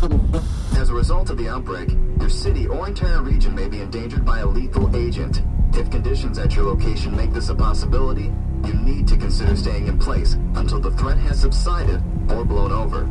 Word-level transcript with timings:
As 0.00 0.88
a 0.88 0.94
result 0.94 1.28
of 1.28 1.36
the 1.36 1.46
outbreak, 1.50 1.90
your 2.18 2.30
city 2.30 2.66
or 2.66 2.88
entire 2.88 3.20
region 3.20 3.54
may 3.54 3.68
be 3.68 3.82
endangered 3.82 4.24
by 4.24 4.38
a 4.38 4.46
lethal 4.46 4.96
agent. 4.96 5.42
If 5.74 5.90
conditions 5.90 6.38
at 6.38 6.56
your 6.56 6.64
location 6.64 7.14
make 7.14 7.34
this 7.34 7.50
a 7.50 7.54
possibility, 7.54 8.32
you 8.64 8.72
need 8.72 9.06
to 9.08 9.18
consider 9.18 9.54
staying 9.56 9.88
in 9.88 9.98
place 9.98 10.38
until 10.54 10.80
the 10.80 10.90
threat 10.92 11.18
has 11.18 11.42
subsided 11.42 12.02
or 12.30 12.46
blown 12.46 12.72
over. 12.72 13.06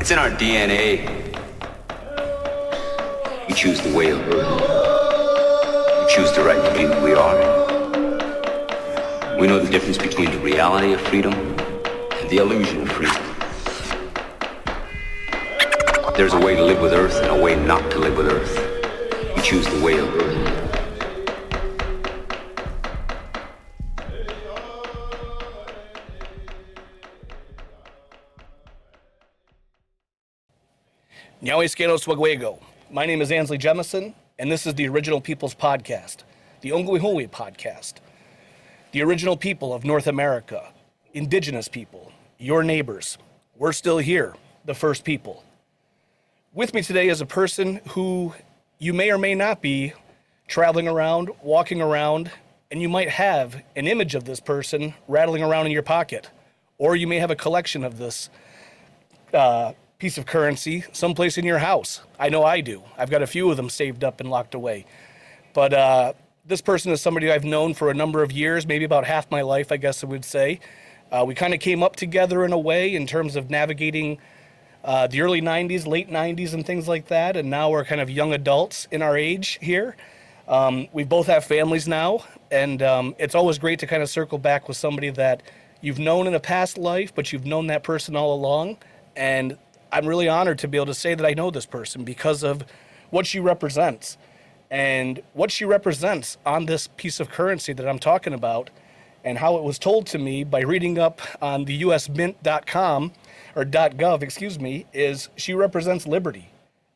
It's 0.00 0.12
in 0.12 0.20
our 0.20 0.30
DNA. 0.30 1.34
We 3.48 3.54
choose 3.54 3.80
the 3.80 3.92
way 3.92 4.10
of 4.10 4.20
Earth. 4.20 6.06
We 6.06 6.14
choose 6.14 6.30
the 6.30 6.44
right 6.44 6.64
to 6.64 6.72
be 6.78 6.84
who 6.84 7.02
we 7.02 7.14
are. 7.14 7.40
We 9.40 9.48
know 9.48 9.58
the 9.58 9.68
difference 9.68 9.98
between 9.98 10.30
the 10.30 10.38
reality 10.38 10.92
of 10.92 11.00
freedom 11.00 11.32
and 11.32 12.30
the 12.30 12.36
illusion 12.36 12.82
of 12.82 12.92
freedom. 12.92 13.31
There's 16.14 16.34
a 16.34 16.38
way 16.38 16.54
to 16.54 16.62
live 16.62 16.78
with 16.82 16.92
Earth 16.92 17.14
and 17.22 17.28
a 17.28 17.42
way 17.42 17.56
not 17.56 17.90
to 17.90 17.98
live 17.98 18.18
with 18.18 18.26
Earth. 18.26 18.54
You 19.34 19.42
choose 19.42 19.66
the 19.66 19.82
way 19.82 19.98
of 19.98 20.14
Earth. 20.14 20.22
My 32.90 33.06
name 33.06 33.22
is 33.22 33.32
Ansley 33.32 33.56
Jemison, 33.56 34.12
and 34.38 34.52
this 34.52 34.66
is 34.66 34.74
the 34.74 34.86
Original 34.88 35.22
Peoples 35.22 35.54
Podcast, 35.54 36.18
the 36.60 36.70
Ongwehui 36.72 37.30
Podcast. 37.30 37.94
The 38.92 39.02
original 39.02 39.38
people 39.38 39.72
of 39.72 39.82
North 39.82 40.06
America, 40.06 40.74
indigenous 41.14 41.68
people, 41.68 42.12
your 42.38 42.62
neighbors. 42.62 43.16
We're 43.56 43.72
still 43.72 43.96
here, 43.96 44.34
the 44.66 44.74
first 44.74 45.04
people. 45.04 45.42
With 46.54 46.74
me 46.74 46.82
today 46.82 47.08
is 47.08 47.22
a 47.22 47.26
person 47.26 47.80
who 47.88 48.34
you 48.78 48.92
may 48.92 49.10
or 49.10 49.16
may 49.16 49.34
not 49.34 49.62
be 49.62 49.94
traveling 50.46 50.86
around, 50.86 51.30
walking 51.42 51.80
around, 51.80 52.30
and 52.70 52.82
you 52.82 52.90
might 52.90 53.08
have 53.08 53.62
an 53.74 53.86
image 53.86 54.14
of 54.14 54.24
this 54.24 54.38
person 54.38 54.92
rattling 55.08 55.42
around 55.42 55.64
in 55.64 55.72
your 55.72 55.82
pocket. 55.82 56.28
Or 56.76 56.94
you 56.94 57.06
may 57.06 57.20
have 57.20 57.30
a 57.30 57.36
collection 57.36 57.84
of 57.84 57.96
this 57.96 58.28
uh, 59.32 59.72
piece 59.98 60.18
of 60.18 60.26
currency 60.26 60.84
someplace 60.92 61.38
in 61.38 61.46
your 61.46 61.56
house. 61.56 62.02
I 62.18 62.28
know 62.28 62.44
I 62.44 62.60
do. 62.60 62.82
I've 62.98 63.08
got 63.08 63.22
a 63.22 63.26
few 63.26 63.50
of 63.50 63.56
them 63.56 63.70
saved 63.70 64.04
up 64.04 64.20
and 64.20 64.28
locked 64.28 64.54
away. 64.54 64.84
But 65.54 65.72
uh, 65.72 66.12
this 66.44 66.60
person 66.60 66.92
is 66.92 67.00
somebody 67.00 67.32
I've 67.32 67.44
known 67.44 67.72
for 67.72 67.90
a 67.90 67.94
number 67.94 68.22
of 68.22 68.30
years, 68.30 68.66
maybe 68.66 68.84
about 68.84 69.06
half 69.06 69.30
my 69.30 69.40
life, 69.40 69.72
I 69.72 69.78
guess 69.78 70.04
I 70.04 70.06
would 70.06 70.26
say. 70.26 70.60
Uh, 71.10 71.24
we 71.26 71.34
kind 71.34 71.54
of 71.54 71.60
came 71.60 71.82
up 71.82 71.96
together 71.96 72.44
in 72.44 72.52
a 72.52 72.58
way 72.58 72.94
in 72.94 73.06
terms 73.06 73.36
of 73.36 73.48
navigating 73.48 74.18
uh, 74.84 75.06
the 75.06 75.20
early 75.20 75.40
90s, 75.40 75.86
late 75.86 76.10
90s, 76.10 76.54
and 76.54 76.66
things 76.66 76.88
like 76.88 77.08
that. 77.08 77.36
And 77.36 77.50
now 77.50 77.70
we're 77.70 77.84
kind 77.84 78.00
of 78.00 78.10
young 78.10 78.32
adults 78.32 78.88
in 78.90 79.02
our 79.02 79.16
age 79.16 79.58
here. 79.60 79.96
Um, 80.48 80.88
we 80.92 81.04
both 81.04 81.26
have 81.28 81.44
families 81.44 81.86
now, 81.86 82.24
and 82.50 82.82
um, 82.82 83.14
it's 83.18 83.34
always 83.34 83.58
great 83.58 83.78
to 83.78 83.86
kind 83.86 84.02
of 84.02 84.10
circle 84.10 84.38
back 84.38 84.66
with 84.68 84.76
somebody 84.76 85.10
that 85.10 85.42
you've 85.80 86.00
known 86.00 86.26
in 86.26 86.34
a 86.34 86.40
past 86.40 86.76
life, 86.76 87.14
but 87.14 87.32
you've 87.32 87.46
known 87.46 87.68
that 87.68 87.84
person 87.84 88.16
all 88.16 88.34
along. 88.34 88.78
And 89.16 89.56
I'm 89.92 90.06
really 90.06 90.28
honored 90.28 90.58
to 90.60 90.68
be 90.68 90.78
able 90.78 90.86
to 90.86 90.94
say 90.94 91.14
that 91.14 91.24
I 91.24 91.34
know 91.34 91.50
this 91.50 91.66
person 91.66 92.02
because 92.02 92.42
of 92.42 92.64
what 93.10 93.26
she 93.26 93.38
represents. 93.38 94.16
And 94.70 95.22
what 95.34 95.50
she 95.50 95.66
represents 95.66 96.38
on 96.46 96.64
this 96.64 96.88
piece 96.96 97.20
of 97.20 97.28
currency 97.28 97.74
that 97.74 97.86
I'm 97.86 97.98
talking 97.98 98.32
about, 98.32 98.70
and 99.22 99.38
how 99.38 99.56
it 99.56 99.62
was 99.62 99.78
told 99.78 100.06
to 100.08 100.18
me 100.18 100.44
by 100.44 100.60
reading 100.60 100.98
up 100.98 101.20
on 101.40 101.66
the 101.66 101.82
usmint.com 101.82 103.12
or 103.54 103.64
.gov, 103.64 104.22
excuse 104.22 104.58
me, 104.58 104.86
is 104.92 105.28
she 105.36 105.54
represents 105.54 106.06
liberty. 106.06 106.50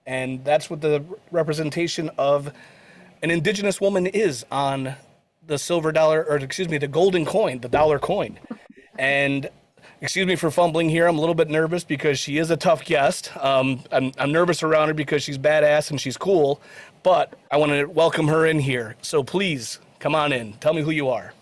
And 0.07 0.45
that's 0.45 0.71
what 0.71 0.81
the 0.81 1.05
representation 1.31 2.11
of 2.17 2.53
an 3.22 3.31
indigenous 3.31 3.81
woman 3.81 4.06
is 4.06 4.44
on 4.50 4.95
the 5.47 5.59
silver 5.59 5.93
dollar, 5.93 6.25
or 6.28 6.37
excuse 6.37 6.69
me, 6.69 6.78
the 6.78 6.89
golden 6.89 7.25
coin, 7.25 7.61
the 7.61 7.69
dollar 7.69 7.99
coin. 7.99 8.39
And 8.99 9.49
excuse 10.00 10.27
me 10.27 10.37
for 10.37 10.50
fumbling 10.50 10.89
here. 10.89 11.06
I'm 11.06 11.16
a 11.16 11.21
little 11.21 11.34
bit 11.34 11.49
nervous 11.49 11.84
because 11.84 12.19
she 12.19 12.39
is 12.39 12.50
a 12.50 12.56
tough 12.56 12.84
guest. 12.84 13.37
Um, 13.37 13.83
I'm, 13.93 14.12
I'm 14.19 14.33
nervous 14.33 14.62
around 14.62 14.89
her 14.89 14.95
because 14.95 15.22
she's 15.22 15.39
badass 15.39 15.91
and 15.91 16.00
she's 16.00 16.16
cool, 16.16 16.61
but 17.03 17.34
I 17.50 17.56
want 17.56 17.72
to 17.72 17.87
welcome 17.87 18.28
her 18.28 18.47
in 18.47 18.59
here. 18.61 18.97
So 19.03 19.22
please 19.22 19.81
come 19.99 20.15
on 20.15 20.33
in. 20.33 20.55
Tell 20.55 20.75
me 20.75 20.83
who 20.83 20.91
you 20.91 21.09
are. 21.09 21.33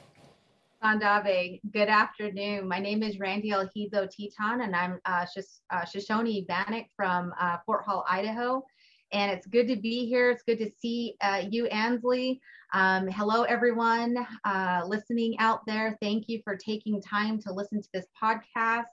Sandave, 0.84 1.62
good 1.72 1.88
afternoon. 1.88 2.68
My 2.68 2.78
name 2.78 3.02
is 3.02 3.16
Randy'L 3.16 3.70
He-dow 3.72 4.06
Teton, 4.06 4.60
and 4.60 4.76
I'm 4.76 5.00
uh, 5.06 5.24
uh, 5.70 5.84
Shoshone 5.86 6.44
Bannock 6.46 6.84
from 6.94 7.32
uh, 7.40 7.56
Fort 7.64 7.86
Hall, 7.86 8.04
Idaho. 8.06 8.62
And 9.10 9.30
it's 9.30 9.46
good 9.46 9.66
to 9.68 9.76
be 9.76 10.04
here. 10.04 10.30
It's 10.30 10.42
good 10.42 10.58
to 10.58 10.70
see 10.78 11.16
uh, 11.22 11.44
you, 11.48 11.68
Ansley. 11.68 12.38
Um, 12.74 13.08
hello, 13.08 13.44
everyone 13.44 14.26
uh, 14.44 14.82
listening 14.86 15.38
out 15.38 15.64
there. 15.66 15.96
Thank 16.02 16.28
you 16.28 16.42
for 16.44 16.54
taking 16.54 17.00
time 17.00 17.40
to 17.42 17.52
listen 17.52 17.80
to 17.80 17.88
this 17.94 18.06
podcast. 18.22 18.84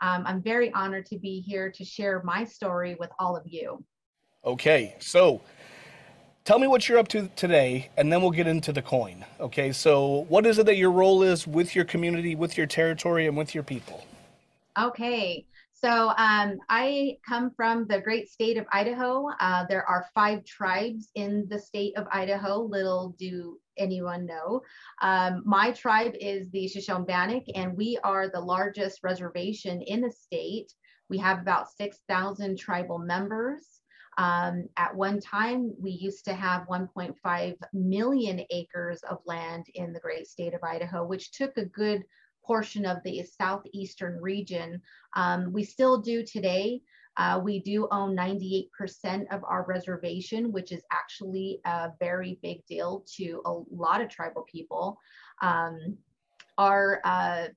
Um, 0.00 0.22
I'm 0.24 0.42
very 0.42 0.72
honored 0.74 1.06
to 1.06 1.18
be 1.18 1.40
here 1.40 1.72
to 1.72 1.84
share 1.84 2.22
my 2.22 2.44
story 2.44 2.94
with 3.00 3.10
all 3.18 3.36
of 3.36 3.42
you. 3.46 3.84
Okay, 4.44 4.94
so 5.00 5.40
tell 6.44 6.58
me 6.58 6.66
what 6.66 6.88
you're 6.88 6.98
up 6.98 7.08
to 7.08 7.28
today, 7.36 7.90
and 7.96 8.12
then 8.12 8.20
we'll 8.20 8.30
get 8.30 8.46
into 8.46 8.72
the 8.72 8.82
coin. 8.82 9.24
Okay, 9.40 9.72
so 9.72 10.26
what 10.28 10.46
is 10.46 10.58
it 10.58 10.66
that 10.66 10.76
your 10.76 10.90
role 10.90 11.22
is 11.22 11.46
with 11.46 11.74
your 11.74 11.84
community, 11.84 12.34
with 12.34 12.56
your 12.56 12.66
territory, 12.66 13.26
and 13.26 13.36
with 13.36 13.54
your 13.54 13.64
people? 13.64 14.06
Okay, 14.78 15.44
so 15.72 16.12
um, 16.16 16.58
I 16.68 17.16
come 17.28 17.50
from 17.56 17.86
the 17.88 18.00
great 18.00 18.28
state 18.28 18.56
of 18.56 18.66
Idaho. 18.72 19.28
Uh, 19.40 19.66
there 19.68 19.88
are 19.88 20.06
five 20.14 20.44
tribes 20.44 21.10
in 21.14 21.46
the 21.48 21.58
state 21.58 21.96
of 21.96 22.06
Idaho. 22.10 22.60
Little 22.60 23.14
do 23.18 23.58
anyone 23.76 24.26
know. 24.26 24.62
Um, 25.00 25.42
my 25.44 25.72
tribe 25.72 26.14
is 26.20 26.48
the 26.50 26.68
Shoshone 26.68 27.04
Bannock, 27.04 27.44
and 27.54 27.76
we 27.76 27.98
are 28.04 28.28
the 28.28 28.40
largest 28.40 29.00
reservation 29.02 29.82
in 29.82 30.00
the 30.00 30.12
state. 30.12 30.72
We 31.08 31.18
have 31.18 31.40
about 31.40 31.66
6,000 31.76 32.58
tribal 32.58 32.98
members. 32.98 33.81
Um, 34.18 34.68
at 34.76 34.94
one 34.94 35.20
time, 35.20 35.72
we 35.78 35.90
used 35.90 36.24
to 36.26 36.34
have 36.34 36.66
1.5 36.68 37.56
million 37.72 38.42
acres 38.50 39.02
of 39.08 39.18
land 39.26 39.66
in 39.74 39.92
the 39.92 40.00
great 40.00 40.26
state 40.26 40.54
of 40.54 40.62
Idaho, 40.62 41.04
which 41.04 41.32
took 41.32 41.56
a 41.56 41.64
good 41.64 42.04
portion 42.44 42.84
of 42.84 42.98
the 43.04 43.22
southeastern 43.22 44.20
region. 44.20 44.82
Um, 45.14 45.52
we 45.52 45.64
still 45.64 45.98
do 45.98 46.24
today. 46.24 46.82
Uh, 47.16 47.40
we 47.42 47.60
do 47.60 47.88
own 47.90 48.16
98% 48.16 48.66
of 49.30 49.44
our 49.44 49.64
reservation, 49.68 50.50
which 50.50 50.72
is 50.72 50.82
actually 50.90 51.60
a 51.64 51.90
very 52.00 52.38
big 52.42 52.64
deal 52.66 53.04
to 53.16 53.42
a 53.44 53.52
lot 53.70 54.00
of 54.00 54.08
tribal 54.08 54.46
people. 54.50 54.98
Um, 55.42 55.98
our 56.58 57.00
uh, 57.04 57.48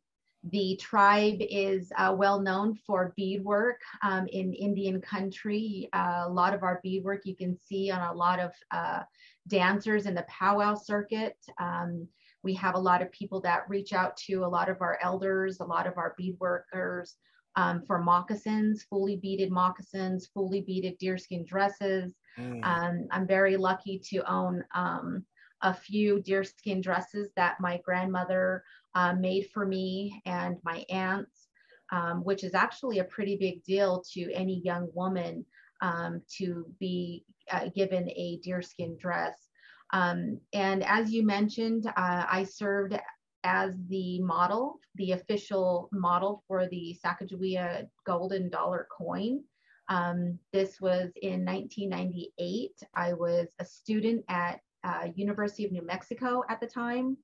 the 0.51 0.75
tribe 0.79 1.38
is 1.39 1.91
uh, 1.97 2.13
well 2.16 2.39
known 2.39 2.75
for 2.75 3.13
beadwork 3.17 3.81
um, 4.03 4.28
in 4.28 4.53
Indian 4.53 5.01
country. 5.01 5.89
Uh, 5.91 6.23
a 6.25 6.29
lot 6.29 6.53
of 6.53 6.61
our 6.61 6.79
beadwork 6.83 7.25
you 7.25 7.35
can 7.35 7.57
see 7.57 7.89
on 7.89 8.01
a 8.01 8.13
lot 8.13 8.39
of 8.39 8.51
uh, 8.69 9.00
dancers 9.47 10.06
in 10.06 10.13
the 10.13 10.25
powwow 10.29 10.75
circuit. 10.75 11.35
Um, 11.59 12.07
we 12.44 12.53
have 12.53 12.75
a 12.75 12.79
lot 12.79 13.01
of 13.01 13.11
people 13.11 13.41
that 13.41 13.67
reach 13.67 13.91
out 13.91 14.16
to 14.17 14.45
a 14.45 14.47
lot 14.47 14.69
of 14.69 14.81
our 14.81 15.00
elders, 15.01 15.61
a 15.61 15.66
lot 15.66 15.88
of 15.88 15.97
our 15.97 16.16
beadworkers 16.19 17.13
um, 17.56 17.81
for 17.88 17.97
moccasins, 18.03 18.83
fully 18.83 19.16
beaded 19.16 19.51
moccasins, 19.51 20.27
fully 20.27 20.62
beaded 20.62 20.97
deerskin 21.00 21.44
dresses. 21.44 22.13
Mm. 22.38 22.63
Um, 22.63 23.07
I'm 23.09 23.25
very 23.25 23.57
lucky 23.57 24.00
to 24.12 24.31
own 24.31 24.63
um, 24.75 25.25
a 25.62 25.74
few 25.74 26.22
deerskin 26.22 26.82
dresses 26.82 27.30
that 27.36 27.60
my 27.60 27.80
grandmother 27.84 28.64
uh, 28.94 29.14
made 29.14 29.50
for 29.54 29.66
me 29.66 30.22
and 30.26 30.58
my 30.64 30.86
aunts, 30.90 31.48
um, 31.92 32.24
which 32.24 32.44
is 32.44 32.54
actually 32.54 33.00
a 33.00 33.04
pretty 33.06 33.36
big 33.38 33.63
deal 33.63 34.04
to 34.13 34.31
any 34.34 34.62
young 34.63 34.90
woman 34.94 35.46
um, 35.81 36.22
to 36.38 36.66
be 36.80 37.25
uh, 37.52 37.69
given 37.75 38.10
a 38.10 38.40
deerskin 38.44 38.98
dress. 38.98 39.50
Um, 39.94 40.40
and 40.54 40.84
as 40.84 41.12
you 41.12 41.25
mentioned, 41.25 41.88
uh, 41.88 42.25
I 42.30 42.44
served 42.44 42.98
as 43.44 43.74
the 43.90 44.19
model, 44.22 44.80
the 44.96 45.12
official 45.12 45.88
model 45.92 46.44
for 46.48 46.68
the 46.68 46.98
Sacagawea 47.04 47.88
golden 48.06 48.50
dollar 48.50 48.88
coin. 48.96 49.44
Um, 49.88 50.40
this 50.51 50.81
was 50.81 51.12
in 51.22 51.46
1998. 51.46 52.72
I 52.96 53.13
was 53.13 53.50
a 53.60 53.66
student 53.66 54.25
at 54.30 54.60
uh, 54.86 55.08
University 55.16 55.66
of 55.66 55.72
New 55.72 55.86
Mexico 55.86 56.44
at 56.50 56.60
the 56.60 56.68
time. 56.68 57.18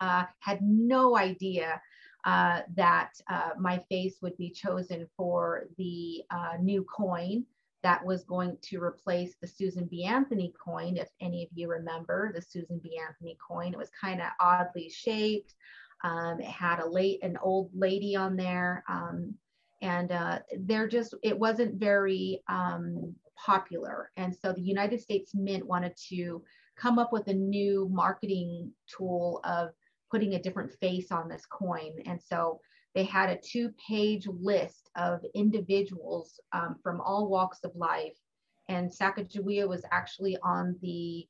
Uh, 0.00 0.24
had 0.40 0.60
no 0.62 1.16
idea 1.16 1.80
uh, 2.24 2.60
that 2.74 3.10
uh, 3.30 3.50
my 3.58 3.78
face 3.90 4.16
would 4.22 4.36
be 4.36 4.50
chosen 4.50 5.06
for 5.16 5.64
the 5.76 6.22
uh, 6.30 6.54
new 6.60 6.84
coin 6.84 7.44
that 7.82 8.04
was 8.04 8.24
going 8.24 8.56
to 8.62 8.82
replace 8.82 9.34
the 9.40 9.46
Susan 9.46 9.86
B. 9.90 10.04
Anthony 10.04 10.52
coin. 10.62 10.96
If 10.96 11.08
any 11.20 11.44
of 11.44 11.50
you 11.54 11.68
remember 11.68 12.32
the 12.32 12.40
Susan 12.40 12.80
B. 12.82 12.98
Anthony 13.06 13.36
coin, 13.46 13.72
it 13.72 13.78
was 13.78 13.90
kind 13.98 14.22
of 14.22 14.28
oddly 14.40 14.88
shaped. 14.88 15.54
Um, 16.02 16.40
it 16.40 16.46
had 16.46 16.80
a 16.80 16.88
late, 16.88 17.22
an 17.22 17.36
old 17.42 17.70
lady 17.74 18.16
on 18.16 18.36
there. 18.36 18.84
Um, 18.88 19.34
and 19.82 20.12
uh, 20.12 20.38
they're 20.60 20.88
just 20.88 21.14
it 21.22 21.38
wasn't 21.38 21.74
very 21.74 22.42
um, 22.48 23.14
popular 23.36 24.10
and 24.16 24.34
so 24.34 24.52
the 24.52 24.62
united 24.62 25.00
states 25.00 25.34
mint 25.34 25.66
wanted 25.66 25.94
to 25.96 26.42
come 26.76 26.98
up 26.98 27.12
with 27.12 27.28
a 27.28 27.34
new 27.34 27.88
marketing 27.90 28.70
tool 28.86 29.40
of 29.44 29.70
putting 30.10 30.34
a 30.34 30.42
different 30.42 30.72
face 30.80 31.10
on 31.10 31.28
this 31.28 31.46
coin 31.46 31.92
and 32.06 32.20
so 32.20 32.60
they 32.94 33.04
had 33.04 33.30
a 33.30 33.40
two 33.44 33.70
page 33.88 34.26
list 34.26 34.90
of 34.96 35.20
individuals 35.34 36.38
um, 36.52 36.76
from 36.82 37.00
all 37.00 37.28
walks 37.28 37.64
of 37.64 37.74
life 37.74 38.16
and 38.68 38.90
sacagawea 38.90 39.68
was 39.68 39.84
actually 39.90 40.36
on 40.42 40.76
the 40.82 41.26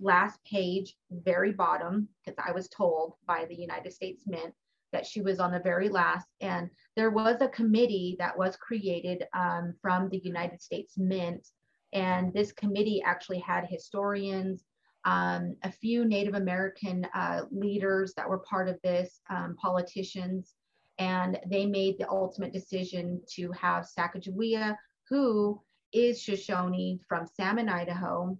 last 0.00 0.38
page 0.44 0.96
very 1.10 1.52
bottom 1.52 2.08
because 2.24 2.38
i 2.44 2.52
was 2.52 2.68
told 2.68 3.14
by 3.26 3.44
the 3.46 3.54
united 3.54 3.92
states 3.92 4.24
mint 4.26 4.54
that 4.94 5.04
she 5.04 5.20
was 5.20 5.40
on 5.40 5.50
the 5.50 5.58
very 5.58 5.90
last. 5.90 6.28
And 6.40 6.70
there 6.96 7.10
was 7.10 7.40
a 7.40 7.48
committee 7.48 8.16
that 8.20 8.38
was 8.38 8.56
created 8.56 9.24
um, 9.34 9.74
from 9.82 10.08
the 10.08 10.20
United 10.24 10.62
States 10.62 10.94
Mint. 10.96 11.46
And 11.94 12.32
this 12.32 12.52
committee 12.52 13.02
actually 13.04 13.38
had 13.38 13.66
historians, 13.66 14.64
um, 15.04 15.56
a 15.62 15.70
few 15.70 16.04
Native 16.04 16.34
American 16.34 17.06
uh, 17.14 17.42
leaders 17.50 18.14
that 18.14 18.28
were 18.28 18.38
part 18.38 18.68
of 18.68 18.80
this, 18.82 19.20
um, 19.30 19.54
politicians, 19.56 20.54
and 20.98 21.38
they 21.46 21.66
made 21.66 21.98
the 21.98 22.08
ultimate 22.08 22.52
decision 22.52 23.20
to 23.34 23.50
have 23.52 23.86
Sacagawea, 23.86 24.76
who 25.08 25.60
is 25.92 26.20
Shoshone 26.20 27.00
from 27.08 27.26
Salmon, 27.26 27.68
Idaho. 27.68 28.36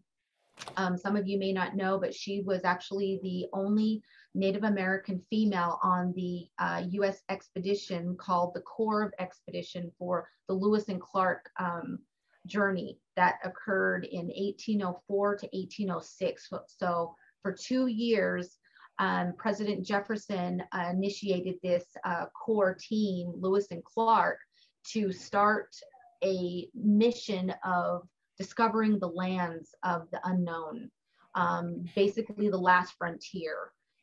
Um, 0.77 0.97
some 0.97 1.17
of 1.17 1.27
you 1.27 1.39
may 1.39 1.53
not 1.53 1.77
know, 1.77 1.99
but 1.99 2.15
she 2.15 2.43
was 2.43 2.65
actually 2.65 3.21
the 3.23 3.47
only 3.53 4.03
Native 4.35 4.65
American 4.65 5.21
female 5.31 5.79
on 5.83 6.13
the 6.17 6.47
uh, 6.59 6.83
US 6.91 7.23
expedition 7.29 8.17
called 8.17 8.55
the 8.55 8.61
Corps 8.63 9.13
Expedition 9.19 9.93
for 9.99 10.29
the 10.49 10.55
Lewis 10.55 10.89
and 10.89 11.01
Clark 11.01 11.51
um, 11.59 11.99
journey 12.47 12.99
that 13.17 13.37
occurred 13.45 14.05
in 14.05 14.27
1804 14.27 15.37
to 15.37 15.49
1806. 15.53 16.51
So 16.67 17.15
for 17.43 17.53
two 17.53 17.87
years, 17.87 18.59
um, 18.99 19.35
President 19.37 19.85
Jefferson 19.85 20.63
uh, 20.73 20.89
initiated 20.91 21.57
this 21.63 21.85
uh, 22.05 22.27
core 22.27 22.77
team, 22.79 23.33
Lewis 23.37 23.67
and 23.71 23.85
Clark, 23.85 24.39
to 24.93 25.13
start 25.13 25.75
a 26.23 26.69
mission 26.75 27.53
of 27.65 28.07
discovering 28.39 28.99
the 28.99 29.09
lands 29.09 29.75
of 29.83 30.11
the 30.11 30.21
unknown, 30.25 30.91
um, 31.35 31.85
basically 31.95 32.49
the 32.49 32.57
last 32.57 32.95
frontier. 32.99 33.57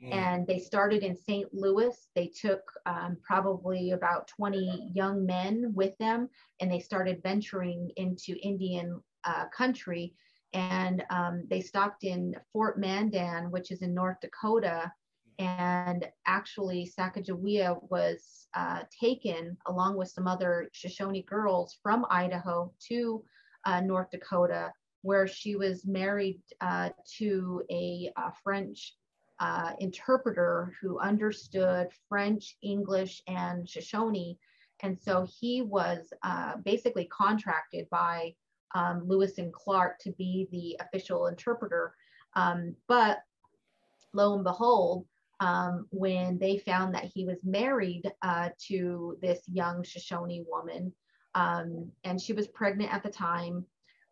Mm. 0.03 0.13
And 0.13 0.48
they 0.48 0.59
started 0.59 1.03
in 1.03 1.15
St. 1.15 1.53
Louis. 1.53 1.95
They 2.15 2.27
took 2.27 2.63
um, 2.86 3.18
probably 3.21 3.92
about 3.92 4.27
20 4.27 4.92
young 4.94 5.25
men 5.25 5.71
with 5.75 5.98
them, 6.00 6.30
and 6.59 6.71
they 6.71 6.80
started 6.80 7.21
venturing 7.24 7.92
into 7.98 8.36
Indian 8.42 9.01
uh, 9.24 9.45
country. 9.56 10.15
And 10.53 11.03
um, 11.09 11.44
they 11.50 11.62
stopped 11.62 12.03
in 12.03 12.36
Fort 12.51 12.80
Mandan, 12.80 13.51
which 13.51 13.71
is 13.71 13.81
in 13.81 13.94
North 13.94 14.18
Dakota. 14.21 14.92
And 15.39 16.07
actually, 16.25 16.92
Sacagawea 16.98 17.80
was 17.89 18.48
uh, 18.53 18.81
taken 19.00 19.57
along 19.68 19.98
with 19.98 20.09
some 20.09 20.27
other 20.27 20.69
Shoshone 20.74 21.24
girls 21.24 21.77
from 21.81 22.06
Idaho 22.09 22.74
to 22.89 23.24
uh, 23.65 23.81
North 23.81 24.09
Dakota, 24.12 24.74
where 25.03 25.27
she 25.27 25.56
was 25.56 25.86
married 25.86 26.42
uh, 26.59 26.89
to 27.18 27.63
a, 27.71 28.12
a 28.18 28.31
French 28.44 28.95
uh, 29.41 29.71
interpreter 29.79 30.73
who 30.79 30.99
understood 30.99 31.88
French, 32.07 32.57
English, 32.61 33.23
and 33.27 33.67
Shoshone. 33.67 34.38
And 34.83 34.97
so 34.97 35.27
he 35.39 35.63
was 35.63 36.13
uh, 36.21 36.57
basically 36.63 37.05
contracted 37.05 37.89
by 37.89 38.35
um, 38.75 39.03
Lewis 39.07 39.39
and 39.39 39.51
Clark 39.51 39.97
to 40.01 40.11
be 40.11 40.47
the 40.51 40.77
official 40.79 41.25
interpreter. 41.25 41.95
Um, 42.35 42.75
but 42.88 43.23
lo 44.13 44.35
and 44.35 44.43
behold, 44.43 45.07
um, 45.39 45.88
when 45.89 46.38
they 46.38 46.59
found 46.59 46.93
that 46.93 47.05
he 47.05 47.25
was 47.25 47.39
married 47.43 48.11
uh, 48.21 48.49
to 48.67 49.17
this 49.23 49.41
young 49.51 49.83
Shoshone 49.83 50.45
woman, 50.47 50.93
um, 51.33 51.91
and 52.03 52.21
she 52.21 52.33
was 52.33 52.47
pregnant 52.47 52.93
at 52.93 53.01
the 53.01 53.09
time, 53.09 53.65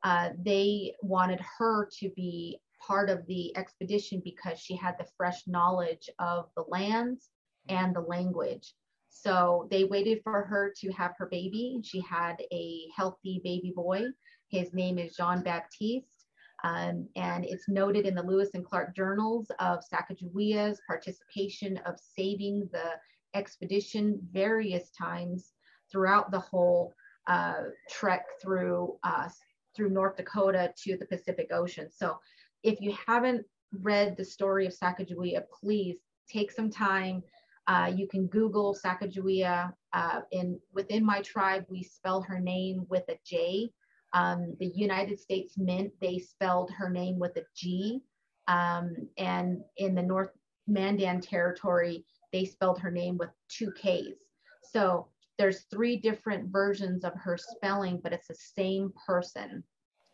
uh, 0.03 0.29
they 0.43 0.95
wanted 1.03 1.39
her 1.59 1.87
to 1.99 2.09
be 2.15 2.59
part 2.85 3.09
of 3.09 3.25
the 3.27 3.55
expedition 3.57 4.21
because 4.23 4.59
she 4.59 4.75
had 4.75 4.95
the 4.97 5.07
fresh 5.17 5.47
knowledge 5.47 6.09
of 6.19 6.49
the 6.55 6.63
lands 6.67 7.29
and 7.67 7.95
the 7.95 8.01
language. 8.01 8.73
So 9.09 9.67
they 9.71 9.83
waited 9.83 10.21
for 10.23 10.43
her 10.43 10.73
to 10.81 10.91
have 10.91 11.13
her 11.17 11.27
baby. 11.27 11.79
She 11.83 11.99
had 12.01 12.41
a 12.51 12.87
healthy 12.95 13.41
baby 13.43 13.73
boy. 13.75 14.05
His 14.49 14.73
name 14.73 14.97
is 14.97 15.15
Jean 15.15 15.41
Baptiste. 15.43 16.25
Um, 16.63 17.07
and 17.15 17.45
it's 17.45 17.69
noted 17.69 18.05
in 18.05 18.15
the 18.15 18.23
Lewis 18.23 18.49
and 18.53 18.65
Clark 18.65 18.95
journals 18.95 19.49
of 19.59 19.79
Sacagawea's 19.81 20.81
participation 20.87 21.77
of 21.85 21.95
saving 21.99 22.69
the 22.71 22.91
expedition 23.33 24.19
various 24.31 24.89
times 24.91 25.53
throughout 25.91 26.31
the 26.31 26.39
whole 26.39 26.93
uh, 27.27 27.63
trek 27.89 28.25
through 28.41 28.97
uh, 29.03 29.29
through 29.75 29.89
North 29.89 30.17
Dakota 30.17 30.73
to 30.83 30.97
the 30.97 31.05
Pacific 31.05 31.49
Ocean. 31.53 31.89
So 31.89 32.17
if 32.63 32.81
you 32.81 32.95
haven't 33.07 33.45
read 33.71 34.17
the 34.17 34.25
story 34.25 34.65
of 34.65 34.73
Sacagawea, 34.73 35.43
please 35.59 35.97
take 36.29 36.51
some 36.51 36.69
time. 36.69 37.23
Uh, 37.67 37.91
you 37.95 38.07
can 38.07 38.27
Google 38.27 38.75
Sacagawea. 38.75 39.73
Uh, 39.93 40.21
in 40.31 40.59
within 40.73 41.05
my 41.05 41.21
tribe, 41.21 41.65
we 41.69 41.83
spell 41.83 42.21
her 42.21 42.39
name 42.39 42.85
with 42.89 43.03
a 43.09 43.17
J. 43.25 43.71
Um, 44.13 44.55
the 44.59 44.71
United 44.75 45.19
States 45.19 45.55
Mint, 45.57 45.91
they 46.01 46.17
spelled 46.17 46.71
her 46.71 46.89
name 46.89 47.19
with 47.19 47.37
a 47.37 47.43
G. 47.55 48.01
Um, 48.47 48.95
and 49.17 49.61
in 49.77 49.93
the 49.93 50.01
North 50.01 50.31
Mandan 50.67 51.21
territory, 51.21 52.05
they 52.33 52.45
spelled 52.45 52.79
her 52.79 52.91
name 52.91 53.17
with 53.17 53.29
two 53.49 53.71
Ks. 53.71 54.17
So 54.63 55.07
there's 55.37 55.61
three 55.71 55.97
different 55.97 56.51
versions 56.51 57.03
of 57.03 57.13
her 57.15 57.37
spelling, 57.37 57.99
but 58.03 58.13
it's 58.13 58.27
the 58.27 58.35
same 58.35 58.91
person. 59.05 59.63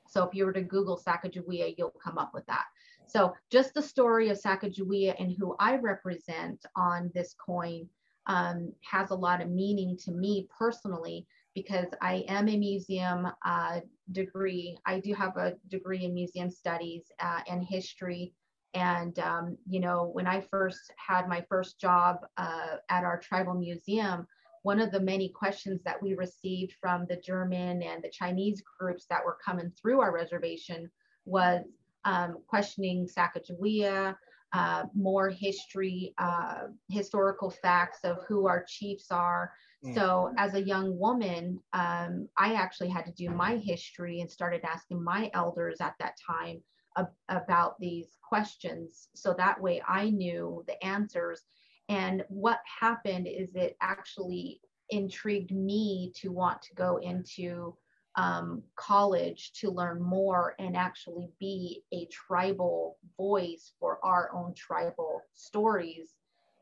So 0.07 0.23
if 0.23 0.33
you 0.33 0.45
were 0.45 0.53
to 0.53 0.61
Google 0.61 1.01
Sacagawea, 1.05 1.75
you'll 1.77 1.93
come 2.03 2.17
up 2.17 2.31
with 2.33 2.45
that. 2.47 2.65
So 3.07 3.33
just 3.51 3.73
the 3.73 3.81
story 3.81 4.29
of 4.29 4.39
Sacagawea 4.39 5.15
and 5.19 5.35
who 5.37 5.55
I 5.59 5.77
represent 5.77 6.65
on 6.75 7.11
this 7.13 7.35
coin 7.43 7.87
um, 8.27 8.73
has 8.83 9.11
a 9.11 9.15
lot 9.15 9.41
of 9.41 9.49
meaning 9.49 9.97
to 9.97 10.11
me 10.11 10.47
personally 10.57 11.27
because 11.53 11.87
I 12.01 12.25
am 12.27 12.49
a 12.49 12.57
museum 12.57 13.27
uh, 13.45 13.79
degree. 14.11 14.77
I 14.85 14.99
do 14.99 15.13
have 15.13 15.37
a 15.37 15.53
degree 15.69 16.03
in 16.03 16.13
museum 16.13 16.49
studies 16.49 17.03
uh, 17.19 17.41
and 17.47 17.63
history. 17.63 18.33
And, 18.73 19.17
um, 19.19 19.57
you 19.69 19.79
know, 19.79 20.09
when 20.11 20.27
I 20.27 20.41
first 20.41 20.91
had 20.97 21.29
my 21.29 21.45
first 21.47 21.79
job 21.79 22.17
uh, 22.37 22.77
at 22.89 23.05
our 23.05 23.19
tribal 23.19 23.53
museum, 23.53 24.27
one 24.65 24.79
of 24.79 24.91
the 24.91 24.99
many 24.99 25.29
questions 25.29 25.83
that 25.83 26.01
we 26.01 26.15
received 26.15 26.73
from 26.81 27.05
the 27.07 27.17
German 27.17 27.83
and 27.83 28.03
the 28.03 28.09
Chinese 28.09 28.63
groups 28.79 29.05
that 29.11 29.23
were 29.23 29.37
coming 29.45 29.71
through 29.79 30.01
our 30.01 30.11
reservation 30.11 30.89
was 31.25 31.61
um, 32.03 32.37
questioning 32.47 33.07
Sacagawea, 33.07 34.15
uh, 34.53 34.83
more 34.95 35.29
history, 35.29 36.15
uh, 36.17 36.63
historical 36.89 37.51
facts 37.51 37.99
of 38.03 38.23
who 38.27 38.47
our 38.47 38.65
chiefs 38.67 39.11
are. 39.11 39.51
Mm. 39.85 39.93
So, 39.93 40.33
as 40.39 40.55
a 40.55 40.63
young 40.63 40.97
woman, 40.97 41.59
um, 41.73 42.27
I 42.35 42.55
actually 42.55 42.89
had 42.89 43.05
to 43.05 43.11
do 43.11 43.29
my 43.29 43.57
history 43.57 44.21
and 44.21 44.31
started 44.31 44.61
asking 44.63 45.03
my 45.03 45.29
elders 45.35 45.77
at 45.79 45.93
that 45.99 46.15
time 46.25 46.59
ab- 46.97 47.13
about 47.29 47.79
these 47.79 48.17
questions. 48.27 49.09
So 49.13 49.35
that 49.37 49.61
way 49.61 49.79
I 49.87 50.09
knew 50.09 50.63
the 50.65 50.83
answers 50.83 51.43
and 51.89 52.23
what 52.29 52.59
happened 52.79 53.27
is 53.27 53.49
it 53.55 53.77
actually 53.81 54.61
intrigued 54.89 55.51
me 55.51 56.11
to 56.15 56.31
want 56.31 56.61
to 56.63 56.75
go 56.75 56.97
into 56.97 57.75
um, 58.15 58.63
college 58.75 59.51
to 59.53 59.69
learn 59.69 60.01
more 60.01 60.55
and 60.57 60.75
actually 60.77 61.29
be 61.39 61.83
a 61.91 62.05
tribal 62.05 62.97
voice 63.17 63.73
for 63.79 63.99
our 64.03 64.33
own 64.33 64.53
tribal 64.55 65.21
stories. 65.33 66.13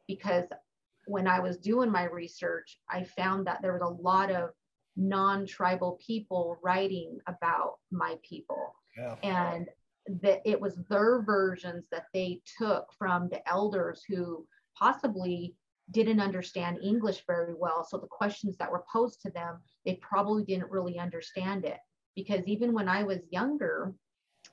Because 0.08 0.46
when 1.06 1.28
I 1.28 1.40
was 1.40 1.58
doing 1.58 1.92
my 1.92 2.06
research, 2.06 2.80
I 2.90 3.04
found 3.04 3.46
that 3.48 3.62
there 3.62 3.74
was 3.74 3.84
a 3.84 4.02
lot 4.02 4.32
of 4.32 4.50
non 4.96 5.46
tribal 5.46 6.00
people 6.06 6.58
writing 6.64 7.20
about 7.28 7.76
my 7.92 8.18
people. 8.28 8.76
Yeah. 8.98 9.16
And 9.24 9.68
that 10.22 10.42
it 10.44 10.60
was 10.60 10.76
their 10.90 11.22
versions 11.22 11.86
that 11.92 12.08
they 12.14 12.42
took 12.58 12.92
from 12.98 13.30
the 13.30 13.48
elders 13.48 14.04
who 14.08 14.46
possibly 14.78 15.56
didn't 15.92 16.22
understand 16.22 16.80
English 16.82 17.24
very 17.28 17.54
well. 17.54 17.84
So 17.84 17.98
the 17.98 18.08
questions 18.08 18.58
that 18.58 18.72
were 18.72 18.86
posed 18.92 19.22
to 19.22 19.32
them, 19.32 19.60
they 19.86 19.96
probably 19.96 20.44
didn't 20.44 20.72
really 20.72 20.98
understand 20.98 21.66
it. 21.66 21.80
Because 22.16 22.46
even 22.46 22.74
when 22.74 22.88
I 22.88 23.04
was 23.04 23.20
younger, 23.32 23.94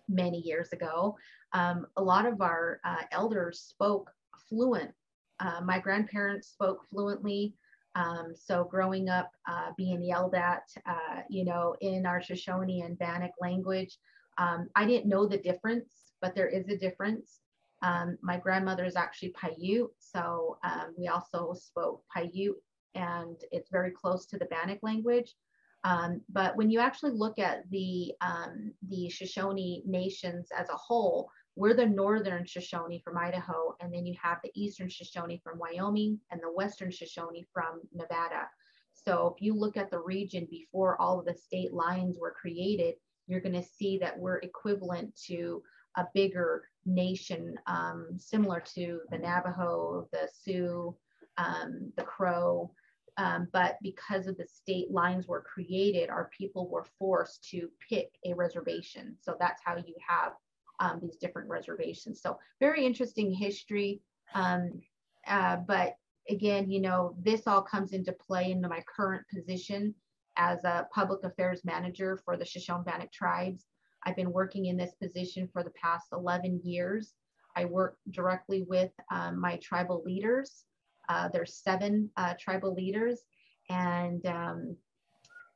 many 0.09 0.39
years 0.39 0.73
ago, 0.73 1.17
um, 1.53 1.87
a 1.97 2.03
lot 2.03 2.27
of 2.27 2.41
our 2.41 2.81
uh, 2.85 3.03
elders 3.13 3.61
spoke 3.61 4.11
fluent. 4.49 4.93
Uh, 5.39 5.61
my 5.63 5.79
grandparents 5.79 6.49
spoke 6.49 6.85
fluently. 6.89 7.55
Um, 7.95 8.35
so 8.35 8.65
growing 8.65 9.09
up, 9.09 9.31
uh, 9.49 9.71
being 9.77 10.03
yelled 10.03 10.35
at, 10.35 10.63
uh, 10.87 11.23
you 11.29 11.45
know, 11.45 11.75
in 11.81 12.07
our 12.07 12.23
Shoshone 12.23 12.83
and 12.83 12.99
Bannock 12.99 13.33
language, 13.41 13.99
um, 14.39 14.69
I 14.77 14.87
didn't 14.87 15.09
know 15.09 15.27
the 15.27 15.39
difference, 15.39 16.13
but 16.21 16.35
there 16.35 16.49
is 16.49 16.69
a 16.69 16.77
difference. 16.77 17.41
Um, 17.83 18.19
my 18.23 18.37
grandmother 18.37 18.85
is 18.85 18.97
actually 18.97 19.31
Paiute, 19.31 19.91
so 19.99 20.59
um, 20.65 20.95
we 20.99 21.09
also 21.09 21.55
spoke 21.55 22.03
Paiute, 22.15 22.57
and 22.95 23.37
it's 23.53 23.71
very 23.71 23.91
close 23.91 24.27
to 24.27 24.39
the 24.39 24.47
Bannock 24.47 24.81
language. 24.83 25.35
Um, 25.83 26.21
but 26.29 26.57
when 26.57 26.71
you 26.71 26.79
actually 26.79 27.13
look 27.13 27.39
at 27.39 27.69
the 27.71 28.13
um, 28.21 28.73
the 28.89 29.09
Shoshone 29.09 29.83
nations 29.87 30.49
as 30.57 30.69
a 30.69 30.77
whole, 30.77 31.31
we're 31.57 31.75
the 31.75 31.87
northern 31.87 32.45
Shoshone 32.45 33.01
from 33.03 33.17
Idaho, 33.17 33.75
and 33.81 33.93
then 33.93 34.05
you 34.05 34.15
have 34.23 34.39
the 34.45 34.53
eastern 34.55 34.89
Shoshone 34.89 35.41
from 35.43 35.59
Wyoming 35.59 36.21
and 36.31 36.41
the 36.43 36.53
western 36.53 36.91
Shoshone 36.91 37.47
from 37.53 37.81
Nevada. 37.95 38.49
So 38.93 39.35
if 39.35 39.43
you 39.43 39.55
look 39.55 39.79
at 39.79 39.91
the 39.91 39.99
region 40.01 40.47
before 40.51 41.01
all 41.01 41.19
of 41.19 41.25
the 41.25 41.35
state 41.35 41.73
lines 41.73 42.19
were 42.21 42.35
created, 42.39 42.97
you're 43.27 43.41
going 43.41 43.55
to 43.55 43.63
see 43.63 43.97
that 43.99 44.19
we're 44.19 44.39
equivalent 44.39 45.17
to 45.27 45.63
a 45.97 46.07
bigger 46.15 46.65
nation, 46.87 47.55
um, 47.67 48.09
similar 48.17 48.61
to 48.75 49.01
the 49.11 49.19
Navajo, 49.19 50.09
the 50.13 50.29
Sioux, 50.33 50.97
um, 51.37 51.93
the 51.97 52.05
Crow. 52.05 52.73
Um, 53.17 53.49
but 53.53 53.77
because 53.83 54.27
of 54.27 54.37
the 54.39 54.47
state 54.47 54.91
lines 54.91 55.27
were 55.27 55.43
created, 55.43 56.09
our 56.09 56.31
people 56.37 56.69
were 56.69 56.87
forced 56.99 57.49
to 57.51 57.69
pick 57.87 58.11
a 58.25 58.35
reservation. 58.35 59.17
So 59.21 59.37
that's 59.39 59.61
how 59.65 59.77
you 59.77 59.95
have 60.07 60.33
um, 60.79 61.01
these 61.03 61.17
different 61.17 61.49
reservations. 61.49 62.23
So 62.23 62.39
very 62.61 62.87
interesting 62.87 63.33
history. 63.33 64.01
Um, 64.35 64.81
uh, 65.27 65.57
but 65.57 65.97
again, 66.29 66.71
you 66.71 66.81
know, 66.81 67.15
this 67.21 67.47
all 67.47 67.63
comes 67.63 67.93
into 67.93 68.13
play 68.13 68.53
into 68.53 68.69
my 68.69 68.83
current 68.97 69.25
position 69.33 69.95
as 70.37 70.65
a 70.65 70.87
public 70.95 71.23
affairs 71.25 71.61
manager 71.65 72.19
for 72.25 72.37
the 72.37 72.45
Shoshone 72.45 72.85
Bannock 72.85 73.13
tribes. 73.13 73.65
I've 74.05 74.17
been 74.17 74.33
working 74.33 74.67
in 74.67 74.77
this 74.77 74.95
position 74.95 75.49
for 75.53 75.63
the 75.63 75.71
past 75.71 76.09
11 76.13 76.61
years. 76.65 77.15
I 77.57 77.65
work 77.65 77.97
directly 78.11 78.63
with 78.69 78.93
um, 79.11 79.41
my 79.41 79.57
tribal 79.57 80.03
leaders. 80.05 80.65
Uh, 81.09 81.29
there's 81.29 81.55
seven 81.55 82.11
uh, 82.17 82.35
tribal 82.39 82.75
leaders 82.75 83.25
and 83.69 84.25
um, 84.27 84.77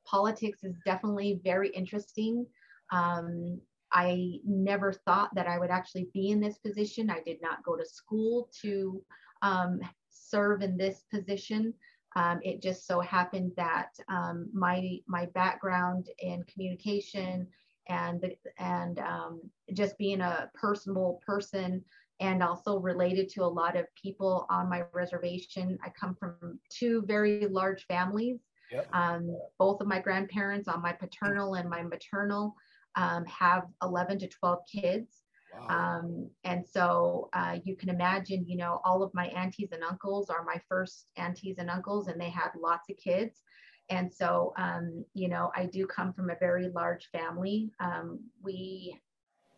politics 0.04 0.64
is 0.64 0.76
definitely 0.84 1.40
very 1.44 1.68
interesting. 1.70 2.46
Um, 2.92 3.60
I 3.92 4.40
never 4.44 4.92
thought 4.92 5.34
that 5.34 5.46
I 5.46 5.58
would 5.58 5.70
actually 5.70 6.08
be 6.12 6.30
in 6.30 6.40
this 6.40 6.58
position. 6.58 7.10
I 7.10 7.20
did 7.20 7.40
not 7.40 7.62
go 7.64 7.76
to 7.76 7.84
school 7.84 8.48
to 8.62 9.02
um, 9.42 9.80
serve 10.10 10.62
in 10.62 10.76
this 10.76 11.04
position. 11.12 11.74
Um, 12.16 12.40
it 12.42 12.62
just 12.62 12.86
so 12.86 13.00
happened 13.00 13.52
that 13.56 13.90
um, 14.08 14.48
my 14.52 14.98
my 15.06 15.26
background 15.26 16.08
in 16.18 16.44
communication 16.44 17.46
and 17.88 18.24
and 18.58 18.98
um, 18.98 19.40
just 19.72 19.98
being 19.98 20.20
a 20.20 20.50
personal 20.54 21.20
person 21.26 21.84
and 22.20 22.42
also 22.42 22.78
related 22.78 23.28
to 23.28 23.42
a 23.42 23.46
lot 23.46 23.76
of 23.76 23.86
people 24.00 24.46
on 24.48 24.68
my 24.68 24.84
reservation. 24.92 25.78
I 25.84 25.90
come 25.98 26.14
from 26.14 26.58
two 26.70 27.02
very 27.06 27.46
large 27.46 27.86
families. 27.86 28.40
Yep. 28.70 28.88
Um, 28.92 29.36
both 29.58 29.80
of 29.80 29.86
my 29.86 30.00
grandparents 30.00 30.68
on 30.68 30.80
my 30.80 30.92
paternal 30.92 31.54
and 31.54 31.68
my 31.68 31.82
maternal 31.82 32.54
um, 32.96 33.24
have 33.26 33.64
11 33.82 34.20
to 34.20 34.28
12 34.28 34.58
kids. 34.70 35.22
Wow. 35.68 36.00
Um, 36.00 36.30
and 36.44 36.64
so 36.66 37.28
uh, 37.32 37.58
you 37.62 37.76
can 37.76 37.88
imagine, 37.88 38.44
you 38.46 38.56
know, 38.56 38.80
all 38.84 39.02
of 39.02 39.12
my 39.14 39.26
aunties 39.28 39.70
and 39.72 39.84
uncles 39.84 40.30
are 40.30 40.44
my 40.44 40.60
first 40.68 41.06
aunties 41.16 41.56
and 41.58 41.70
uncles, 41.70 42.08
and 42.08 42.20
they 42.20 42.30
had 42.30 42.50
lots 42.58 42.90
of 42.90 42.96
kids. 42.96 43.42
And 43.90 44.12
so, 44.12 44.54
um, 44.56 45.04
you 45.14 45.28
know, 45.28 45.50
I 45.54 45.66
do 45.66 45.86
come 45.86 46.12
from 46.12 46.30
a 46.30 46.36
very 46.36 46.68
large 46.68 47.10
family. 47.10 47.70
Um, 47.80 48.20
we 48.42 48.98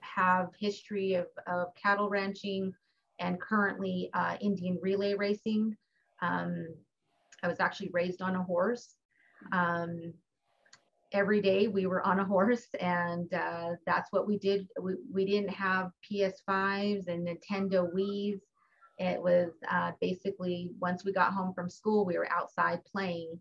have 0.00 0.50
history 0.58 1.14
of, 1.14 1.26
of 1.46 1.68
cattle 1.74 2.08
ranching 2.08 2.72
and 3.18 3.40
currently 3.40 4.10
uh, 4.14 4.36
Indian 4.40 4.78
relay 4.82 5.14
racing. 5.14 5.76
Um, 6.22 6.66
I 7.42 7.48
was 7.48 7.60
actually 7.60 7.90
raised 7.92 8.20
on 8.20 8.34
a 8.36 8.42
horse. 8.42 8.96
Um, 9.52 10.12
every 11.12 11.40
day 11.40 11.68
we 11.68 11.86
were 11.86 12.04
on 12.04 12.18
a 12.18 12.24
horse 12.24 12.66
and 12.80 13.32
uh, 13.32 13.70
that's 13.86 14.12
what 14.12 14.26
we 14.26 14.38
did. 14.38 14.66
We, 14.80 14.94
we 15.12 15.24
didn't 15.24 15.50
have 15.50 15.92
PS5s 16.10 17.06
and 17.06 17.28
Nintendo 17.28 17.92
Wii's. 17.94 18.40
It 18.98 19.22
was 19.22 19.52
uh, 19.70 19.92
basically 20.00 20.70
once 20.80 21.04
we 21.04 21.12
got 21.12 21.32
home 21.32 21.52
from 21.54 21.70
school, 21.70 22.04
we 22.04 22.18
were 22.18 22.30
outside 22.32 22.80
playing 22.84 23.38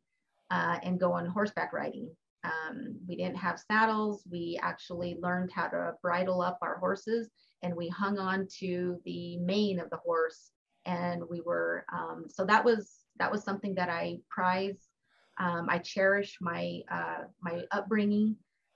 uh, 0.51 0.77
and 0.83 1.01
on 1.01 1.25
horseback 1.25 1.73
riding. 1.73 2.09
Um, 2.43 2.95
we 3.07 3.15
didn't 3.15 3.37
have 3.37 3.59
saddles. 3.59 4.23
We 4.29 4.59
actually 4.61 5.17
learned 5.19 5.51
how 5.51 5.67
to 5.67 5.93
bridle 6.01 6.41
up 6.41 6.59
our 6.61 6.77
horses 6.77 7.29
and 7.63 7.75
we 7.75 7.89
hung 7.89 8.19
on 8.19 8.47
to 8.59 8.99
the 9.05 9.37
mane 9.37 9.79
of 9.79 9.89
the 9.89 9.97
horse. 9.97 10.51
And 10.85 11.23
we 11.27 11.41
were, 11.41 11.85
um, 11.91 12.25
so 12.29 12.45
that 12.45 12.63
was, 12.63 12.99
that 13.17 13.31
was 13.31 13.43
something 13.43 13.73
that 13.75 13.89
I 13.89 14.19
prize 14.29 14.87
um, 15.37 15.67
I 15.69 15.79
cherish 15.79 16.37
my 16.41 16.81
uh, 16.89 17.23
my 17.41 17.63
upbringing, 17.71 18.35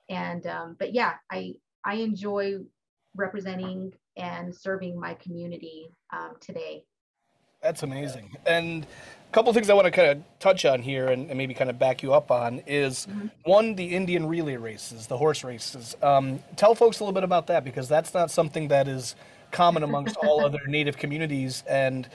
and 0.10 0.46
um, 0.48 0.76
but 0.78 0.94
yeah, 0.94 1.14
I 1.32 1.54
I 1.86 1.96
enjoy 1.96 2.58
representing 3.16 3.94
and 4.18 4.54
serving 4.54 5.00
my 5.00 5.14
community 5.16 5.90
um, 6.12 6.34
today. 6.42 6.84
That's 7.62 7.84
amazing. 7.84 8.36
And 8.46 8.86
a 9.30 9.32
couple 9.32 9.52
things 9.54 9.70
I 9.70 9.74
want 9.74 9.86
to 9.86 9.92
kind 9.92 10.10
of 10.10 10.24
touch 10.40 10.66
on 10.66 10.82
here 10.82 11.10
and, 11.10 11.30
and 11.30 11.38
maybe 11.38 11.54
kind 11.54 11.70
of 11.70 11.78
back 11.78 12.02
you 12.02 12.14
up 12.14 12.32
on 12.32 12.60
is 12.66 13.06
mm-hmm. 13.06 13.28
one, 13.44 13.76
the 13.76 13.96
Indian 13.96 14.26
relay 14.28 14.56
races, 14.56 15.08
the 15.08 15.18
horse 15.18 15.44
races. 15.44 15.96
Um, 16.02 16.40
tell 16.56 16.74
folks 16.74 17.00
a 17.00 17.04
little 17.04 17.14
bit 17.14 17.24
about 17.24 17.48
that 17.48 17.64
because 17.64 17.88
that's 17.88 18.14
not 18.14 18.32
something 18.32 18.70
that 18.70 18.88
is 18.88 19.16
common 19.52 19.84
amongst 19.84 20.16
all 20.18 20.44
other 20.46 20.60
Native 20.68 20.98
communities. 20.98 21.64
And, 21.68 22.08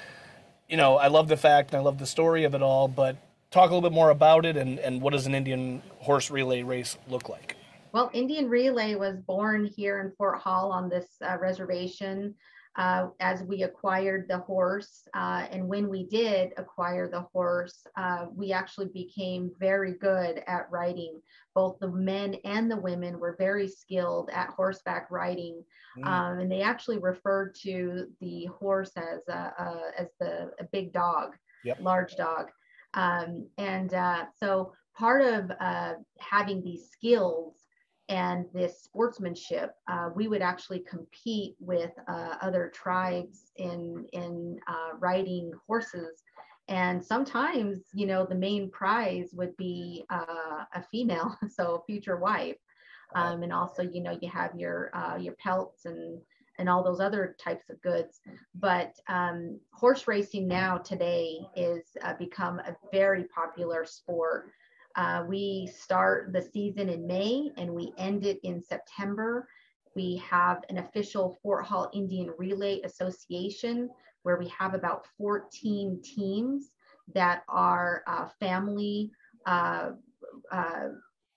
you 0.68 0.76
know, 0.76 0.96
I 0.96 1.08
love 1.08 1.28
the 1.28 1.36
fact 1.36 1.72
and 1.72 1.80
I 1.80 1.82
love 1.84 1.98
the 1.98 2.06
story 2.06 2.44
of 2.44 2.54
it 2.54 2.62
all, 2.62 2.88
but 2.88 3.16
talk 3.50 3.70
a 3.70 3.74
little 3.74 3.88
bit 3.88 3.94
more 3.94 4.10
about 4.10 4.46
it 4.46 4.56
and, 4.56 4.78
and 4.80 5.00
what 5.00 5.12
does 5.12 5.26
an 5.26 5.34
Indian 5.34 5.82
horse 5.98 6.30
relay 6.30 6.62
race 6.62 6.96
look 7.08 7.28
like? 7.28 7.56
Well, 7.92 8.10
Indian 8.12 8.48
Relay 8.48 8.96
was 8.96 9.20
born 9.20 9.66
here 9.66 10.00
in 10.00 10.10
Fort 10.18 10.40
Hall 10.40 10.72
on 10.72 10.88
this 10.88 11.06
uh, 11.24 11.38
reservation 11.38 12.34
uh, 12.76 13.08
as 13.20 13.42
we 13.42 13.62
acquired 13.62 14.26
the 14.28 14.38
horse. 14.38 15.06
Uh, 15.14 15.46
and 15.50 15.68
when 15.68 15.88
we 15.88 16.06
did 16.06 16.52
acquire 16.56 17.08
the 17.08 17.22
horse, 17.32 17.86
uh, 17.96 18.26
we 18.34 18.52
actually 18.52 18.88
became 18.92 19.50
very 19.60 19.92
good 19.92 20.42
at 20.46 20.70
riding. 20.70 21.20
Both 21.54 21.78
the 21.78 21.88
men 21.88 22.34
and 22.44 22.70
the 22.70 22.76
women 22.76 23.20
were 23.20 23.36
very 23.38 23.68
skilled 23.68 24.30
at 24.32 24.48
horseback 24.48 25.10
riding. 25.10 25.62
Mm. 25.98 26.06
Um, 26.06 26.38
and 26.40 26.50
they 26.50 26.62
actually 26.62 26.98
referred 26.98 27.54
to 27.62 28.08
the 28.20 28.46
horse 28.46 28.90
as, 28.96 29.20
a, 29.28 29.52
as 29.96 30.08
the, 30.18 30.50
a 30.58 30.64
big 30.72 30.92
dog, 30.92 31.36
yep. 31.64 31.78
large 31.80 32.16
dog. 32.16 32.50
Um, 32.94 33.48
and 33.58 33.92
uh, 33.94 34.24
so 34.38 34.72
part 34.96 35.22
of 35.22 35.50
uh, 35.60 35.94
having 36.18 36.62
these 36.62 36.88
skills 36.90 37.54
and 38.08 38.46
this 38.52 38.82
sportsmanship, 38.82 39.74
uh, 39.88 40.10
we 40.14 40.28
would 40.28 40.42
actually 40.42 40.80
compete 40.80 41.56
with 41.58 41.92
uh, 42.08 42.36
other 42.42 42.70
tribes 42.74 43.52
in 43.56 44.06
in 44.12 44.58
uh, 44.66 44.96
riding 44.98 45.52
horses. 45.66 46.22
And 46.68 47.04
sometimes, 47.04 47.80
you 47.92 48.06
know, 48.06 48.24
the 48.24 48.34
main 48.34 48.70
prize 48.70 49.30
would 49.34 49.56
be 49.56 50.04
uh, 50.10 50.64
a 50.74 50.82
female, 50.90 51.36
so 51.50 51.74
a 51.74 51.84
future 51.84 52.16
wife. 52.16 52.56
Um, 53.14 53.42
and 53.42 53.52
also, 53.52 53.82
you 53.82 54.02
know, 54.02 54.18
you 54.20 54.28
have 54.30 54.54
your 54.56 54.90
your 55.18 55.34
pelts 55.34 55.84
and 55.84 56.20
and 56.58 56.68
all 56.68 56.82
those 56.82 57.00
other 57.00 57.36
types 57.42 57.70
of 57.70 57.80
goods. 57.82 58.20
But 58.54 58.94
um, 59.08 59.58
horse 59.72 60.06
racing 60.06 60.46
now 60.46 60.78
today 60.78 61.40
is 61.56 61.82
uh, 62.02 62.14
become 62.14 62.58
a 62.60 62.76
very 62.92 63.24
popular 63.24 63.84
sport. 63.84 64.50
Uh, 64.96 65.24
we 65.28 65.68
start 65.74 66.32
the 66.32 66.42
season 66.42 66.88
in 66.88 67.06
May 67.06 67.50
and 67.56 67.72
we 67.72 67.92
end 67.98 68.24
it 68.24 68.38
in 68.42 68.62
September. 68.62 69.48
We 69.96 70.16
have 70.28 70.62
an 70.68 70.78
official 70.78 71.36
Fort 71.42 71.64
Hall 71.64 71.90
Indian 71.92 72.32
Relay 72.38 72.80
Association 72.82 73.90
where 74.22 74.38
we 74.38 74.48
have 74.48 74.74
about 74.74 75.06
14 75.18 76.00
teams 76.02 76.70
that 77.14 77.42
are 77.48 78.02
uh, 78.06 78.28
family, 78.40 79.10
uh, 79.46 79.90
uh, 80.50 80.88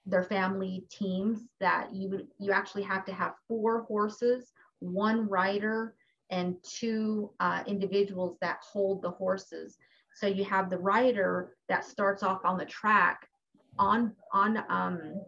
they're 0.05 0.23
family 0.23 0.85
teams 0.89 1.41
that 1.59 1.93
you 1.93 2.09
would 2.09 2.27
you 2.39 2.51
actually 2.51 2.83
have 2.83 3.03
to 3.03 3.11
have 3.11 3.33
four 3.47 3.81
horses 3.81 4.53
one 4.79 5.27
rider 5.27 5.95
and 6.29 6.55
two 6.63 7.31
uh, 7.39 7.63
individuals 7.67 8.37
that 8.41 8.59
hold 8.61 9.01
the 9.01 9.11
horses. 9.11 9.77
So 10.15 10.27
you 10.27 10.43
have 10.45 10.69
the 10.69 10.77
rider 10.77 11.55
that 11.69 11.85
starts 11.85 12.23
off 12.23 12.43
on 12.43 12.57
the 12.57 12.65
track 12.65 13.26
on 13.79 14.13
on 14.33 14.63
um, 14.69 15.21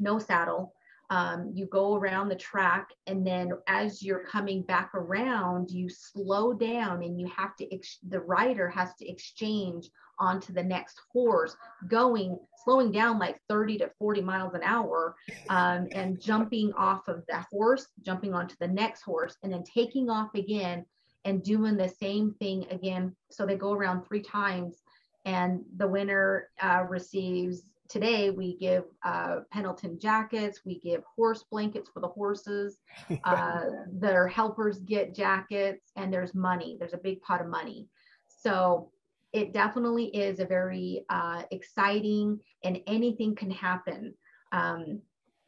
no 0.00 0.18
saddle. 0.18 0.74
um, 1.10 1.50
you 1.54 1.66
go 1.66 1.94
around 1.96 2.28
the 2.28 2.34
track 2.36 2.88
and 3.06 3.26
then 3.26 3.52
as 3.66 4.02
you're 4.02 4.24
coming 4.24 4.62
back 4.62 4.90
around 4.94 5.70
you 5.70 5.88
slow 5.88 6.52
down 6.52 7.02
and 7.02 7.20
you 7.20 7.26
have 7.28 7.54
to 7.56 7.72
ex- 7.74 7.98
the 8.08 8.20
rider 8.20 8.68
has 8.68 8.94
to 8.96 9.06
exchange 9.08 9.90
onto 10.18 10.52
the 10.52 10.62
next 10.62 11.00
horse 11.12 11.56
going 11.88 12.38
slowing 12.64 12.90
down 12.90 13.18
like 13.18 13.38
30 13.48 13.78
to 13.78 13.90
40 13.98 14.22
miles 14.22 14.54
an 14.54 14.62
hour 14.64 15.14
um, 15.50 15.88
and 15.92 16.20
jumping 16.20 16.72
off 16.74 17.06
of 17.08 17.22
that 17.28 17.46
horse 17.50 17.86
jumping 18.02 18.32
onto 18.32 18.54
the 18.60 18.68
next 18.68 19.02
horse 19.02 19.36
and 19.42 19.52
then 19.52 19.62
taking 19.64 20.08
off 20.08 20.34
again 20.34 20.84
and 21.26 21.42
doing 21.42 21.76
the 21.76 21.88
same 21.88 22.34
thing 22.38 22.64
again 22.70 23.14
so 23.30 23.44
they 23.44 23.56
go 23.56 23.72
around 23.72 24.04
three 24.04 24.22
times 24.22 24.82
and 25.24 25.62
the 25.76 25.86
winner 25.86 26.48
uh, 26.62 26.84
receives 26.88 27.62
today 27.88 28.30
we 28.30 28.56
give 28.56 28.84
uh, 29.04 29.40
Pendleton 29.52 29.98
jackets, 29.98 30.60
we 30.64 30.78
give 30.80 31.02
horse 31.16 31.44
blankets 31.50 31.90
for 31.92 32.00
the 32.00 32.08
horses. 32.08 32.78
Uh, 33.24 33.64
their 33.92 34.28
helpers 34.28 34.80
get 34.80 35.14
jackets, 35.14 35.92
and 35.96 36.12
there's 36.12 36.34
money. 36.34 36.76
There's 36.78 36.92
a 36.92 36.98
big 36.98 37.20
pot 37.22 37.40
of 37.40 37.46
money. 37.46 37.86
So 38.28 38.90
it 39.32 39.52
definitely 39.52 40.06
is 40.06 40.40
a 40.40 40.44
very 40.44 41.04
uh, 41.08 41.42
exciting, 41.50 42.38
and 42.64 42.80
anything 42.86 43.34
can 43.34 43.50
happen. 43.50 44.14
Um, 44.52 45.00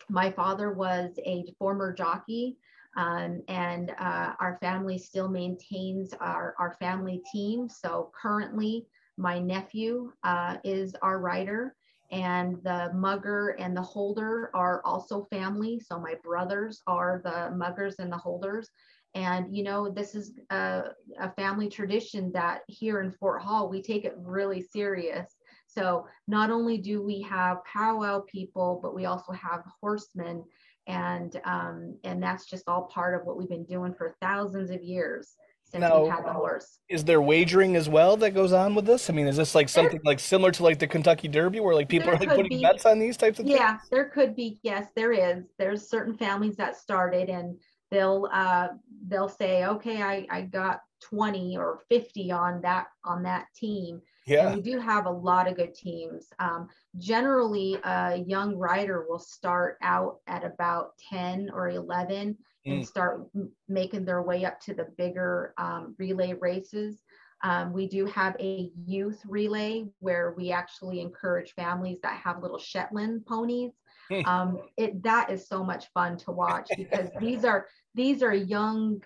my 0.09 0.31
father 0.31 0.73
was 0.73 1.13
a 1.25 1.45
former 1.59 1.93
jockey. 1.93 2.57
Um, 2.97 3.43
and 3.49 3.91
uh, 3.99 4.33
our 4.41 4.57
family 4.61 4.97
still 4.97 5.29
maintains 5.29 6.15
our, 6.15 6.55
our 6.59 6.77
family 6.81 7.23
team. 7.31 7.69
So 7.69 8.11
currently, 8.19 8.87
my 9.19 9.39
nephew 9.39 10.13
uh, 10.25 10.57
is 10.65 10.95
our 11.03 11.19
rider 11.19 11.75
and 12.11 12.63
the 12.63 12.91
mugger 12.95 13.57
and 13.59 13.77
the 13.77 13.83
holder 13.83 14.51
are 14.55 14.81
also 14.85 15.27
family. 15.31 15.81
So 15.81 15.99
my 15.99 16.15
brothers 16.23 16.83
are 16.87 17.21
the 17.25 17.55
muggers 17.57 17.97
and 17.99 18.13
the 18.13 18.17
holders. 18.17 18.69
And, 19.15 19.57
you 19.57 19.63
know, 19.63 19.89
this 19.89 20.15
is 20.15 20.33
a, 20.51 20.91
a 21.19 21.31
family 21.33 21.69
tradition 21.69 22.31
that 22.33 22.61
here 22.69 23.01
in 23.01 23.11
Fort 23.13 23.41
Hall, 23.43 23.69
we 23.69 23.81
take 23.81 24.05
it 24.05 24.15
really 24.19 24.63
serious. 24.63 25.37
So 25.67 26.07
not 26.29 26.51
only 26.51 26.79
do 26.79 27.03
we 27.03 27.23
have 27.23 27.65
powwow 27.65 28.21
people, 28.27 28.79
but 28.83 28.95
we 28.95 29.07
also 29.07 29.33
have 29.33 29.63
horsemen. 29.81 30.45
And, 30.87 31.41
um, 31.45 31.99
and 32.05 32.23
that's 32.23 32.47
just 32.47 32.69
all 32.69 32.83
part 32.85 33.19
of 33.19 33.27
what 33.27 33.37
we've 33.37 33.49
been 33.49 33.65
doing 33.65 33.95
for 33.95 34.17
thousands 34.21 34.71
of 34.71 34.83
years 34.83 35.35
since 35.69 35.81
Now- 35.81 36.05
we've 36.05 36.13
had 36.13 36.25
the 36.25 36.33
horse. 36.33 36.79
Is 36.89 37.05
there 37.05 37.21
wagering 37.21 37.77
as 37.77 37.89
well 37.89 38.17
that 38.19 38.31
goes 38.33 38.53
on 38.53 38.75
with 38.75 38.87
this? 38.87 39.11
I 39.11 39.13
mean, 39.13 39.27
is 39.27 39.37
this 39.37 39.55
like 39.55 39.69
something 39.69 40.01
like 40.05 40.21
similar 40.21 40.53
to 40.53 40.63
like 40.63 40.79
the 40.79 40.87
Kentucky 40.87 41.29
Derby 41.29 41.61
where 41.61 41.75
like 41.75 41.89
people 41.89 42.11
are 42.11 42.17
like 42.17 42.29
putting 42.29 42.59
be. 42.59 42.63
bets 42.63 42.87
on 42.87 42.99
these 42.99 43.17
types 43.17 43.39
of 43.39 43.47
things? 43.47 43.59
Yeah, 43.59 43.79
there 43.91 44.07
could 44.07 44.37
be. 44.37 44.61
Yes, 44.63 44.87
there 44.95 45.13
is. 45.13 45.45
There's 45.59 45.89
certain 45.89 46.17
families 46.17 46.57
that 46.57 46.77
started 46.77 47.29
and 47.29 47.59
they'll 47.91 48.29
uh 48.33 48.69
they'll 49.09 49.29
say, 49.29 49.65
okay, 49.67 50.03
I 50.03 50.27
I 50.31 50.43
got 50.43 50.81
20 51.03 51.57
or 51.57 51.81
50 51.89 52.31
on 52.33 52.61
that 52.63 52.87
on 53.05 53.23
that 53.25 53.47
team. 53.55 54.01
Yeah. 54.27 54.49
And 54.49 54.57
we 54.57 54.63
do 54.63 54.81
have 54.81 55.07
a 55.07 55.11
lot 55.11 55.49
of 55.49 55.57
good 55.57 55.75
teams. 55.75 56.29
Um, 56.39 56.69
generally, 56.99 57.79
a 57.85 58.25
young 58.27 58.57
rider 58.57 59.07
will 59.09 59.19
start 59.21 59.79
out 59.83 60.19
at 60.27 60.45
about 60.45 60.93
10 61.11 61.51
or 61.53 61.69
11 61.69 62.37
and 62.67 62.83
Mm. 62.83 62.87
start 62.87 63.29
m- 63.35 63.51
making 63.69 64.05
their 64.05 64.23
way 64.23 64.45
up 64.45 64.61
to 64.61 64.75
the 64.75 64.85
bigger 64.99 65.55
um, 65.59 65.95
relay 65.99 66.35
races. 66.35 67.03
Um, 67.43 67.73
we 67.73 67.87
do 67.87 68.07
have 68.07 68.37
a 68.41 68.71
youth 68.87 69.23
relay 69.27 69.87
where 70.01 70.33
we 70.37 70.51
actually 70.53 71.01
encourage 71.01 71.53
families 71.55 72.01
that 72.03 72.17
have 72.19 72.43
little 72.43 72.59
Shetland 72.59 73.27
ponies. 73.27 73.73
Hmm. 74.09 74.27
Um, 74.27 74.59
it 74.77 75.03
that 75.03 75.31
is 75.31 75.47
so 75.49 75.63
much 75.65 75.87
fun 75.93 76.17
to 76.19 76.33
watch 76.33 76.71
because 76.77 77.11
these 77.21 77.45
are 77.45 77.67
these 77.95 78.23
are 78.23 78.35
young 78.35 79.03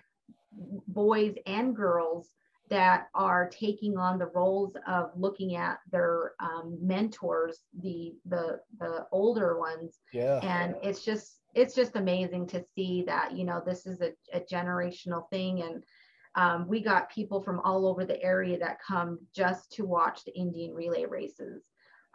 boys 0.87 1.35
and 1.45 1.75
girls 1.75 2.33
that 2.71 3.09
are 3.13 3.49
taking 3.49 3.97
on 3.97 4.17
the 4.17 4.27
roles 4.27 4.75
of 4.87 5.11
looking 5.15 5.55
at 5.55 5.79
their 5.91 6.31
um, 6.39 6.77
mentors, 6.81 7.59
the 7.83 8.15
the 8.25 8.59
the 8.79 9.05
older 9.11 9.59
ones, 9.59 9.99
Yeah. 10.13 10.39
and 10.41 10.75
it's 10.81 11.05
just 11.05 11.41
it's 11.53 11.75
just 11.75 11.95
amazing 11.95 12.47
to 12.47 12.63
see 12.75 13.03
that 13.03 13.33
you 13.33 13.43
know 13.43 13.61
this 13.65 13.85
is 13.85 14.01
a, 14.01 14.13
a 14.33 14.39
generational 14.39 15.29
thing 15.29 15.61
and 15.61 15.83
um, 16.35 16.65
we 16.65 16.79
got 16.81 17.11
people 17.11 17.41
from 17.41 17.59
all 17.65 17.85
over 17.85 18.05
the 18.05 18.21
area 18.23 18.57
that 18.57 18.77
come 18.85 19.19
just 19.35 19.71
to 19.73 19.85
watch 19.85 20.23
the 20.23 20.33
indian 20.33 20.73
relay 20.73 21.05
races 21.05 21.63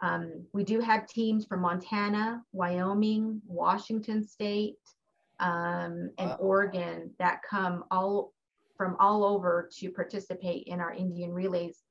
um, 0.01 0.43
we 0.53 0.63
do 0.63 0.79
have 0.79 1.07
teams 1.07 1.45
from 1.45 1.61
montana 1.61 2.41
wyoming 2.51 3.39
washington 3.45 4.23
state 4.27 4.75
um, 5.39 6.09
and 6.17 6.29
Wow. 6.31 6.37
oregon 6.39 7.11
that 7.19 7.41
come 7.47 7.83
all 7.91 8.33
from 8.77 8.95
all 8.99 9.23
over 9.23 9.69
to 9.79 9.89
participate 9.91 10.63
in 10.67 10.79
our 10.79 10.93
indian 10.93 11.33
relays 11.33 11.83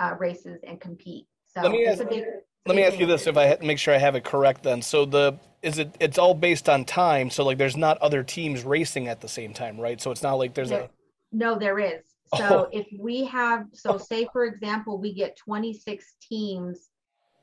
uh, 0.00 0.14
races 0.18 0.60
and 0.66 0.80
compete 0.80 1.26
so 1.54 1.62
Let 1.62 1.72
me 1.72 1.86
ask- 1.86 2.08
big 2.08 2.24
Let 2.66 2.76
me 2.76 2.82
ask 2.84 2.98
you 2.98 3.06
this 3.06 3.26
if 3.26 3.36
I 3.36 3.58
make 3.62 3.78
sure 3.78 3.92
I 3.92 3.98
have 3.98 4.14
it 4.14 4.24
correct 4.24 4.62
then. 4.62 4.80
So 4.82 5.04
the 5.04 5.38
is 5.62 5.78
it 5.78 5.94
it's 6.00 6.16
all 6.16 6.32
based 6.34 6.68
on 6.68 6.84
time, 6.84 7.28
so 7.28 7.44
like 7.44 7.58
there's 7.58 7.76
not 7.76 7.98
other 7.98 8.22
teams 8.22 8.62
racing 8.64 9.08
at 9.08 9.20
the 9.20 9.28
same 9.28 9.52
time, 9.52 9.78
right? 9.78 10.00
So 10.00 10.10
it's 10.12 10.22
not 10.22 10.34
like 10.34 10.54
there's 10.54 10.70
There- 10.70 10.82
a 10.82 10.90
No, 11.32 11.58
there 11.58 11.78
is. 11.78 12.04
Oh. 12.32 12.38
So 12.38 12.68
if 12.72 12.86
we 12.98 13.24
have, 13.26 13.66
so 13.72 13.98
say 13.98 14.26
for 14.32 14.44
example, 14.46 14.96
we 14.98 15.12
get 15.12 15.36
26 15.36 16.14
teams 16.26 16.88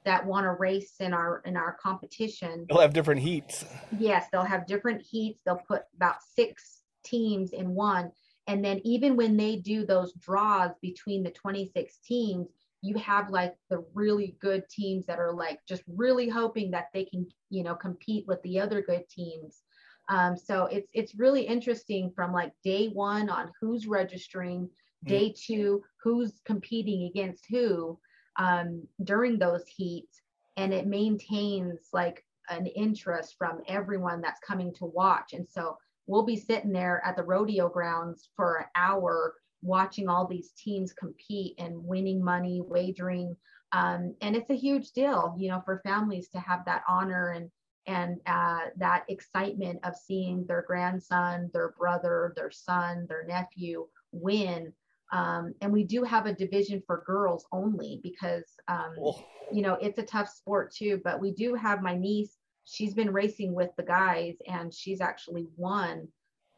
that 0.05 0.25
want 0.25 0.45
to 0.45 0.51
race 0.53 0.95
in 1.01 1.13
our 1.13 1.41
in 1.45 1.55
our 1.55 1.73
competition. 1.73 2.65
they'll 2.69 2.79
have 2.79 2.93
different 2.93 3.21
heats. 3.21 3.65
Yes, 3.99 4.25
they'll 4.31 4.41
have 4.43 4.65
different 4.65 5.01
heats. 5.01 5.41
They'll 5.45 5.63
put 5.67 5.83
about 5.95 6.23
six 6.35 6.81
teams 7.03 7.51
in 7.51 7.75
one. 7.75 8.11
And 8.49 8.65
then 8.65 8.81
even 8.83 9.15
when 9.15 9.37
they 9.37 9.57
do 9.57 9.85
those 9.85 10.11
draws 10.13 10.71
between 10.81 11.21
the 11.21 11.29
26 11.29 11.99
teams, 11.99 12.47
you 12.81 12.97
have 12.97 13.29
like 13.29 13.53
the 13.69 13.85
really 13.93 14.37
good 14.41 14.67
teams 14.69 15.05
that 15.05 15.19
are 15.19 15.31
like 15.31 15.59
just 15.67 15.83
really 15.87 16.27
hoping 16.27 16.71
that 16.71 16.87
they 16.91 17.05
can, 17.05 17.27
you 17.51 17.63
know, 17.63 17.75
compete 17.75 18.25
with 18.27 18.41
the 18.41 18.59
other 18.59 18.81
good 18.81 19.07
teams. 19.07 19.61
Um, 20.07 20.35
so 20.35 20.65
it's 20.65 20.89
it's 20.93 21.13
really 21.13 21.43
interesting 21.43 22.11
from 22.15 22.33
like 22.33 22.51
day 22.63 22.87
one 22.87 23.29
on 23.29 23.51
who's 23.61 23.85
registering, 23.85 24.67
day 25.05 25.31
two 25.39 25.83
who's 26.01 26.41
competing 26.43 27.03
against 27.03 27.45
who 27.51 27.99
um, 28.37 28.81
during 29.03 29.37
those 29.37 29.67
heats, 29.67 30.21
and 30.57 30.73
it 30.73 30.87
maintains 30.87 31.89
like 31.93 32.25
an 32.49 32.65
interest 32.65 33.35
from 33.37 33.61
everyone 33.67 34.21
that's 34.21 34.39
coming 34.39 34.73
to 34.73 34.85
watch. 34.85 35.33
And 35.33 35.47
so 35.47 35.77
we'll 36.09 36.25
be 36.25 36.35
sitting 36.35 36.71
there 36.71 37.03
at 37.05 37.15
the 37.15 37.23
rodeo 37.23 37.69
grounds 37.69 38.29
for 38.35 38.57
an 38.57 38.65
hour 38.75 39.35
watching 39.61 40.09
all 40.09 40.25
these 40.25 40.51
teams 40.57 40.91
compete 40.91 41.53
and 41.59 41.85
winning 41.85 42.23
money, 42.23 42.61
wagering. 42.65 43.35
Um, 43.73 44.15
and 44.21 44.35
it's 44.35 44.49
a 44.49 44.55
huge 44.55 44.91
deal, 44.91 45.35
you 45.37 45.49
know, 45.49 45.61
for 45.63 45.81
families 45.85 46.27
to 46.29 46.39
have 46.39 46.65
that 46.65 46.81
honor 46.89 47.29
and 47.29 47.51
and 47.85 48.19
uh, 48.25 48.65
that 48.77 49.03
excitement 49.07 49.79
of 49.83 49.95
seeing 49.95 50.45
their 50.45 50.63
grandson, 50.67 51.49
their 51.53 51.73
brother, 51.77 52.33
their 52.35 52.51
son, 52.51 53.05
their 53.07 53.25
nephew 53.25 53.87
win. 54.11 54.73
Um, 55.11 55.53
and 55.61 55.71
we 55.71 55.83
do 55.83 56.03
have 56.03 56.25
a 56.25 56.33
division 56.33 56.83
for 56.85 57.03
girls 57.05 57.45
only 57.51 57.99
because 58.03 58.45
um, 58.67 58.93
Cool. 58.95 59.27
you 59.51 59.61
know 59.61 59.77
it's 59.81 59.99
a 59.99 60.03
tough 60.03 60.29
sport 60.29 60.71
too 60.71 61.01
but 61.03 61.19
we 61.19 61.31
do 61.31 61.55
have 61.55 61.81
my 61.81 61.95
niece 61.95 62.37
she's 62.65 62.93
been 62.93 63.11
racing 63.11 63.53
with 63.53 63.69
the 63.77 63.83
guys 63.83 64.35
and 64.47 64.73
she's 64.73 65.01
actually 65.01 65.47
won 65.57 66.07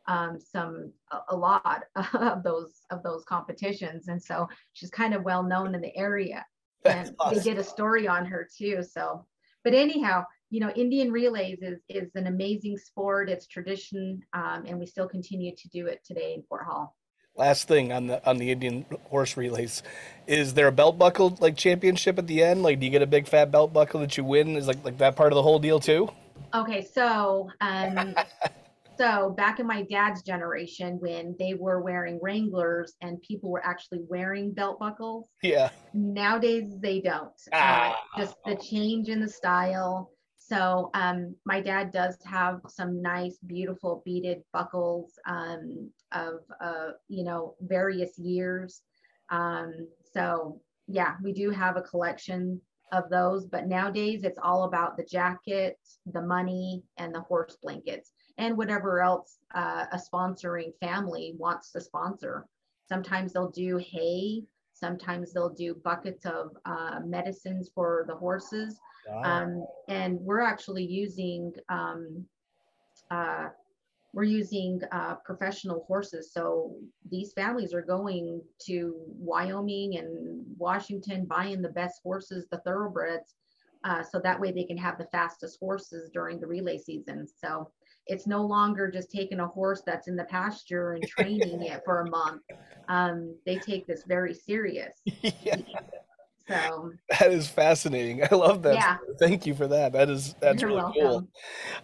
um, 0.08 0.40
some 0.40 0.92
a, 1.12 1.20
a 1.30 1.36
lot 1.36 1.84
of 2.14 2.44
those 2.44 2.82
of 2.90 3.04
those 3.04 3.24
competitions. 3.26 4.08
And 4.08 4.22
so 4.22 4.48
she's 4.74 4.90
kind 4.90 5.14
of 5.14 5.24
well 5.24 5.44
known 5.44 5.76
in 5.76 5.82
the 5.82 5.96
area. 5.96 6.46
That's 6.84 7.10
and 7.10 7.18
awesome. 7.20 7.38
they 7.38 7.44
did 7.44 7.58
a 7.60 7.64
story 7.64 8.08
on 8.08 8.26
her 8.26 8.48
too. 8.58 8.84
So 8.84 9.26
but 9.64 9.76
anyhow 9.76 10.24
you 10.50 10.60
know 10.60 10.72
indian 10.72 11.12
relays 11.12 11.60
is 11.62 11.80
is 11.88 12.16
an 12.16 12.28
amazing 12.28 12.78
sport. 12.78 13.30
It's 13.30 13.48
tradition 13.48 14.22
um, 14.34 14.66
and 14.68 14.80
we 14.80 14.86
still 14.86 15.08
continue 15.08 15.56
to 15.56 15.70
do 15.70 15.88
it 15.88 16.02
today 16.04 16.34
in 16.34 16.44
fort 16.44 16.66
hall 16.66 16.96
Last 17.36 17.68
thing 17.68 17.92
on 17.94 18.08
the 18.08 18.30
on 18.30 18.38
the 18.38 18.52
Indian 18.52 18.86
horse 19.06 19.38
relays, 19.38 19.84
is 20.28 20.54
there 20.54 20.68
a 20.68 20.72
belt 20.72 20.98
buckle 21.00 21.38
like 21.40 21.56
championship 21.56 22.20
at 22.20 22.28
the 22.28 22.44
end? 22.44 22.62
Like, 22.62 22.80
do 22.80 22.86
you 22.86 22.92
get 22.92 23.02
a 23.02 23.08
big 23.08 23.28
fat 23.28 23.52
belt 23.52 23.72
buckle 23.72 24.02
that 24.02 24.18
you 24.18 24.24
win? 24.26 24.58
Is 24.58 24.68
like 24.68 24.84
like 24.84 24.98
that 24.98 25.16
part 25.16 25.32
of 25.32 25.36
the 25.36 25.42
whole 25.42 25.58
deal 25.58 25.80
too? 25.80 26.10
Okay, 26.54 26.86
so 26.94 27.50
um, 27.62 28.14
so 28.98 29.30
back 29.32 29.60
in 29.62 29.66
my 29.66 29.84
dad's 29.84 30.22
generation, 30.24 30.98
when 31.00 31.34
they 31.40 31.54
were 31.54 31.82
wearing 31.82 32.20
Wranglers 32.22 32.94
and 33.02 33.20
people 33.22 33.50
were 33.50 33.66
actually 33.66 34.02
wearing 34.10 34.52
belt 34.52 34.78
buckles, 34.78 35.26
Yeah. 35.42 35.70
nowadays 35.94 36.76
they 36.82 37.00
don't. 37.00 37.32
Uh, 37.54 37.56
Ah. 37.96 37.98
just 38.18 38.36
the 38.46 38.56
change 38.58 39.08
in 39.08 39.22
the 39.22 39.30
style. 39.30 40.11
So 40.52 40.90
um, 40.96 41.34
my 41.46 41.62
dad 41.62 41.94
does 41.94 42.18
have 42.26 42.60
some 42.68 43.02
nice, 43.02 43.38
beautiful 43.48 44.02
beaded 44.04 44.44
buckles 44.52 45.18
um, 45.26 45.90
of 46.12 46.42
uh, 46.60 46.90
you 47.08 47.24
know 47.24 47.56
various 47.62 48.20
years. 48.20 48.82
Um, 49.30 49.88
so 50.14 50.60
yeah, 50.88 51.16
we 51.24 51.32
do 51.32 51.52
have 51.52 51.78
a 51.78 51.82
collection 51.82 52.60
of 52.92 53.10
those. 53.10 53.46
But 53.46 53.68
nowadays, 53.68 54.26
it's 54.26 54.40
all 54.44 54.66
about 54.66 54.98
the 54.98 55.06
jacket, 55.06 55.80
the 56.06 56.22
money, 56.22 56.84
and 56.98 57.16
the 57.16 57.22
horse 57.22 57.58
blankets, 57.64 58.12
and 58.38 58.58
whatever 58.58 59.02
else 59.02 59.38
uh, 59.56 59.86
a 59.94 59.98
sponsoring 59.98 60.74
family 60.82 61.34
wants 61.38 61.72
to 61.72 61.80
sponsor. 61.80 62.46
Sometimes 62.90 63.32
they'll 63.32 63.52
do 63.52 63.78
hay. 63.78 64.44
Sometimes 64.74 65.32
they'll 65.32 65.54
do 65.54 65.76
buckets 65.76 66.26
of 66.26 66.58
uh, 66.66 67.00
medicines 67.06 67.72
for 67.74 68.04
the 68.10 68.16
horses. 68.16 68.78
Wow. 69.08 69.24
Um, 69.24 69.66
and 69.88 70.20
we're 70.20 70.42
actually 70.42 70.86
using 70.86 71.54
um, 71.70 72.26
uh, 73.10 73.50
we're 74.14 74.24
using 74.24 74.82
uh, 74.92 75.16
professional 75.24 75.86
horses. 75.88 76.32
So 76.34 76.76
these 77.10 77.32
families 77.34 77.74
are 77.74 77.82
going 77.82 78.42
to 78.66 78.96
Wyoming 79.08 79.98
and 79.98 80.44
Washington, 80.58 81.26
buying 81.26 81.62
the 81.62 81.70
best 81.70 82.02
horses, 82.04 82.46
the 82.52 82.58
thoroughbreds, 82.60 83.36
uh, 83.84 84.04
so 84.04 84.20
that 84.20 84.40
way 84.40 84.52
they 84.52 84.66
can 84.66 84.78
have 84.78 84.98
the 84.98 85.06
fastest 85.06 85.60
horses 85.60 86.10
during 86.14 86.40
the 86.40 86.48
relay 86.48 86.78
season. 86.78 87.26
So 87.26 87.72
it's 88.08 88.28
no 88.28 88.46
longer 88.46 88.92
just 88.92 89.12
taking 89.12 89.40
a 89.40 89.48
horse 89.48 89.82
that's 89.86 90.08
in 90.08 90.16
the 90.16 90.26
pasture 90.26 90.94
and 90.94 91.08
training 91.08 91.62
it 91.64 91.82
for 91.86 92.02
a 92.02 92.10
month. 92.10 92.42
Um, 92.90 93.38
they 93.46 93.56
take 93.58 93.88
this 93.88 94.04
very 94.06 94.34
serious. 94.34 95.00
yeah. 95.06 95.56
So 96.52 96.94
that 97.20 97.32
is 97.32 97.48
fascinating. 97.48 98.24
I 98.24 98.36
love 98.36 98.62
that. 98.64 98.76
Yeah. 98.76 98.98
Thank 99.20 99.46
you 99.46 99.54
for 99.56 99.68
that. 99.68 99.94
That 99.94 100.10
is 100.10 100.36
that's 100.40 100.62
You're 100.62 100.72
really 100.72 100.82
welcome. 100.98 101.28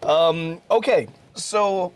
cool. 0.01 0.09
Um, 0.09 0.61
okay, 0.69 1.07
so 1.35 1.93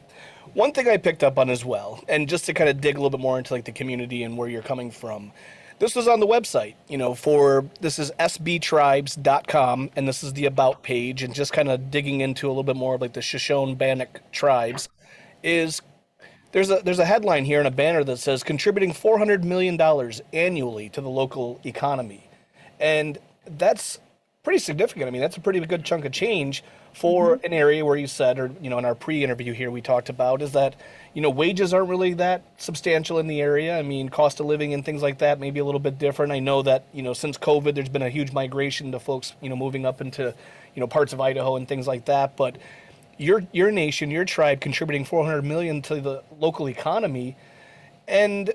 one 0.54 0.72
thing 0.72 0.88
I 0.88 0.98
picked 0.98 1.24
up 1.24 1.38
on 1.38 1.50
as 1.50 1.64
well, 1.64 2.04
and 2.10 2.28
just 2.28 2.46
to 2.46 2.54
kind 2.54 2.70
of 2.70 2.82
dig 2.82 2.96
a 2.96 3.00
little 3.00 3.10
bit 3.10 3.22
more 3.22 3.38
into 3.38 3.54
like 3.54 3.66
the 3.66 3.72
community 3.72 4.24
and 4.24 4.38
where 4.38 4.50
you're 4.50 4.62
coming 4.62 4.92
from, 4.92 5.32
this 5.80 5.96
was 5.96 6.08
on 6.08 6.20
the 6.20 6.28
website, 6.28 6.76
you 6.90 6.98
know, 6.98 7.16
for 7.16 7.66
this 7.80 7.98
is 7.98 8.12
sbtribes.com, 8.20 9.90
and 9.96 10.08
this 10.08 10.24
is 10.24 10.34
the 10.34 10.46
about 10.46 10.84
page, 10.84 11.24
and 11.24 11.34
just 11.34 11.54
kind 11.54 11.70
of 11.70 11.90
digging 11.90 12.22
into 12.22 12.48
a 12.48 12.50
little 12.50 12.64
bit 12.64 12.76
more 12.76 12.96
of 12.96 13.02
like 13.02 13.14
the 13.14 13.22
Shoshone 13.22 13.76
Bannock 13.76 14.22
tribes 14.32 14.90
is 15.44 15.82
there's 16.52 16.70
a 16.70 16.82
there's 16.84 17.00
a 17.00 17.06
headline 17.06 17.46
here 17.46 17.60
and 17.60 17.68
a 17.68 17.72
banner 17.72 18.04
that 18.04 18.18
says 18.18 18.44
contributing 18.44 18.94
400 18.94 19.44
million 19.46 19.78
dollars 19.78 20.22
annually 20.34 20.90
to 20.90 21.02
the 21.02 21.10
local 21.10 21.60
economy, 21.64 22.30
and 22.82 23.18
that's 23.46 24.00
pretty 24.44 24.60
significant. 24.60 25.08
I 25.08 25.12
mean, 25.12 25.22
that's 25.22 25.38
a 25.38 25.42
pretty 25.42 25.60
good 25.62 25.86
chunk 25.86 26.06
of 26.06 26.12
change 26.12 26.64
for 26.94 27.38
mm-hmm. 27.38 27.46
an 27.46 27.54
area 27.54 27.86
where 27.86 27.96
you 27.96 28.08
said, 28.08 28.40
or 28.40 28.52
you 28.62 28.70
know, 28.70 28.78
in 28.78 28.86
our 28.86 28.96
pre-interview 28.96 29.54
here, 29.54 29.72
we 29.72 29.82
talked 29.82 30.10
about 30.10 30.42
is 30.42 30.52
that 30.54 30.76
you 31.14 31.22
know 31.22 31.30
wages 31.30 31.74
aren't 31.74 31.90
really 31.90 32.14
that 32.16 32.44
substantial 32.58 33.20
in 33.20 33.28
the 33.28 33.42
area. 33.42 33.78
I 33.78 33.82
mean, 33.82 34.10
cost 34.10 34.40
of 34.40 34.46
living 34.46 34.74
and 34.74 34.84
things 34.84 35.02
like 35.02 35.20
that 35.20 35.40
may 35.40 35.52
be 35.52 35.60
a 35.60 35.66
little 35.66 35.80
bit 35.80 35.98
different. 35.98 36.32
I 36.32 36.40
know 36.40 36.62
that 36.64 36.86
you 36.94 37.04
know 37.04 37.14
since 37.14 37.38
COVID, 37.38 37.76
there's 37.76 37.90
been 37.90 38.02
a 38.02 38.10
huge 38.10 38.34
migration 38.34 38.92
to 38.92 39.00
folks 39.00 39.34
you 39.42 39.50
know 39.50 39.56
moving 39.56 39.86
up 39.86 40.02
into 40.02 40.34
you 40.76 40.80
know 40.80 40.88
parts 40.88 41.14
of 41.14 41.22
Idaho 41.22 41.56
and 41.56 41.68
things 41.68 41.88
like 41.88 42.06
that. 42.06 42.36
But 42.36 42.58
your 43.18 43.44
your 43.52 43.72
nation, 43.72 44.12
your 44.12 44.26
tribe, 44.26 44.60
contributing 44.60 45.06
400 45.06 45.44
million 45.44 45.82
to 45.84 46.02
the 46.02 46.24
local 46.40 46.68
economy, 46.68 47.38
and 48.08 48.54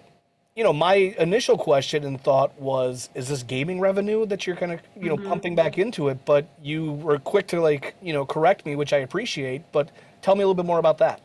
you 0.57 0.65
know, 0.65 0.73
my 0.73 0.95
initial 1.19 1.59
question 1.59 2.03
and 2.03 2.19
thought 2.19 2.59
was, 2.59 3.11
is 3.15 3.29
this 3.29 3.43
gaming 3.43 3.79
revenue 3.79 4.25
that 4.25 4.47
you're 4.47 4.57
kind 4.57 4.73
of, 4.73 4.81
you 4.99 5.11
know, 5.11 5.17
mm-hmm. 5.17 5.29
pumping 5.29 5.55
back 5.55 5.77
into 5.77 6.09
it? 6.09 6.25
But 6.25 6.49
you 6.63 6.93
were 6.93 7.19
quick 7.19 7.47
to 7.49 7.61
like, 7.61 7.95
you 8.01 8.15
know, 8.15 8.25
correct 8.25 8.65
me, 8.65 8.75
which 8.75 8.95
I 8.95 8.99
appreciate. 8.99 9.71
But 9.71 9.91
tell 10.23 10.35
me 10.35 10.43
a 10.43 10.47
little 10.47 10.55
bit 10.55 10.65
more 10.65 10.79
about 10.79 10.97
that. 10.99 11.21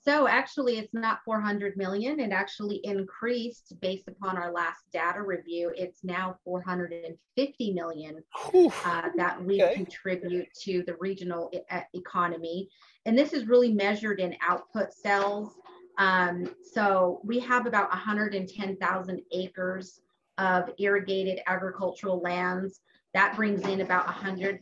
So 0.00 0.26
actually, 0.26 0.78
it's 0.78 0.92
not 0.92 1.20
400 1.24 1.76
million. 1.76 2.18
It 2.18 2.32
actually 2.32 2.80
increased 2.82 3.74
based 3.80 4.08
upon 4.08 4.36
our 4.36 4.50
last 4.50 4.80
data 4.92 5.22
review. 5.22 5.70
It's 5.76 6.02
now 6.02 6.36
450 6.44 7.72
million 7.74 8.24
uh, 8.54 9.02
that 9.16 9.44
we 9.44 9.62
okay. 9.62 9.74
contribute 9.74 10.48
to 10.62 10.82
the 10.84 10.96
regional 10.98 11.50
e- 11.52 11.58
economy, 11.94 12.70
and 13.04 13.18
this 13.18 13.34
is 13.34 13.46
really 13.46 13.72
measured 13.72 14.18
in 14.18 14.34
output 14.40 14.94
sales 14.94 15.54
um, 15.98 16.48
so 16.62 17.20
we 17.24 17.40
have 17.40 17.66
about 17.66 17.90
110,000 17.90 19.20
acres 19.32 20.00
of 20.38 20.70
irrigated 20.78 21.40
agricultural 21.46 22.20
lands. 22.20 22.80
That 23.14 23.34
brings 23.36 23.62
in 23.66 23.80
about 23.80 24.06
100. 24.06 24.60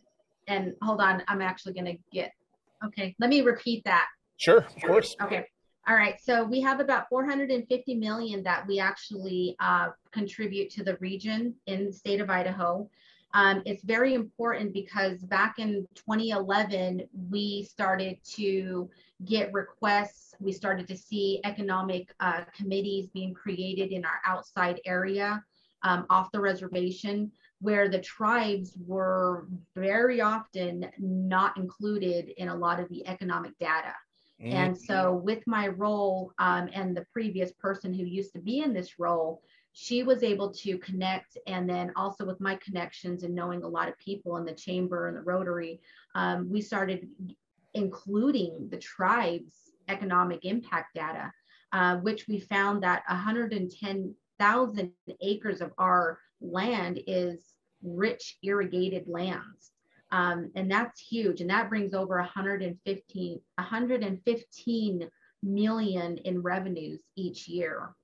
And 0.49 0.75
hold 0.83 1.01
on, 1.01 1.23
I'm 1.29 1.43
actually 1.43 1.75
going 1.75 1.87
to 1.87 1.99
get. 2.13 2.33
Okay, 2.85 3.15
let 3.21 3.31
me 3.31 3.43
repeat 3.43 3.85
that. 3.85 4.07
Sure, 4.39 4.59
of 4.59 4.83
course. 4.83 5.15
Okay. 5.23 5.47
All 5.89 5.95
right. 5.95 6.17
So 6.21 6.43
we 6.43 6.61
have 6.63 6.81
about 6.81 7.09
450 7.09 7.95
million 7.95 8.43
that 8.43 8.67
we 8.67 8.81
actually 8.81 9.55
uh, 9.61 9.89
contribute 10.11 10.71
to 10.71 10.83
the 10.83 10.97
region 10.97 11.55
in 11.67 11.87
the 11.87 11.93
state 11.93 12.21
of 12.21 12.29
Idaho. 12.29 12.91
Um, 13.37 13.63
it's 13.67 13.85
very 13.85 14.15
important 14.15 14.73
because 14.73 15.19
back 15.19 15.59
in 15.59 15.87
2011, 15.95 17.07
we 17.29 17.65
started 17.65 18.17
to 18.37 18.89
get 19.27 19.53
requests. 19.53 20.35
We 20.41 20.53
started 20.53 20.89
to 20.89 20.97
see 20.97 21.43
economic 21.45 22.15
uh, 22.21 22.45
committees 22.57 23.09
being 23.13 23.35
created 23.35 23.93
in 23.93 24.07
our 24.07 24.21
outside 24.25 24.81
area 24.87 25.45
um, 25.83 26.07
off 26.09 26.33
the 26.33 26.41
reservation 26.41 27.31
where 27.61 27.91
the 27.91 28.01
tribes 28.01 28.73
were 28.87 29.49
very 29.75 30.23
often 30.23 30.87
not 30.99 31.59
included 31.59 32.31
in 32.39 32.49
a 32.49 32.57
lot 32.57 32.81
of 32.81 32.89
the 32.89 33.07
economic 33.07 33.53
data. 33.59 33.93
Mm-hmm. 34.43 34.57
And 34.57 34.79
so, 34.79 35.13
with 35.13 35.43
my 35.47 35.69
role 35.69 36.33
um, 36.39 36.71
and 36.73 36.97
the 36.97 37.05
previous 37.13 37.53
person 37.53 37.93
who 37.93 38.05
used 38.05 38.33
to 38.33 38.39
be 38.39 38.61
in 38.61 38.73
this 38.73 38.99
role, 38.99 39.43
she 39.79 40.03
was 40.03 40.23
able 40.23 40.51
to 40.51 40.79
connect 40.79 41.37
and 41.47 41.69
then 41.69 41.93
also 41.97 42.25
with 42.25 42.41
my 42.41 42.57
connections 42.57 43.25
and 43.25 43.35
knowing 43.35 43.63
a 43.63 43.69
lot 43.69 43.91
of 43.91 43.99
people 43.99 44.39
in 44.39 44.45
the 44.47 44.55
chamber 44.55 45.09
and 45.09 45.17
the 45.17 45.23
rotary 45.23 45.81
um, 46.15 46.51
we 46.51 46.63
started 46.63 47.07
including 47.75 48.69
the 48.71 48.79
tribe's 48.79 49.73
economic 49.89 50.45
impact 50.47 50.95
data 50.95 51.31
uh, 51.73 51.97
which 51.97 52.27
we 52.27 52.41
found 52.41 52.83
that 52.83 53.03
110000 53.09 54.93
acres 55.21 55.61
of 55.61 55.73
our 55.77 56.19
land 56.41 56.99
is 57.07 57.53
rich 57.83 58.39
irrigated 58.43 59.07
lands. 59.09 59.73
Um, 60.11 60.51
and 60.55 60.71
that's 60.71 61.01
huge 61.01 61.41
and 61.43 61.51
that 61.51 61.69
brings 61.69 61.93
over 61.93 62.17
115 62.17 63.41
115 63.57 65.11
million 65.43 66.17
in 66.19 66.41
revenues 66.43 67.01
each 67.17 67.47
year 67.49 67.95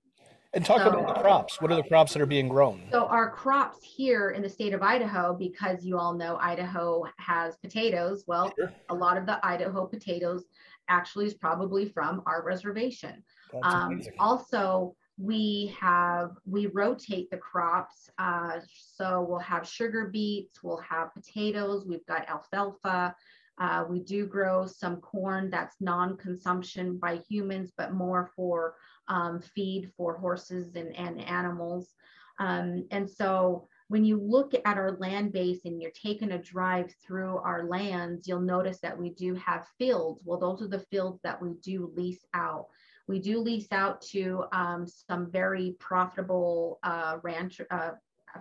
and 0.54 0.64
talk 0.64 0.82
so, 0.82 0.88
about 0.88 1.14
the 1.14 1.20
crops. 1.20 1.60
What 1.60 1.72
are 1.72 1.76
the 1.76 1.82
crops 1.82 2.12
that 2.12 2.22
are 2.22 2.26
being 2.26 2.48
grown? 2.48 2.82
So 2.90 3.06
our 3.06 3.30
crops 3.30 3.78
here 3.82 4.30
in 4.30 4.42
the 4.42 4.48
state 4.48 4.74
of 4.74 4.82
Idaho, 4.82 5.34
because 5.34 5.84
you 5.84 5.98
all 5.98 6.14
know 6.14 6.36
Idaho 6.40 7.04
has 7.18 7.56
potatoes. 7.56 8.24
Well, 8.26 8.52
sure. 8.58 8.72
a 8.88 8.94
lot 8.94 9.16
of 9.16 9.26
the 9.26 9.44
Idaho 9.44 9.86
potatoes 9.86 10.44
actually 10.88 11.26
is 11.26 11.34
probably 11.34 11.88
from 11.88 12.22
our 12.26 12.42
reservation. 12.42 13.22
Um, 13.62 14.00
also, 14.18 14.94
we 15.18 15.74
have 15.78 16.32
we 16.46 16.66
rotate 16.66 17.30
the 17.30 17.36
crops. 17.36 18.10
Uh, 18.18 18.60
so 18.96 19.24
we'll 19.28 19.38
have 19.38 19.68
sugar 19.68 20.08
beets, 20.08 20.62
we'll 20.62 20.78
have 20.78 21.14
potatoes, 21.14 21.84
we've 21.86 22.06
got 22.06 22.28
alfalfa. 22.28 23.14
Uh, 23.58 23.84
we 23.88 24.00
do 24.00 24.26
grow 24.26 24.66
some 24.66 24.96
corn 24.96 25.50
that's 25.50 25.76
non-consumption 25.80 26.96
by 26.96 27.20
humans, 27.28 27.70
but 27.76 27.92
more 27.92 28.30
for 28.34 28.74
um, 29.08 29.40
feed 29.40 29.90
for 29.96 30.16
horses 30.18 30.74
and, 30.74 30.94
and 30.96 31.20
animals. 31.20 31.94
Um, 32.38 32.86
and 32.90 33.08
so 33.08 33.68
when 33.88 34.04
you 34.04 34.16
look 34.16 34.54
at 34.54 34.78
our 34.78 34.96
land 34.98 35.32
base 35.32 35.60
and 35.64 35.80
you're 35.80 35.90
taking 35.90 36.32
a 36.32 36.38
drive 36.38 36.94
through 37.06 37.36
our 37.38 37.64
lands, 37.64 38.26
you'll 38.26 38.40
notice 38.40 38.80
that 38.80 38.98
we 38.98 39.10
do 39.10 39.34
have 39.34 39.68
fields. 39.78 40.22
Well, 40.24 40.38
those 40.38 40.62
are 40.62 40.68
the 40.68 40.86
fields 40.90 41.20
that 41.24 41.40
we 41.42 41.54
do 41.62 41.92
lease 41.94 42.24
out. 42.32 42.66
We 43.06 43.18
do 43.18 43.38
lease 43.40 43.70
out 43.70 44.00
to 44.12 44.44
um, 44.52 44.86
some 44.86 45.30
very 45.30 45.76
profitable 45.78 46.78
uh, 46.82 47.18
ranch 47.22 47.60
uh, 47.70 47.90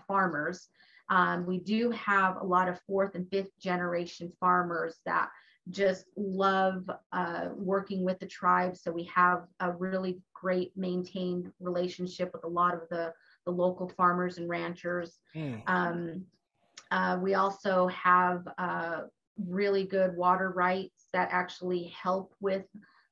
farmers. 0.07 0.69
Um, 1.09 1.45
we 1.45 1.59
do 1.59 1.91
have 1.91 2.37
a 2.37 2.45
lot 2.45 2.69
of 2.69 2.79
fourth 2.87 3.15
and 3.15 3.29
fifth 3.29 3.51
generation 3.59 4.31
farmers 4.39 4.99
that 5.05 5.29
just 5.69 6.05
love 6.15 6.89
uh, 7.11 7.49
working 7.55 8.03
with 8.05 8.19
the 8.19 8.25
tribe. 8.25 8.77
So 8.77 8.91
we 8.91 9.03
have 9.13 9.43
a 9.59 9.71
really 9.71 10.21
great 10.41 10.71
maintained 10.75 11.51
relationship 11.59 12.31
with 12.33 12.43
a 12.43 12.55
lot 12.61 12.73
of 12.73 12.81
the, 12.89 13.13
the 13.45 13.51
local 13.51 13.87
farmers 13.89 14.37
and 14.37 14.49
ranchers. 14.49 15.19
Mm. 15.35 15.61
Um, 15.67 16.25
uh, 16.89 17.17
we 17.21 17.35
also 17.35 17.87
have 17.87 18.47
uh, 18.57 19.01
really 19.47 19.85
good 19.85 20.15
water 20.15 20.49
rights 20.49 21.07
that 21.13 21.29
actually 21.31 21.93
help 22.03 22.33
with 22.39 22.65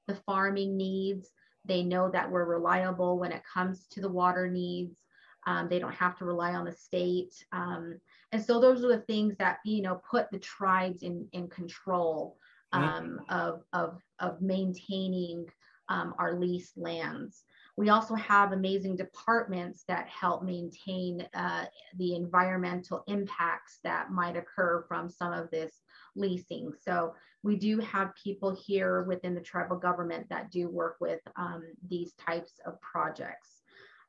the 0.08 0.16
farming 0.16 0.76
needs. 0.76 1.30
They 1.66 1.84
know 1.84 2.10
that 2.10 2.30
we're 2.32 2.46
reliable 2.46 3.20
when 3.20 3.32
it 3.32 3.44
comes 3.54 3.88
to 3.92 4.02
the 4.02 4.10
water 4.10 4.50
needs. 4.50 4.98
Um, 5.46 5.70
they 5.70 5.80
don't 5.80 5.96
have 5.96 6.18
to 6.18 6.26
rely 6.26 6.54
on 6.54 6.66
the 6.66 6.72
state. 6.72 7.34
Um, 7.52 8.00
and 8.32 8.44
so 8.44 8.60
those 8.60 8.84
are 8.84 8.90
the 8.96 9.06
things 9.12 9.36
that, 9.38 9.60
you 9.64 9.82
know, 9.82 10.02
put 10.10 10.30
the 10.32 10.40
tribes 10.40 11.04
in, 11.04 11.28
in 11.32 11.48
control 11.48 12.38
mm-hmm. 12.74 12.84
um, 12.84 13.04
mm-hmm. 13.04 13.34
of, 13.34 13.64
of, 13.74 14.02
of 14.20 14.42
maintaining 14.42 15.46
um, 15.90 16.14
our 16.18 16.40
leased 16.40 16.78
lands. 16.78 17.44
we 17.78 17.90
also 17.90 18.14
have 18.16 18.52
amazing 18.52 18.96
departments 18.96 19.84
that 19.88 20.08
help 20.08 20.44
maintain 20.44 21.28
uh, 21.34 21.66
the 21.98 22.16
environmental 22.16 23.04
impacts 23.08 23.80
that 23.84 24.12
might 24.12 24.36
occur 24.36 24.84
from 24.88 25.10
some 25.10 25.34
of 25.34 25.50
this 25.50 25.82
leasing. 26.16 26.72
So 26.84 27.14
we 27.44 27.56
do 27.56 27.80
have 27.80 28.14
people 28.22 28.52
here 28.52 29.04
within 29.04 29.34
the 29.34 29.42
tribal 29.42 29.78
government 29.78 30.28
that 30.30 30.52
do 30.52 30.70
work 30.70 30.98
with 31.00 31.22
um, 31.38 31.64
these 31.88 32.14
types 32.14 32.60
of 32.66 32.80
projects. 32.82 33.60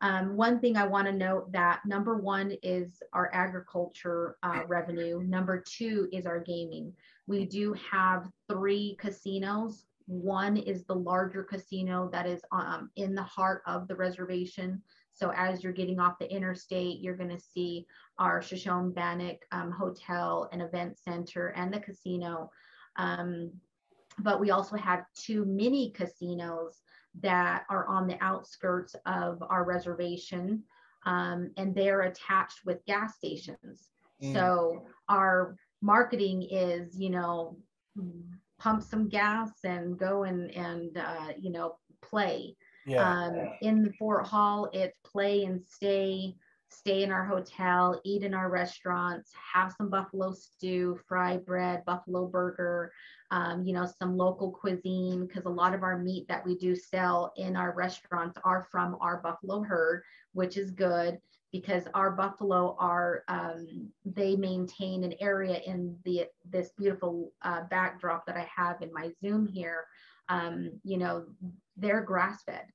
Um, 0.02 0.36
one 0.36 0.60
thing 0.60 0.76
I 0.76 0.86
want 0.86 1.06
to 1.08 1.12
note 1.12 1.52
that 1.52 1.80
number 1.84 2.16
one 2.16 2.56
is 2.62 3.02
our 3.12 3.30
agriculture 3.34 4.36
uh, 4.42 4.62
revenue. 4.66 5.22
Number 5.22 5.62
two 5.66 6.08
is 6.10 6.24
our 6.24 6.40
gaming. 6.40 6.94
We 7.26 7.44
do 7.44 7.74
have 7.90 8.26
three 8.48 8.96
casinos. 8.98 9.84
One 10.10 10.56
is 10.56 10.84
the 10.84 10.94
larger 10.94 11.44
casino 11.44 12.10
that 12.12 12.26
is 12.26 12.40
um, 12.50 12.90
in 12.96 13.14
the 13.14 13.22
heart 13.22 13.62
of 13.64 13.86
the 13.86 13.94
reservation. 13.94 14.82
So 15.12 15.32
as 15.36 15.62
you're 15.62 15.72
getting 15.72 16.00
off 16.00 16.18
the 16.18 16.28
interstate, 16.28 16.98
you're 16.98 17.16
going 17.16 17.30
to 17.30 17.38
see 17.38 17.86
our 18.18 18.42
Shoshone 18.42 18.90
Bannock 18.90 19.36
um, 19.52 19.70
Hotel 19.70 20.48
and 20.50 20.62
Event 20.62 20.98
Center 20.98 21.48
and 21.50 21.72
the 21.72 21.78
casino. 21.78 22.50
Um, 22.96 23.52
but 24.18 24.40
we 24.40 24.50
also 24.50 24.76
have 24.76 25.04
two 25.14 25.44
mini 25.44 25.90
casinos 25.90 26.82
that 27.20 27.62
are 27.70 27.86
on 27.86 28.08
the 28.08 28.20
outskirts 28.20 28.96
of 29.06 29.40
our 29.48 29.64
reservation 29.64 30.64
um, 31.06 31.52
and 31.56 31.72
they're 31.72 32.02
attached 32.02 32.64
with 32.64 32.84
gas 32.84 33.14
stations. 33.14 33.90
Mm. 34.20 34.34
So 34.34 34.86
our 35.08 35.56
marketing 35.80 36.48
is, 36.50 36.98
you 36.98 37.10
know, 37.10 37.56
pump 38.60 38.82
some 38.82 39.08
gas 39.08 39.50
and 39.64 39.98
go 39.98 40.24
and, 40.24 40.50
and 40.52 40.96
uh, 40.96 41.28
you 41.40 41.50
know, 41.50 41.76
play. 42.02 42.54
Yeah. 42.86 43.08
Um, 43.08 43.34
in 43.62 43.82
the 43.82 43.92
Fort 43.94 44.26
Hall, 44.26 44.68
it's 44.72 44.98
play 45.04 45.44
and 45.44 45.60
stay, 45.66 46.34
stay 46.70 47.02
in 47.02 47.10
our 47.10 47.24
hotel, 47.24 48.00
eat 48.04 48.22
in 48.22 48.34
our 48.34 48.50
restaurants, 48.50 49.32
have 49.54 49.74
some 49.76 49.90
buffalo 49.90 50.32
stew, 50.32 50.98
fry 51.08 51.36
bread, 51.36 51.84
buffalo 51.84 52.26
burger, 52.26 52.92
um, 53.30 53.64
you 53.64 53.72
know, 53.72 53.86
some 53.98 54.16
local 54.16 54.50
cuisine, 54.50 55.26
because 55.26 55.44
a 55.44 55.50
lot 55.50 55.74
of 55.74 55.82
our 55.82 55.98
meat 55.98 56.26
that 56.28 56.44
we 56.44 56.56
do 56.56 56.76
sell 56.76 57.32
in 57.36 57.56
our 57.56 57.74
restaurants 57.74 58.38
are 58.44 58.66
from 58.70 58.96
our 59.00 59.20
buffalo 59.22 59.62
herd, 59.62 60.02
which 60.32 60.56
is 60.56 60.70
good 60.70 61.18
because 61.52 61.84
our 61.94 62.10
buffalo 62.10 62.76
are 62.78 63.24
um, 63.28 63.88
they 64.04 64.36
maintain 64.36 65.04
an 65.04 65.14
area 65.20 65.60
in 65.66 65.96
the 66.04 66.26
this 66.48 66.70
beautiful 66.78 67.32
uh, 67.42 67.62
backdrop 67.70 68.26
that 68.26 68.36
I 68.36 68.48
have 68.54 68.82
in 68.82 68.92
my 68.92 69.10
Zoom 69.20 69.46
here. 69.46 69.86
Um, 70.28 70.72
you 70.84 70.96
know, 70.96 71.26
they're 71.76 72.02
grass 72.02 72.42
fed. 72.44 72.66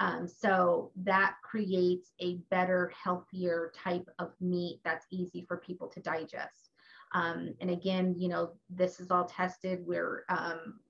Um, 0.00 0.26
so 0.26 0.90
that 0.96 1.34
creates 1.44 2.10
a 2.20 2.36
better, 2.50 2.90
healthier 3.00 3.70
type 3.76 4.08
of 4.18 4.32
meat 4.40 4.80
that's 4.84 5.06
easy 5.10 5.44
for 5.46 5.58
people 5.58 5.86
to 5.88 6.00
digest. 6.00 6.70
Um, 7.14 7.54
and 7.60 7.70
again, 7.70 8.14
you 8.18 8.28
know, 8.28 8.52
this 8.70 8.98
is 8.98 9.10
all 9.10 9.26
tested. 9.26 9.86
We're 9.86 10.24
um, 10.28 10.80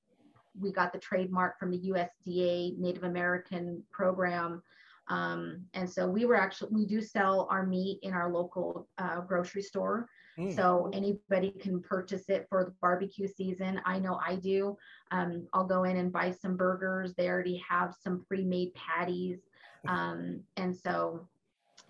we 0.58 0.72
got 0.72 0.92
the 0.92 0.98
trademark 0.98 1.58
from 1.58 1.70
the 1.70 1.90
USDA 1.90 2.78
Native 2.78 3.04
American 3.04 3.82
program. 3.90 4.62
Um, 5.08 5.64
and 5.74 5.88
so 5.88 6.06
we 6.06 6.24
were 6.24 6.36
actually, 6.36 6.70
we 6.72 6.86
do 6.86 7.00
sell 7.00 7.46
our 7.50 7.66
meat 7.66 7.98
in 8.02 8.12
our 8.12 8.32
local 8.32 8.88
uh, 8.98 9.20
grocery 9.20 9.62
store. 9.62 10.08
Mm. 10.38 10.54
So 10.56 10.90
anybody 10.92 11.50
can 11.50 11.80
purchase 11.80 12.28
it 12.28 12.46
for 12.48 12.64
the 12.64 12.74
barbecue 12.80 13.28
season. 13.28 13.80
I 13.84 13.98
know 13.98 14.18
I 14.26 14.36
do. 14.36 14.76
Um, 15.10 15.46
I'll 15.52 15.66
go 15.66 15.84
in 15.84 15.96
and 15.96 16.12
buy 16.12 16.30
some 16.30 16.56
burgers. 16.56 17.14
They 17.14 17.28
already 17.28 17.62
have 17.68 17.94
some 18.02 18.24
pre-made 18.26 18.74
patties. 18.74 19.38
Um, 19.88 20.42
and 20.56 20.76
so, 20.76 21.26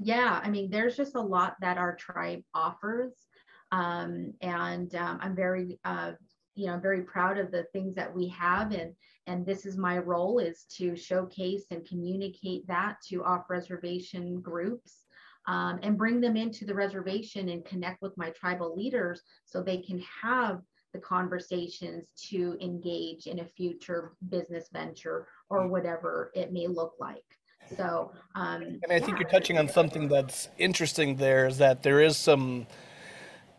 yeah, 0.01 0.41
I 0.43 0.49
mean, 0.49 0.71
there's 0.71 0.97
just 0.97 1.15
a 1.15 1.21
lot 1.21 1.57
that 1.61 1.77
our 1.77 1.95
tribe 1.95 2.41
offers. 2.55 3.13
Um, 3.71 4.33
and 4.41 4.95
um, 4.95 5.19
I'm 5.21 5.37
very, 5.37 5.79
uh, 5.85 6.13
you 6.55 6.69
know, 6.69 6.79
very 6.79 7.03
proud 7.03 7.37
of 7.37 7.51
the 7.51 7.65
things 7.65 7.95
that 7.97 8.17
we 8.17 8.29
have. 8.29 8.73
And, 8.73 8.95
and 9.27 9.47
this 9.47 9.67
is 9.67 9.77
my 9.77 9.99
role 9.99 10.39
is 10.39 10.65
to 10.77 10.97
showcase 10.97 11.67
and 11.71 11.87
communicate 11.87 12.67
that 12.67 12.97
to 13.09 13.23
off 13.25 13.49
reservation 13.49 14.41
groups 14.41 15.05
um, 15.47 15.79
and 15.83 15.99
bring 15.99 16.21
them 16.21 16.37
into 16.37 16.65
the 16.65 16.75
reservation 16.75 17.49
and 17.49 17.65
connect 17.65 18.03
with 18.03 18.17
my 18.17 18.31
tribal 18.31 18.77
leaders 18.77 19.23
so 19.45 19.63
they 19.63 19.79
can 19.79 20.03
have 20.23 20.61
the 20.93 20.99
conversations 20.99 22.05
to 22.31 22.57
engage 22.61 23.27
in 23.27 23.41
a 23.41 23.45
future 23.45 24.13
business 24.29 24.69
venture 24.73 25.27
or 25.49 25.67
whatever 25.67 26.31
it 26.35 26.53
may 26.53 26.67
look 26.67 26.95
like. 27.01 27.25
So, 27.77 28.13
um, 28.35 28.63
and 28.63 28.91
I 28.91 28.99
think 28.99 29.13
yeah. 29.13 29.21
you're 29.21 29.31
touching 29.31 29.57
on 29.57 29.69
something 29.69 30.09
that's 30.09 30.49
interesting 30.59 31.17
there 31.17 31.47
is 31.47 31.59
that 31.59 31.83
there 31.83 32.01
is 32.01 32.17
some 32.17 32.67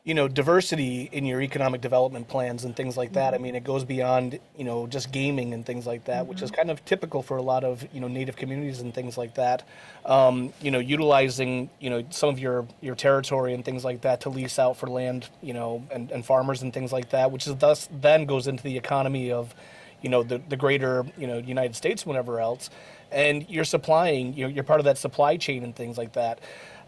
you 0.03 0.13
know 0.13 0.27
diversity 0.27 1.09
in 1.13 1.25
your 1.25 1.41
economic 1.41 1.79
development 1.79 2.27
plans 2.27 2.65
and 2.65 2.75
things 2.75 2.97
like 2.97 3.13
that 3.13 3.33
i 3.33 3.37
mean 3.37 3.55
it 3.55 3.63
goes 3.63 3.85
beyond 3.85 4.37
you 4.57 4.63
know 4.63 4.85
just 4.85 5.11
gaming 5.11 5.53
and 5.53 5.65
things 5.65 5.87
like 5.87 6.03
that 6.05 6.21
mm-hmm. 6.21 6.29
which 6.29 6.41
is 6.41 6.51
mm-hmm. 6.51 6.57
kind 6.57 6.71
of 6.71 6.83
typical 6.83 7.21
for 7.21 7.37
a 7.37 7.41
lot 7.41 7.63
of 7.63 7.87
you 7.93 8.01
know 8.01 8.07
native 8.07 8.35
communities 8.35 8.81
and 8.81 8.93
things 8.93 9.17
like 9.17 9.35
that 9.35 9.63
um, 10.05 10.53
you 10.61 10.71
know 10.71 10.79
utilizing 10.79 11.69
you 11.79 11.89
know 11.89 12.03
some 12.09 12.29
of 12.29 12.37
your 12.37 12.67
your 12.81 12.95
territory 12.95 13.53
and 13.53 13.63
things 13.63 13.85
like 13.85 14.01
that 14.01 14.21
to 14.21 14.29
lease 14.29 14.59
out 14.59 14.75
for 14.75 14.87
land 14.87 15.29
you 15.41 15.53
know 15.53 15.85
and, 15.91 16.11
and 16.11 16.25
farmers 16.25 16.61
and 16.61 16.73
things 16.73 16.91
like 16.91 17.09
that 17.11 17.31
which 17.31 17.47
is 17.47 17.55
thus 17.55 17.87
then 17.91 18.25
goes 18.25 18.47
into 18.47 18.63
the 18.63 18.77
economy 18.77 19.31
of 19.31 19.55
you 20.01 20.09
know 20.09 20.21
the, 20.21 20.41
the 20.49 20.57
greater 20.57 21.05
you 21.17 21.27
know 21.27 21.37
united 21.37 21.75
states 21.75 22.05
whatever 22.05 22.41
else 22.41 22.69
and 23.09 23.49
you're 23.49 23.63
supplying 23.63 24.33
you 24.33 24.43
know 24.43 24.49
you're 24.49 24.65
part 24.65 24.81
of 24.81 24.83
that 24.83 24.97
supply 24.97 25.37
chain 25.37 25.63
and 25.63 25.75
things 25.75 25.97
like 25.97 26.11
that 26.13 26.39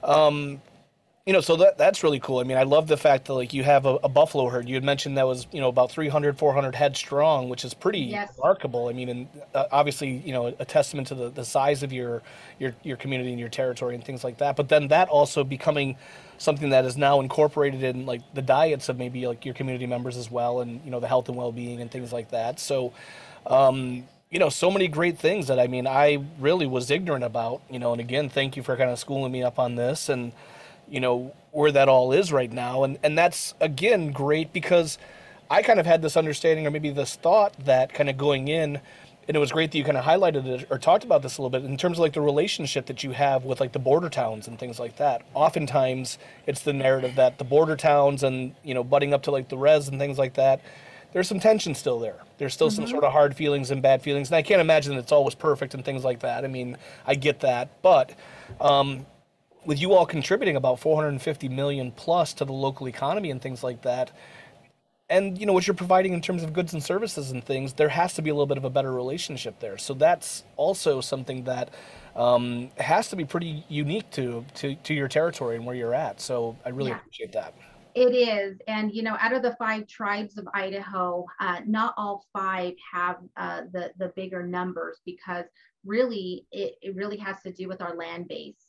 um, 0.04 0.62
you 1.26 1.34
know 1.34 1.42
so 1.42 1.56
that 1.56 1.78
that's 1.78 2.04
really 2.04 2.20
cool. 2.20 2.38
I 2.38 2.44
mean 2.44 2.58
i 2.58 2.64
love 2.64 2.88
the 2.88 2.98
fact 2.98 3.26
that 3.26 3.34
like 3.34 3.52
you 3.52 3.64
have 3.64 3.88
a, 3.88 3.96
a, 4.04 4.10
buffalo 4.10 4.48
herd. 4.48 4.70
You 4.70 4.76
had 4.76 4.84
mentioned 4.84 5.18
that 5.18 5.26
was 5.26 5.48
you 5.52 5.60
know 5.60 5.70
about 5.70 5.92
300 5.92 6.38
400 6.38 6.76
head 6.76 6.96
strong 6.96 7.50
which 7.50 7.66
is 7.66 7.74
pretty 7.74 8.00
yes. 8.00 8.32
remarkable. 8.38 8.90
I 8.90 8.94
mean 8.94 9.10
and 9.10 9.28
uh, 9.56 9.66
obviously 9.72 10.18
you 10.18 10.34
know 10.34 10.54
a 10.60 10.66
testament 10.66 11.08
to 11.08 11.16
the, 11.16 11.30
the 11.30 11.44
size 11.44 11.82
of 11.82 11.92
your 11.92 12.22
your 12.60 12.76
your 12.84 12.98
community 12.98 13.32
and 13.32 13.40
your 13.40 13.50
territory 13.50 13.96
and 13.96 14.04
things 14.04 14.24
like 14.24 14.38
that. 14.38 14.56
But 14.56 14.70
then 14.70 14.88
that 14.90 15.10
also 15.10 15.44
becoming 15.44 15.98
something 16.38 16.70
that 16.70 16.86
is 16.86 16.96
now 16.96 17.22
incorporated 17.22 17.82
in 17.82 18.06
like 18.06 18.22
the 18.36 18.42
diets 18.44 18.90
of 18.90 19.00
maybe 19.00 19.26
like 19.26 19.46
your 19.46 19.56
community 19.56 19.88
members 19.88 20.18
as 20.18 20.30
well 20.30 20.62
and 20.62 20.80
you 20.86 20.92
know 20.92 21.00
the 21.00 21.08
health 21.08 21.28
and 21.28 21.38
well-being 21.38 21.82
and 21.82 21.90
things 21.90 22.14
like 22.14 22.30
that. 22.32 22.60
So 22.60 22.94
um, 23.48 24.04
you 24.30 24.38
know 24.38 24.50
so 24.50 24.70
many 24.70 24.88
great 24.88 25.18
things 25.18 25.48
that 25.48 25.60
i 25.60 25.68
mean 25.68 25.86
i 25.88 26.18
really 26.40 26.66
was 26.66 26.90
ignorant 26.90 27.24
about 27.24 27.62
you 27.70 27.78
know 27.80 27.94
and 27.94 28.02
again 28.02 28.28
thank 28.28 28.58
you 28.58 28.64
for 28.64 28.76
kind 28.76 28.90
of 28.90 29.00
schooling 29.00 29.32
me 29.32 29.42
up 29.42 29.60
on 29.60 29.76
this. 29.76 30.10
And 30.10 30.34
you 30.90 31.00
know 31.00 31.34
where 31.52 31.72
that 31.72 31.88
all 31.90 32.12
is 32.12 32.32
right 32.32 32.52
now. 32.52 32.84
And 32.84 32.98
and 33.04 33.18
that's 33.18 33.54
again 33.60 34.12
great 34.12 34.54
because 34.54 34.98
i 35.50 35.62
kind 35.62 35.80
of 35.80 35.86
had 35.86 36.02
this 36.02 36.18
understanding 36.18 36.66
or 36.66 36.72
maybe 36.72 36.90
this 36.90 37.16
thought 37.16 37.54
that 37.66 37.94
kind 37.94 38.10
of 38.10 38.18
going 38.18 38.48
in 38.48 38.80
and 39.28 39.36
it 39.36 39.40
was 39.40 39.52
great 39.52 39.72
that 39.72 39.78
you 39.78 39.84
kind 39.84 39.98
of 39.98 40.06
highlighted 40.06 40.46
it 40.46 40.68
or 40.70 40.78
talked 40.78 41.04
about 41.04 41.22
this 41.22 41.38
a 41.38 41.42
little 41.42 41.50
bit 41.50 41.68
in 41.68 41.78
terms 41.78 41.98
of 41.98 42.02
like 42.02 42.14
the 42.14 42.22
relationship 42.22 42.86
that 42.88 43.04
you 43.04 43.12
have 43.12 43.44
with 43.44 43.60
like 43.60 43.72
the 43.72 43.80
border 43.80 44.10
towns 44.10 44.48
and 44.48 44.60
things 44.60 44.80
like 44.80 44.98
that. 44.98 45.24
Oftentimes 45.34 46.18
it's 46.46 46.62
the 46.62 46.74
narrative 46.74 47.16
that 47.16 47.38
the 47.38 47.44
border 47.44 47.76
towns 47.76 48.24
and 48.24 48.56
you 48.64 48.74
know 48.74 48.84
butting 48.84 49.14
up 49.14 49.24
to 49.24 49.32
like 49.32 49.50
the 49.50 49.58
res 49.58 49.88
and 49.88 50.00
things 50.00 50.18
like 50.18 50.36
that 50.36 50.62
there's 51.16 51.30
some 51.30 51.40
tension 51.40 51.74
still 51.74 51.98
there. 51.98 52.18
There's 52.40 52.54
still 52.54 52.68
mm-hmm. 52.68 52.76
some 52.76 52.88
sort 52.88 53.06
of 53.06 53.14
hard 53.14 53.38
feelings 53.38 53.72
and 53.72 53.82
bad 53.82 54.02
feelings. 54.02 54.28
And 54.28 54.36
i 54.36 54.42
can't 54.42 54.60
imagine 54.60 54.96
that 54.96 55.04
it's 55.04 55.14
always 55.14 55.34
perfect 55.34 55.74
and 55.74 55.86
things 55.86 56.04
like 56.04 56.20
that. 56.20 56.44
I 56.44 56.48
mean 56.48 56.78
i 57.08 57.16
get 57.16 57.40
that. 57.40 57.82
But 57.82 58.14
um, 58.60 59.06
with 59.66 59.80
you 59.80 59.94
all 59.94 60.06
contributing 60.06 60.56
about 60.56 60.80
450 60.80 61.50
million 61.50 61.92
plus 61.92 62.34
to 62.36 62.46
the 62.46 62.54
local 62.54 62.88
economy 62.88 63.32
and 63.32 63.42
things 63.42 63.64
like 63.64 63.82
that 63.82 64.12
and 65.10 65.38
you 65.40 65.46
know 65.46 65.54
what 65.54 65.68
you're 65.68 65.76
providing 65.76 66.14
in 66.14 66.22
terms 66.22 66.44
of 66.44 66.54
goods 66.54 66.74
and 66.74 66.84
services 66.84 67.32
and 67.32 67.44
things 67.44 67.74
there 67.74 67.90
has 67.90 68.14
to 68.14 68.22
be 68.22 68.30
a 68.30 68.34
little 68.34 68.48
bit 68.48 68.58
of 68.58 68.66
a 68.66 68.70
better 68.70 68.92
relationship 68.92 69.60
there. 69.60 69.78
So 69.78 69.94
that's 69.94 70.44
also 70.58 71.02
something 71.02 71.44
that 71.44 71.70
um, 72.16 72.72
has 72.78 73.10
to 73.10 73.16
be 73.16 73.26
pretty 73.26 73.64
unique 73.70 74.10
to, 74.12 74.46
to 74.56 74.76
to 74.76 74.94
your 74.94 75.08
territory 75.08 75.58
and 75.58 75.66
where 75.66 75.76
you're 75.76 75.94
at. 75.94 76.22
So 76.22 76.58
i 76.66 76.70
really 76.70 76.92
yeah. 76.92 76.98
appreciate 76.98 77.32
that. 77.34 77.54
It 77.94 78.14
is. 78.14 78.60
And 78.68 78.92
you 78.92 79.04
know 79.04 79.16
out 79.20 79.34
of 79.34 79.44
the 79.44 79.56
five 79.58 79.88
tribes 79.88 80.38
of 80.38 80.48
idaho 80.54 81.26
uh, 81.40 81.62
not 81.66 81.94
all 81.98 82.26
five 82.34 82.74
have 82.92 83.18
uh, 83.38 83.62
the 83.72 83.92
the 83.98 84.12
bigger 84.16 84.42
numbers 84.42 85.02
because 85.06 85.46
really 85.86 86.48
it, 86.52 86.76
it 86.82 86.96
really 86.96 87.18
has 87.18 87.40
to 87.44 87.52
do 87.52 87.68
with 87.68 87.80
our 87.80 87.96
land 87.96 88.28
base 88.28 88.65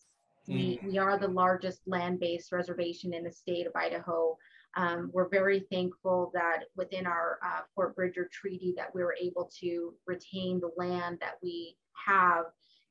we, 0.48 0.78
mm. 0.78 0.90
we 0.90 0.98
are 0.98 1.18
the 1.18 1.28
largest 1.28 1.80
land-based 1.86 2.52
reservation 2.52 3.14
in 3.14 3.24
the 3.24 3.32
state 3.32 3.66
of 3.66 3.72
Idaho. 3.74 4.36
Um, 4.76 5.10
we're 5.12 5.28
very 5.28 5.60
thankful 5.70 6.30
that 6.34 6.64
within 6.76 7.06
our 7.06 7.38
uh, 7.44 7.60
Fort 7.74 7.96
Bridger 7.96 8.28
Treaty 8.30 8.74
that 8.76 8.94
we 8.94 9.02
were 9.02 9.16
able 9.20 9.50
to 9.60 9.94
retain 10.06 10.60
the 10.60 10.70
land 10.76 11.18
that 11.20 11.36
we 11.42 11.76
have. 12.06 12.44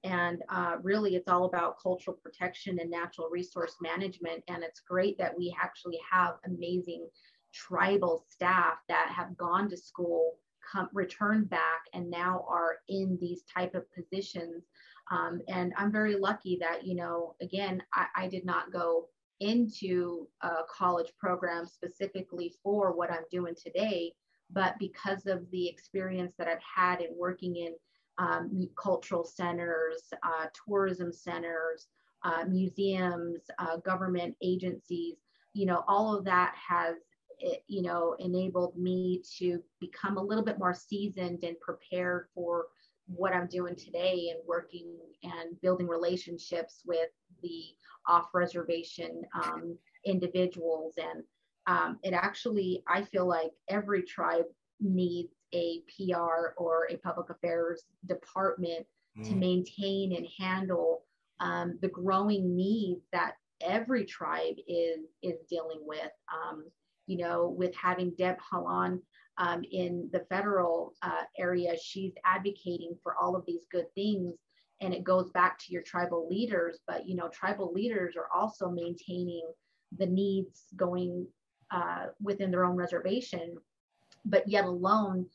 And 0.04 0.44
uh, 0.50 0.78
really, 0.82 1.16
it's 1.16 1.28
all 1.28 1.46
about 1.46 1.82
cultural 1.82 2.18
protection 2.22 2.80
and 2.80 2.90
natural 2.90 3.30
resource 3.30 3.76
management. 3.82 4.44
And 4.48 4.64
it's 4.64 4.80
great 4.80 5.18
that 5.18 5.38
we 5.38 5.56
actually 5.62 6.00
have 6.12 6.36
amazing 6.46 7.08
tribal 7.54 8.26
staff 8.30 8.76
that 8.90 9.10
have 9.16 9.38
gone 9.38 9.70
to 9.70 9.78
school, 9.78 10.38
come 10.72 10.90
returned 10.94 11.50
back, 11.50 11.82
and 11.94 12.10
now 12.10 12.46
are 12.50 12.78
in 12.90 13.18
these 13.22 13.44
type 13.44 13.76
of 13.76 13.86
positions 13.94 14.64
Um, 15.12 15.42
and 15.48 15.74
I'm 15.78 15.92
very 15.92 16.16
lucky 16.16 16.58
that, 16.62 16.86
you 16.86 16.96
know, 16.96 17.36
again, 17.42 17.82
I, 17.94 18.08
I 18.16 18.28
did 18.28 18.46
not 18.46 18.72
go 18.72 19.08
into 19.40 20.28
a 20.42 20.64
college 20.70 21.12
program 21.20 21.66
specifically 21.66 22.54
for 22.64 22.96
what 22.96 23.12
I'm 23.12 23.26
doing 23.32 23.56
today, 23.62 24.14
but 24.52 24.76
because 24.80 25.26
of 25.26 25.50
the 25.52 25.68
experience 25.68 26.34
that 26.38 26.48
I've 26.48 26.58
had 26.76 27.02
in 27.02 27.10
working 27.18 27.56
in 27.58 27.74
um, 28.18 28.68
cultural 28.82 29.26
centers, 29.26 30.02
uh, 30.24 30.46
tourism 30.68 31.12
centers, 31.12 31.88
uh, 32.24 32.46
museums, 32.48 33.42
uh, 33.60 33.78
government 33.78 34.36
agencies, 34.42 35.16
you 35.54 35.66
know, 35.66 35.84
all 35.88 36.16
of 36.16 36.26
that 36.26 36.56
has, 36.56 36.96
eh, 37.44 37.58
you 37.68 37.82
know, 37.82 38.16
enabled 38.20 38.78
me 38.78 39.22
to 39.38 39.62
become 39.80 40.18
a 40.18 40.24
little 40.24 40.44
bit 40.44 40.60
more 40.60 40.74
seasoned 40.74 41.44
and 41.44 41.60
prepared 41.60 42.28
for 42.34 42.68
what 43.08 43.34
I'm 43.34 43.48
doing 43.48 43.76
today 43.76 44.32
and 44.32 44.40
working 44.48 44.98
and 45.24 45.60
building 45.62 45.88
relationships 45.88 46.82
with 46.86 47.10
the 47.42 47.64
off 48.08 48.30
reservation 48.34 49.24
um, 49.44 49.78
individuals. 50.06 50.94
And 50.98 51.24
um, 51.68 52.00
it 52.04 52.14
actually, 52.14 52.84
I 52.88 53.04
feel 53.04 53.28
like 53.28 53.52
every 53.70 54.04
tribe 54.04 54.46
needs 54.80 55.34
a 55.54 55.82
PR 55.96 56.54
or 56.58 56.88
a 56.90 56.98
public 56.98 57.30
affairs 57.30 57.84
department 58.08 58.86
mm. 59.18 59.28
to 59.28 59.36
maintain 59.36 60.16
and 60.16 60.28
handle 60.40 61.04
um, 61.40 61.78
the 61.82 61.88
growing 61.88 62.56
needs 62.56 63.02
that 63.12 63.34
every 63.62 64.06
tribe 64.06 64.56
is 64.68 65.06
is 65.22 65.36
dealing 65.50 65.80
with. 65.82 66.12
Um, 66.34 66.66
you 67.08 67.18
know, 67.18 67.54
with 67.56 67.76
having 67.76 68.14
Deb 68.18 68.38
Haaland 68.40 69.00
um, 69.38 69.64
in 69.72 70.10
the 70.12 70.26
federal 70.30 70.94
uh, 71.02 71.24
area, 71.38 71.76
she's 71.82 72.14
advocating 72.24 72.96
for 73.04 73.16
all 73.18 73.36
of 73.36 73.46
these 73.46 73.66
good 73.72 73.86
things. 73.96 74.36
And 74.82 74.94
it 74.94 75.04
goes 75.04 75.30
back 75.32 75.58
to 75.60 75.72
your 75.72 75.82
tribal 75.82 76.28
leaders, 76.30 76.80
but 76.88 77.08
you 77.08 77.16
know, 77.16 77.30
tribal 77.30 77.72
leaders 77.74 78.16
are 78.18 78.28
also 78.34 78.70
maintaining 78.70 79.44
the 79.98 80.06
needs 80.06 80.66
going 80.76 81.26
uh, 81.72 82.08
within 82.22 82.52
their 82.52 82.66
own 82.66 82.76
reservation, 82.76 83.56
but 84.26 84.48
yet 84.48 84.66
alone 84.66 85.26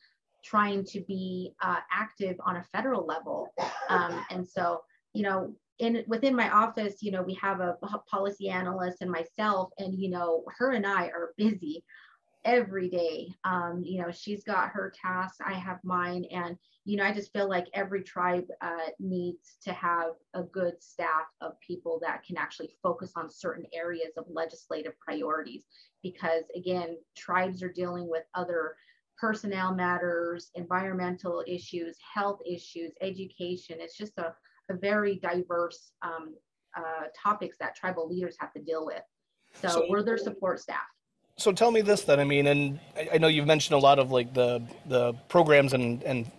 trying 0.45 0.85
to 0.85 1.01
be 1.01 1.53
uh, 1.63 1.81
active 1.93 2.37
on 2.45 2.57
a 2.57 2.65
federal 2.65 3.07
level. 3.07 3.49
Um, 3.89 4.25
and 4.31 4.47
so, 4.47 4.83
you 5.13 5.23
know, 5.23 5.55
in 5.79 6.05
within 6.07 6.37
my 6.37 6.51
office, 6.51 7.03
you 7.03 7.11
know, 7.11 7.23
we 7.23 7.35
have 7.35 7.61
a 7.61 7.77
policy 8.11 8.51
analyst 8.51 8.99
and 9.01 9.11
myself, 9.11 9.71
and 9.79 9.99
you 9.99 10.11
know, 10.11 10.45
her 10.59 10.73
and 10.73 10.87
I 10.87 11.07
are 11.07 11.33
busy 11.37 11.83
every 12.45 12.89
day. 12.89 13.33
Um, 13.45 13.83
you 13.85 14.01
know, 14.01 14.11
she's 14.11 14.45
got 14.45 14.71
her 14.71 14.93
tasks, 15.01 15.41
I 15.45 15.55
have 15.55 15.79
mine, 15.85 16.25
and 16.31 16.57
you 16.85 16.97
know, 16.97 17.05
I 17.05 17.13
just 17.13 17.33
feel 17.33 17.49
like 17.49 17.67
every 17.75 18.03
tribe 18.03 18.47
uh, 18.63 18.89
needs 18.99 19.57
to 19.65 19.73
have 19.73 20.13
a 20.35 20.43
good 20.43 20.83
staff 20.83 21.27
of 21.41 21.61
people 21.61 22.01
that 22.03 22.25
can 22.25 22.39
actually 22.39 22.71
focus 22.83 23.13
on 23.17 23.31
certain 23.31 23.67
areas 23.73 24.13
of 24.17 24.25
legislative 24.29 24.99
priorities. 24.99 25.65
Because 26.03 26.45
again, 26.57 26.97
tribes 27.17 27.63
are 27.63 27.73
dealing 27.73 28.09
with 28.09 28.25
other 28.35 28.77
personnel 29.19 29.75
matters, 29.75 30.51
environmental 30.55 31.45
issues, 31.47 31.97
health 32.15 32.41
issues, 32.47 32.93
education. 33.03 33.77
It's 33.79 33.97
just 33.97 34.17
a, 34.17 34.35
a 34.71 34.75
very 34.75 35.17
diverse 35.17 35.93
um, 36.01 36.35
uh, 36.75 37.09
topics 37.15 37.59
that 37.59 37.77
tribal 37.77 38.09
leaders 38.09 38.37
have 38.41 38.55
to 38.55 38.63
deal 38.63 38.87
with. 38.87 39.03
So, 39.61 39.69
so 39.69 39.87
we're 39.91 40.03
their 40.03 40.17
support 40.17 40.61
staff 40.61 40.87
so 41.41 41.53
tell 41.53 41.71
me 41.71 41.81
this 41.81 42.03
then. 42.03 42.21
I 42.21 42.25
mean, 42.25 42.47
and 42.47 42.79
I, 43.13 43.19
know 43.19 43.29
you've 43.29 43.47
mentioned 43.47 43.75
a 43.75 43.79
lot 43.79 43.99
of 43.99 44.11
like 44.11 44.35
the 44.35 44.63
the 44.87 45.15
programs 45.29 45.73
and 45.73 46.03
and 46.03 46.31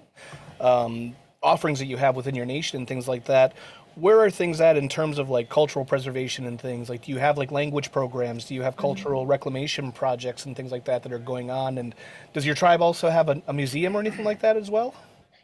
um, 0.59 1.15
offerings 1.41 1.79
that 1.79 1.87
you 1.87 1.97
have 1.97 2.15
within 2.15 2.35
your 2.35 2.45
nation 2.45 2.77
and 2.77 2.87
things 2.87 3.07
like 3.07 3.25
that. 3.25 3.53
Where 3.95 4.21
are 4.21 4.29
things 4.29 4.61
at 4.61 4.77
in 4.77 4.87
terms 4.87 5.17
of 5.17 5.29
like 5.29 5.49
cultural 5.49 5.83
preservation 5.83 6.45
and 6.45 6.61
things? 6.61 6.89
Like, 6.89 7.03
do 7.03 7.11
you 7.11 7.17
have 7.17 7.37
like 7.37 7.51
language 7.51 7.91
programs? 7.91 8.45
Do 8.45 8.55
you 8.55 8.61
have 8.61 8.77
cultural 8.77 9.23
mm-hmm. 9.23 9.31
reclamation 9.31 9.91
projects 9.91 10.45
and 10.45 10.55
things 10.55 10.71
like 10.71 10.85
that 10.85 11.03
that 11.03 11.11
are 11.11 11.19
going 11.19 11.51
on? 11.51 11.77
And 11.77 11.93
does 12.31 12.45
your 12.45 12.55
tribe 12.55 12.81
also 12.81 13.09
have 13.09 13.27
a, 13.27 13.41
a 13.47 13.53
museum 13.53 13.97
or 13.97 13.99
anything 13.99 14.23
like 14.23 14.39
that 14.41 14.55
as 14.55 14.69
well? 14.69 14.95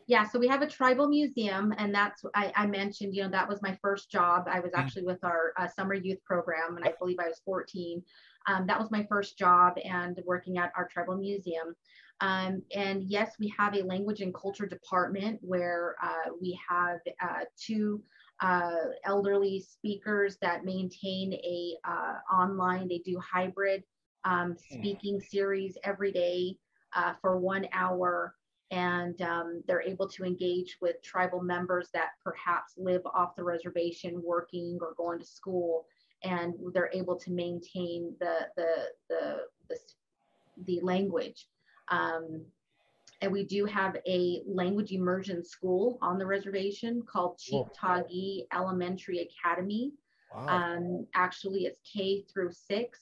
yeah 0.07 0.25
so 0.25 0.39
we 0.39 0.47
have 0.47 0.61
a 0.61 0.67
tribal 0.67 1.07
museum 1.07 1.73
and 1.77 1.93
that's 1.93 2.23
I, 2.33 2.51
I, 2.55 2.65
mentioned 2.65 3.13
you 3.13 3.23
know 3.23 3.29
that 3.29 3.47
was 3.47 3.61
my 3.61 3.77
first 3.81 4.09
job 4.09 4.47
i 4.49 4.59
was 4.59 4.71
mm. 4.71 4.79
actually 4.79 5.03
with 5.03 5.23
our 5.23 5.53
uh, 5.57 5.67
summer 5.67 5.93
youth 5.93 6.23
program 6.23 6.77
and 6.77 6.85
i 6.85 6.93
believe 6.97 7.17
i 7.19 7.27
was 7.27 7.41
14 7.45 8.01
um, 8.47 8.65
that 8.67 8.79
was 8.79 8.89
my 8.89 9.05
first 9.09 9.37
job 9.37 9.77
and 9.83 10.21
working 10.25 10.57
at 10.57 10.71
our 10.75 10.87
tribal 10.87 11.17
museum. 11.17 11.75
Um, 12.21 12.63
and 12.73 13.03
yes, 13.03 13.35
we 13.39 13.53
have 13.57 13.75
a 13.75 13.83
language 13.83 14.21
and 14.21 14.33
culture 14.33 14.65
department 14.65 15.39
where 15.41 15.95
uh, 16.01 16.31
we 16.41 16.59
have 16.67 16.99
uh, 17.21 17.43
two 17.59 18.01
uh, 18.41 18.71
elderly 19.03 19.59
speakers 19.59 20.37
that 20.41 20.65
maintain 20.65 21.33
a 21.33 21.75
uh, 21.87 22.15
online, 22.33 22.87
they 22.87 22.99
do 22.99 23.19
hybrid 23.19 23.83
um, 24.23 24.55
hmm. 24.69 24.79
speaking 24.79 25.19
series 25.19 25.77
every 25.83 26.11
day 26.11 26.55
uh, 26.95 27.13
for 27.21 27.37
one 27.37 27.67
hour. 27.73 28.33
And 28.69 29.21
um, 29.21 29.63
they're 29.65 29.81
able 29.81 30.09
to 30.09 30.25
engage 30.25 30.77
with 30.81 31.01
tribal 31.01 31.41
members 31.41 31.89
that 31.93 32.09
perhaps 32.21 32.73
live 32.77 33.01
off 33.05 33.35
the 33.37 33.43
reservation, 33.43 34.21
working 34.21 34.77
or 34.81 34.93
going 34.97 35.19
to 35.19 35.25
school 35.25 35.85
and 36.23 36.53
they're 36.73 36.91
able 36.93 37.15
to 37.15 37.31
maintain 37.31 38.13
the 38.19 38.47
the 38.55 38.71
the 39.09 39.37
the, 39.69 39.77
the 40.65 40.79
language. 40.81 41.47
Um, 41.89 42.45
and 43.21 43.31
we 43.31 43.43
do 43.45 43.65
have 43.65 43.97
a 44.07 44.41
language 44.45 44.91
immersion 44.91 45.43
school 45.43 45.97
on 46.01 46.19
the 46.19 46.25
reservation 46.25 47.01
called 47.01 47.39
Chief 47.39 47.65
Tahgee 47.75 48.45
Elementary 48.53 49.27
Academy. 49.27 49.93
Wow. 50.35 50.47
Um, 50.47 51.07
actually, 51.15 51.65
it's 51.65 51.79
K 51.81 52.25
through 52.31 52.51
six. 52.51 52.99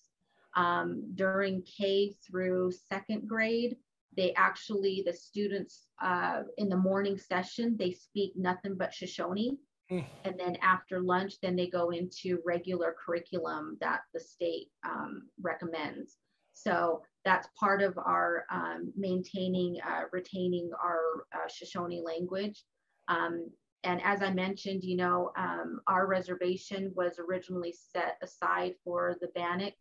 Um, 0.55 1.03
during 1.15 1.63
K 1.63 2.15
through 2.25 2.71
second 2.71 3.27
grade, 3.27 3.75
they 4.15 4.33
actually, 4.35 5.03
the 5.05 5.11
students 5.11 5.87
uh, 6.01 6.43
in 6.57 6.69
the 6.69 6.77
morning 6.77 7.17
session, 7.17 7.75
they 7.77 7.91
speak 7.91 8.33
nothing 8.37 8.75
but 8.75 8.93
Shoshone. 8.93 9.57
Mm. 9.91 10.05
And 10.23 10.39
then 10.39 10.57
after 10.61 10.99
lunch, 10.99 11.35
then 11.41 11.55
they 11.55 11.67
go 11.67 11.91
into 11.91 12.39
regular 12.45 12.95
curriculum 13.03 13.77
that 13.81 14.01
the 14.13 14.19
state 14.19 14.69
um, 14.85 15.29
recommends. 15.41 16.17
So 16.53 17.01
that's 17.23 17.47
part 17.59 17.81
of 17.81 17.97
our 17.97 18.45
um, 18.51 18.91
maintaining, 18.95 19.77
uh, 19.85 20.03
retaining 20.11 20.71
our 20.83 21.27
uh, 21.33 21.47
Shoshone 21.47 22.01
language. 22.03 22.63
Um, 23.07 23.51
and 23.83 24.01
as 24.03 24.23
I 24.23 24.31
mentioned, 24.31 24.83
you 24.83 24.97
know, 24.97 25.31
um, 25.37 25.79
our 25.87 26.07
reservation 26.07 26.91
was 26.95 27.19
originally 27.19 27.73
set 27.73 28.17
aside 28.23 28.73
for 28.83 29.15
the 29.21 29.27
Bannock 29.35 29.75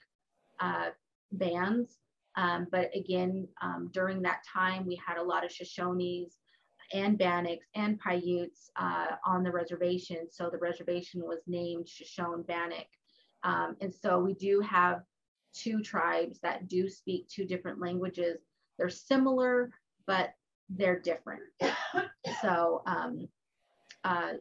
uh, 0.61 0.91
bands. 1.33 1.97
Um, 2.37 2.67
but 2.71 2.91
again, 2.95 3.49
um, 3.63 3.91
during 3.93 4.21
that 4.23 4.43
time, 4.53 4.87
we 4.87 5.01
had 5.07 5.17
a 5.17 5.23
lot 5.23 5.45
of 5.45 5.51
Shoshones 5.51 6.35
and 6.93 7.19
Bannocks 7.19 7.67
and 7.75 7.99
Paiutes 7.99 8.71
uh, 8.77 9.17
on 9.27 9.43
the 9.43 9.51
reservation. 9.51 10.29
So 10.31 10.51
the 10.51 10.59
reservation 10.59 11.23
was 11.23 11.41
named 11.47 11.89
Shoshone 11.89 12.45
Bannock. 12.47 12.87
Um, 13.43 13.77
and 13.81 13.93
so 13.93 14.19
we 14.19 14.35
do 14.35 14.61
have 14.61 15.03
two 15.55 15.83
tribes 15.83 16.41
that 16.41 16.69
do 16.69 16.89
speak 16.89 17.29
two 17.29 17.45
different 17.45 17.81
languages. 17.81 18.39
They're 18.79 18.89
similar, 18.89 19.71
but 20.07 20.35
they're 20.69 20.99
different. 20.99 21.43
so 22.43 22.83
um, 22.87 23.29
uh, 24.03 24.33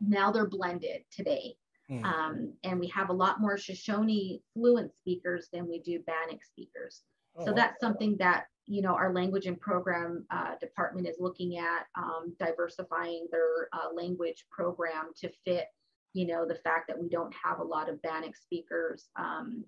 now 0.00 0.30
they're 0.30 0.48
blended 0.48 1.04
today. 1.10 1.56
Mm. 1.90 2.04
Um, 2.04 2.52
and 2.64 2.80
we 2.80 2.88
have 2.88 3.10
a 3.10 3.14
lot 3.14 3.40
more 3.40 3.56
Shoshone 3.56 4.40
fluent 4.54 4.94
speakers 4.96 5.48
than 5.52 5.68
we 5.68 5.80
do 5.80 6.00
Bannock 6.00 6.44
speakers. 6.44 7.02
Oh, 7.38 7.46
so 7.46 7.52
that's 7.52 7.80
something 7.80 8.16
that 8.18 8.46
you 8.66 8.82
know, 8.82 8.94
our 8.94 9.12
language 9.12 9.46
and 9.46 9.60
program 9.60 10.26
uh, 10.30 10.56
department 10.60 11.06
is 11.06 11.16
looking 11.20 11.58
at 11.58 11.86
um, 11.96 12.34
diversifying 12.38 13.26
their 13.30 13.68
uh, 13.72 13.94
language 13.94 14.44
program 14.50 15.10
to 15.20 15.30
fit, 15.44 15.66
you 16.14 16.26
know, 16.26 16.46
the 16.46 16.56
fact 16.56 16.88
that 16.88 17.00
we 17.00 17.08
don't 17.08 17.32
have 17.44 17.60
a 17.60 17.64
lot 17.64 17.88
of 17.88 18.02
Bannock 18.02 18.34
speakers 18.34 19.08
um, 19.16 19.64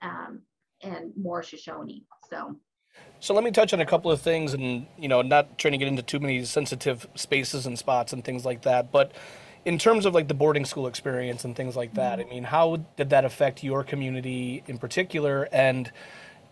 um, 0.00 0.40
and 0.82 1.12
more 1.16 1.42
Shoshone. 1.42 2.04
So. 2.30 2.56
So 3.20 3.34
let 3.34 3.44
me 3.44 3.52
touch 3.52 3.72
on 3.72 3.80
a 3.80 3.86
couple 3.86 4.10
of 4.10 4.20
things, 4.20 4.54
and 4.54 4.86
you 4.96 5.08
know, 5.08 5.22
not 5.22 5.58
trying 5.58 5.72
to 5.72 5.78
get 5.78 5.86
into 5.86 6.02
too 6.02 6.18
many 6.18 6.44
sensitive 6.44 7.06
spaces 7.14 7.66
and 7.66 7.78
spots 7.78 8.12
and 8.12 8.24
things 8.24 8.44
like 8.44 8.62
that, 8.62 8.90
but 8.90 9.12
in 9.64 9.78
terms 9.78 10.06
of 10.06 10.14
like 10.14 10.26
the 10.26 10.34
boarding 10.34 10.64
school 10.64 10.86
experience 10.86 11.44
and 11.44 11.54
things 11.54 11.76
like 11.76 11.94
that, 11.94 12.18
mm-hmm. 12.18 12.30
I 12.30 12.34
mean, 12.34 12.44
how 12.44 12.76
did 12.96 13.10
that 13.10 13.24
affect 13.24 13.62
your 13.62 13.84
community 13.84 14.62
in 14.66 14.78
particular? 14.78 15.48
And 15.52 15.92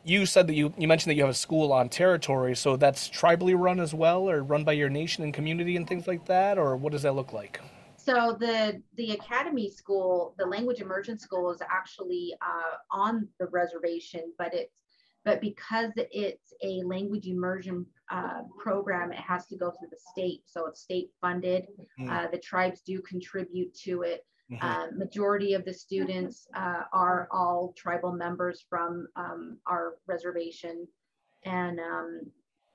you 0.06 0.24
said 0.24 0.46
that 0.46 0.54
you, 0.54 0.72
you 0.78 0.86
mentioned 0.86 1.10
that 1.10 1.16
you 1.16 1.22
have 1.22 1.30
a 1.30 1.34
school 1.34 1.72
on 1.72 1.88
territory, 1.88 2.54
so 2.54 2.76
that's 2.76 3.08
tribally 3.08 3.58
run 3.58 3.80
as 3.80 3.92
well, 3.92 4.30
or 4.30 4.42
run 4.42 4.62
by 4.62 4.72
your 4.72 4.88
nation 4.88 5.24
and 5.24 5.34
community 5.34 5.76
and 5.76 5.86
things 5.88 6.06
like 6.06 6.24
that, 6.26 6.58
or 6.58 6.76
what 6.76 6.92
does 6.92 7.02
that 7.02 7.14
look 7.14 7.32
like? 7.32 7.60
So 7.96 8.36
the 8.38 8.80
the 8.96 9.12
academy 9.12 9.68
school, 9.68 10.36
the 10.38 10.46
language 10.46 10.80
immersion 10.80 11.18
school, 11.18 11.50
is 11.50 11.60
actually 11.68 12.34
uh, 12.40 12.96
on 12.96 13.26
the 13.40 13.46
reservation, 13.46 14.32
but 14.38 14.54
it's 14.54 14.80
but 15.24 15.40
because 15.40 15.90
it's 15.96 16.52
a 16.62 16.84
language 16.84 17.26
immersion 17.26 17.84
uh, 18.12 18.42
program, 18.60 19.10
it 19.10 19.18
has 19.18 19.46
to 19.46 19.56
go 19.56 19.72
through 19.72 19.88
the 19.90 19.98
state. 20.12 20.42
So 20.46 20.66
it's 20.66 20.82
state 20.82 21.10
funded. 21.20 21.66
Mm. 21.98 22.08
Uh, 22.08 22.30
the 22.30 22.38
tribes 22.38 22.80
do 22.82 23.02
contribute 23.02 23.74
to 23.82 24.02
it. 24.02 24.24
Mhm. 24.50 24.58
Uh, 24.62 24.90
majority 24.92 25.54
of 25.54 25.64
the 25.64 25.74
students 25.74 26.46
uh, 26.54 26.84
are 26.92 27.28
all 27.32 27.72
tribal 27.76 28.12
members 28.12 28.64
from 28.68 29.08
um, 29.16 29.58
our 29.66 29.96
reservation. 30.06 30.86
And 31.44 31.80
um, 31.80 32.20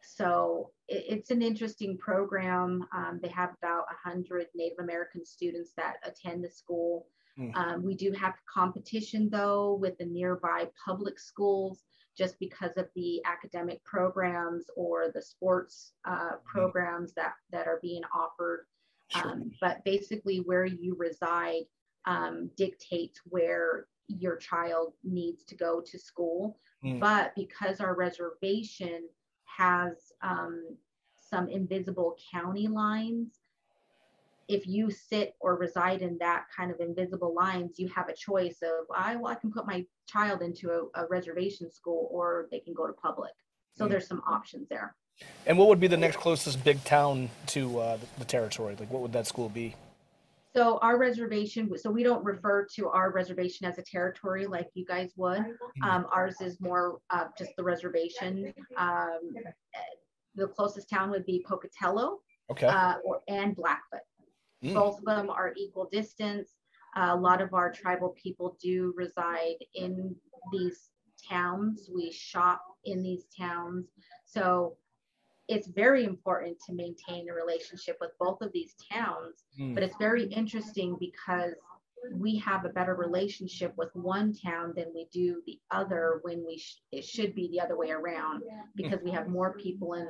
so 0.04 0.72
it, 0.90 1.06
it's 1.08 1.32
an 1.32 1.42
interesting 1.42 1.98
program. 1.98 2.86
Um, 2.94 3.20
they 3.22 3.30
have 3.30 3.54
about 3.62 3.86
100 4.04 4.48
Native 4.54 4.80
American 4.80 5.26
students 5.26 5.72
that 5.78 5.96
attend 6.04 6.44
the 6.44 6.50
school. 6.50 7.08
Hmm. 7.38 7.52
Um, 7.56 7.86
we 7.86 7.96
do 7.96 8.12
have 8.12 8.34
competition 8.54 9.30
though 9.32 9.76
with 9.80 9.98
the 9.98 10.06
nearby 10.06 10.68
public 10.86 11.20
schools 11.20 11.84
just 12.18 12.38
because 12.40 12.76
of 12.76 12.88
the 12.96 13.22
academic 13.26 13.82
programs 13.86 14.66
or 14.76 15.10
the 15.14 15.22
sports 15.22 15.94
uh, 16.04 16.32
programs 16.46 17.14
that, 17.14 17.34
that 17.52 17.68
are 17.68 17.80
being 17.82 18.02
offered. 18.14 18.66
Sure. 19.12 19.32
Um, 19.32 19.52
but 19.60 19.84
basically, 19.84 20.38
where 20.38 20.66
you 20.66 20.96
reside 20.98 21.64
um, 22.06 22.50
dictates 22.56 23.20
where 23.26 23.88
your 24.08 24.36
child 24.38 24.94
needs 25.04 25.44
to 25.46 25.56
go 25.56 25.82
to 25.82 26.00
school. 26.00 26.58
Mm. 26.84 27.00
But 27.00 27.34
because 27.36 27.80
our 27.80 27.96
reservation 27.96 29.08
has 29.46 30.14
um, 30.22 30.64
some 31.18 31.48
invisible 31.50 32.18
county 32.32 32.68
lines, 32.68 33.40
if 34.48 34.68
you 34.68 34.90
sit 34.90 35.36
or 35.40 35.56
reside 35.56 36.02
in 36.02 36.18
that 36.18 36.46
kind 36.56 36.72
of 36.72 36.80
invisible 36.80 37.34
lines, 37.34 37.80
you 37.80 37.88
have 37.90 38.10
a 38.10 38.14
choice 38.14 38.58
of 38.64 38.86
I 38.96 39.16
well, 39.16 39.32
I 39.32 39.36
can 39.36 39.52
put 39.52 39.68
my 39.68 39.86
child 40.08 40.42
into 40.42 40.72
a, 40.72 41.04
a 41.04 41.08
reservation 41.08 41.72
school 41.72 42.10
or 42.12 42.48
they 42.52 42.60
can 42.60 42.74
go 42.74 42.88
to 42.88 42.94
public. 42.94 43.32
So 43.74 43.86
Mm. 43.86 43.90
there's 43.90 44.08
some 44.08 44.22
options 44.28 44.68
there. 44.68 44.96
And 45.46 45.58
what 45.58 45.68
would 45.68 45.80
be 45.80 45.88
the 45.88 45.98
next 45.98 46.18
closest 46.18 46.64
big 46.64 46.84
town 46.84 47.30
to 47.48 47.80
uh, 47.80 47.98
the 48.20 48.26
territory? 48.26 48.76
Like, 48.80 48.92
what 48.92 49.02
would 49.02 49.14
that 49.14 49.26
school 49.28 49.50
be? 49.50 49.76
So 50.54 50.80
our 50.82 50.98
reservation, 50.98 51.72
so 51.78 51.90
we 51.90 52.04
don't 52.04 52.24
refer 52.26 52.68
to 52.76 52.90
our 52.90 53.12
reservation 53.12 53.66
as 53.66 53.78
a 53.78 53.82
territory 53.82 54.46
like 54.46 54.68
you 54.74 54.86
guys 54.86 55.14
would. 55.16 55.40
Um, 55.82 56.06
ours 56.12 56.42
is 56.42 56.60
more 56.60 57.00
uh, 57.10 57.26
just 57.38 57.52
the 57.56 57.64
reservation. 57.64 58.54
Um, 58.76 59.20
the 60.36 60.48
closest 60.48 60.90
town 60.90 61.10
would 61.12 61.26
be 61.26 61.44
Pocatello 61.48 62.20
Okay. 62.50 62.68
uh, 62.68 62.96
or, 63.06 63.22
and 63.30 63.56
Blackfoot. 63.56 64.02
Mm. 64.64 64.74
Both 64.74 65.00
of 65.00 65.06
them 65.06 65.30
are 65.30 65.54
equal 65.56 65.88
distance. 65.92 66.50
a 66.98 67.16
lot 67.16 67.42
of 67.42 67.54
our 67.54 67.72
tribal 67.72 68.10
people 68.10 68.58
do 68.62 68.94
reside 68.98 69.56
in 69.74 70.14
these 70.52 70.90
towns. 71.30 71.90
We 71.94 72.12
shop 72.12 72.62
in 72.84 73.02
these 73.02 73.26
towns. 73.38 73.86
So 74.26 74.76
it's 75.52 75.68
very 75.68 76.06
important 76.06 76.58
to 76.66 76.74
maintain 76.74 77.30
a 77.30 77.34
relationship 77.34 77.98
with 78.00 78.12
both 78.20 78.42
of 78.42 78.52
these 78.54 78.74
towns. 78.92 79.44
Mm. 79.60 79.74
But 79.76 79.84
it's 79.84 79.96
very 80.00 80.24
interesting 80.26 80.96
because 81.00 81.54
we 82.14 82.38
have 82.40 82.66
a 82.66 82.70
better 82.70 82.96
relationship 82.96 83.74
with 83.78 83.90
one 83.94 84.34
town 84.34 84.74
than 84.76 84.86
we 84.96 85.08
do 85.12 85.42
the 85.46 85.60
other 85.70 86.20
when 86.24 86.44
we 86.48 86.58
sh- 86.58 86.80
it 86.92 87.04
should 87.06 87.36
be 87.36 87.48
the 87.52 87.60
other 87.60 87.78
way 87.78 87.92
around 87.92 88.42
because 88.76 89.00
we 89.04 89.12
have 89.12 89.28
more 89.28 89.54
people 89.58 89.94
in 89.94 90.08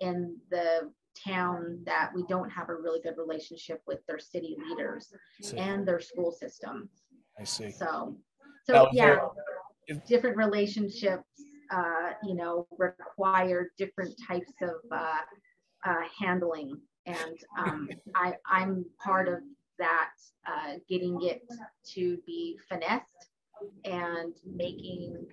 in 0.00 0.36
the 0.50 0.90
town 1.26 1.78
that 1.84 2.10
we 2.14 2.24
don't 2.28 2.50
have 2.50 2.68
a 2.68 2.74
really 2.74 3.00
good 3.00 3.16
relationship 3.16 3.80
with 3.86 4.00
their 4.06 4.18
city 4.18 4.56
leaders 4.68 5.12
and 5.58 5.86
their 5.88 6.00
school 6.00 6.30
system. 6.32 6.88
I 7.38 7.44
see. 7.44 7.70
So, 7.70 8.16
so 8.64 8.86
is 8.86 8.94
yeah, 8.94 9.06
there- 9.06 9.28
is- 9.88 9.98
different 10.08 10.36
relationships, 10.36 11.24
uh, 11.70 12.12
you 12.22 12.34
know, 12.34 12.66
require 12.78 13.70
different 13.78 14.14
types 14.26 14.52
of 14.62 14.76
uh, 14.90 15.20
uh, 15.84 16.02
handling, 16.18 16.78
and 17.06 17.36
um, 17.58 17.88
I, 18.14 18.34
I'm 18.46 18.84
part 19.02 19.28
of 19.28 19.40
that, 19.78 20.10
uh, 20.46 20.74
getting 20.88 21.18
it 21.22 21.42
to 21.94 22.18
be 22.26 22.58
finessed 22.68 23.30
and 23.84 24.34
making 24.44 25.26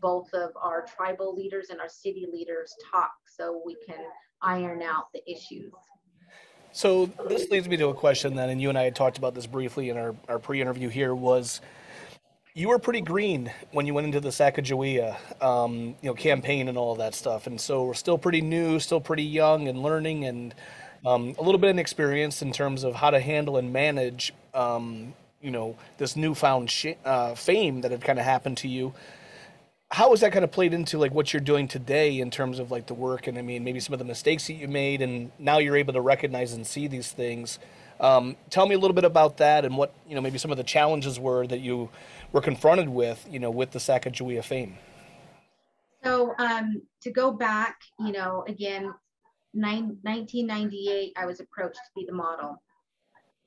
both 0.00 0.32
of 0.34 0.50
our 0.60 0.84
tribal 0.84 1.34
leaders 1.34 1.70
and 1.70 1.80
our 1.80 1.88
city 1.88 2.26
leaders 2.30 2.74
talk 2.90 3.12
so 3.26 3.62
we 3.64 3.76
can 3.86 3.98
iron 4.42 4.82
out 4.82 5.06
the 5.14 5.22
issues. 5.30 5.72
So 6.72 7.06
this 7.28 7.48
leads 7.50 7.68
me 7.68 7.78
to 7.78 7.88
a 7.88 7.94
question 7.94 8.34
then, 8.34 8.50
and 8.50 8.60
you 8.60 8.68
and 8.68 8.76
I 8.76 8.84
had 8.84 8.94
talked 8.94 9.16
about 9.16 9.34
this 9.34 9.46
briefly 9.46 9.88
in 9.88 9.96
our, 9.96 10.14
our 10.28 10.38
pre-interview 10.38 10.88
here, 10.88 11.14
was 11.14 11.62
you 12.56 12.68
were 12.68 12.78
pretty 12.78 13.02
green 13.02 13.52
when 13.72 13.84
you 13.84 13.92
went 13.92 14.06
into 14.06 14.18
the 14.18 14.30
Sacagawea, 14.30 15.14
um, 15.44 15.94
you 16.00 16.08
know, 16.08 16.14
campaign 16.14 16.68
and 16.68 16.78
all 16.78 16.92
of 16.92 16.98
that 16.98 17.14
stuff. 17.14 17.46
And 17.46 17.60
so 17.60 17.84
we're 17.84 17.92
still 17.92 18.16
pretty 18.16 18.40
new, 18.40 18.80
still 18.80 19.00
pretty 19.00 19.24
young 19.24 19.68
and 19.68 19.82
learning 19.82 20.24
and 20.24 20.54
um, 21.04 21.34
a 21.38 21.42
little 21.42 21.58
bit 21.58 21.68
inexperienced 21.68 22.40
in 22.40 22.52
terms 22.52 22.82
of 22.82 22.94
how 22.94 23.10
to 23.10 23.20
handle 23.20 23.58
and 23.58 23.74
manage, 23.74 24.32
um, 24.54 25.12
you 25.42 25.50
know, 25.50 25.76
this 25.98 26.16
newfound 26.16 26.70
sh- 26.70 26.94
uh, 27.04 27.34
fame 27.34 27.82
that 27.82 27.90
had 27.90 28.02
kind 28.02 28.18
of 28.18 28.24
happened 28.24 28.56
to 28.58 28.68
you 28.68 28.94
how 29.90 30.10
has 30.10 30.20
that 30.20 30.32
kind 30.32 30.44
of 30.44 30.50
played 30.50 30.74
into 30.74 30.98
like 30.98 31.12
what 31.12 31.32
you're 31.32 31.40
doing 31.40 31.68
today 31.68 32.18
in 32.18 32.28
terms 32.28 32.58
of 32.58 32.72
like 32.72 32.86
the 32.86 32.94
work 32.94 33.28
and 33.28 33.38
I 33.38 33.42
mean 33.42 33.62
maybe 33.62 33.78
some 33.78 33.92
of 33.92 34.00
the 34.00 34.04
mistakes 34.04 34.48
that 34.48 34.54
you 34.54 34.66
made 34.66 35.00
and 35.00 35.30
now 35.38 35.58
you're 35.58 35.76
able 35.76 35.92
to 35.92 36.00
recognize 36.00 36.52
and 36.54 36.66
see 36.66 36.88
these 36.88 37.12
things. 37.12 37.60
Um, 38.00 38.36
tell 38.50 38.66
me 38.66 38.74
a 38.74 38.78
little 38.78 38.94
bit 38.94 39.04
about 39.04 39.38
that 39.38 39.64
and 39.64 39.76
what 39.76 39.94
you 40.08 40.14
know 40.14 40.20
maybe 40.20 40.38
some 40.38 40.50
of 40.50 40.56
the 40.56 40.64
challenges 40.64 41.18
were 41.18 41.46
that 41.46 41.60
you 41.60 41.88
were 42.32 42.42
confronted 42.42 42.88
with 42.88 43.26
you 43.30 43.38
know 43.38 43.50
with 43.50 43.70
the 43.70 43.78
Sacagawea 43.78 44.44
fame. 44.44 44.76
So 46.04 46.34
um, 46.38 46.82
to 47.02 47.10
go 47.10 47.32
back, 47.32 47.80
you 47.98 48.12
know, 48.12 48.44
again, 48.46 48.94
nine, 49.54 49.98
1998, 50.02 51.12
I 51.16 51.26
was 51.26 51.40
approached 51.40 51.76
to 51.76 51.90
be 51.96 52.06
the 52.06 52.14
model. 52.14 52.62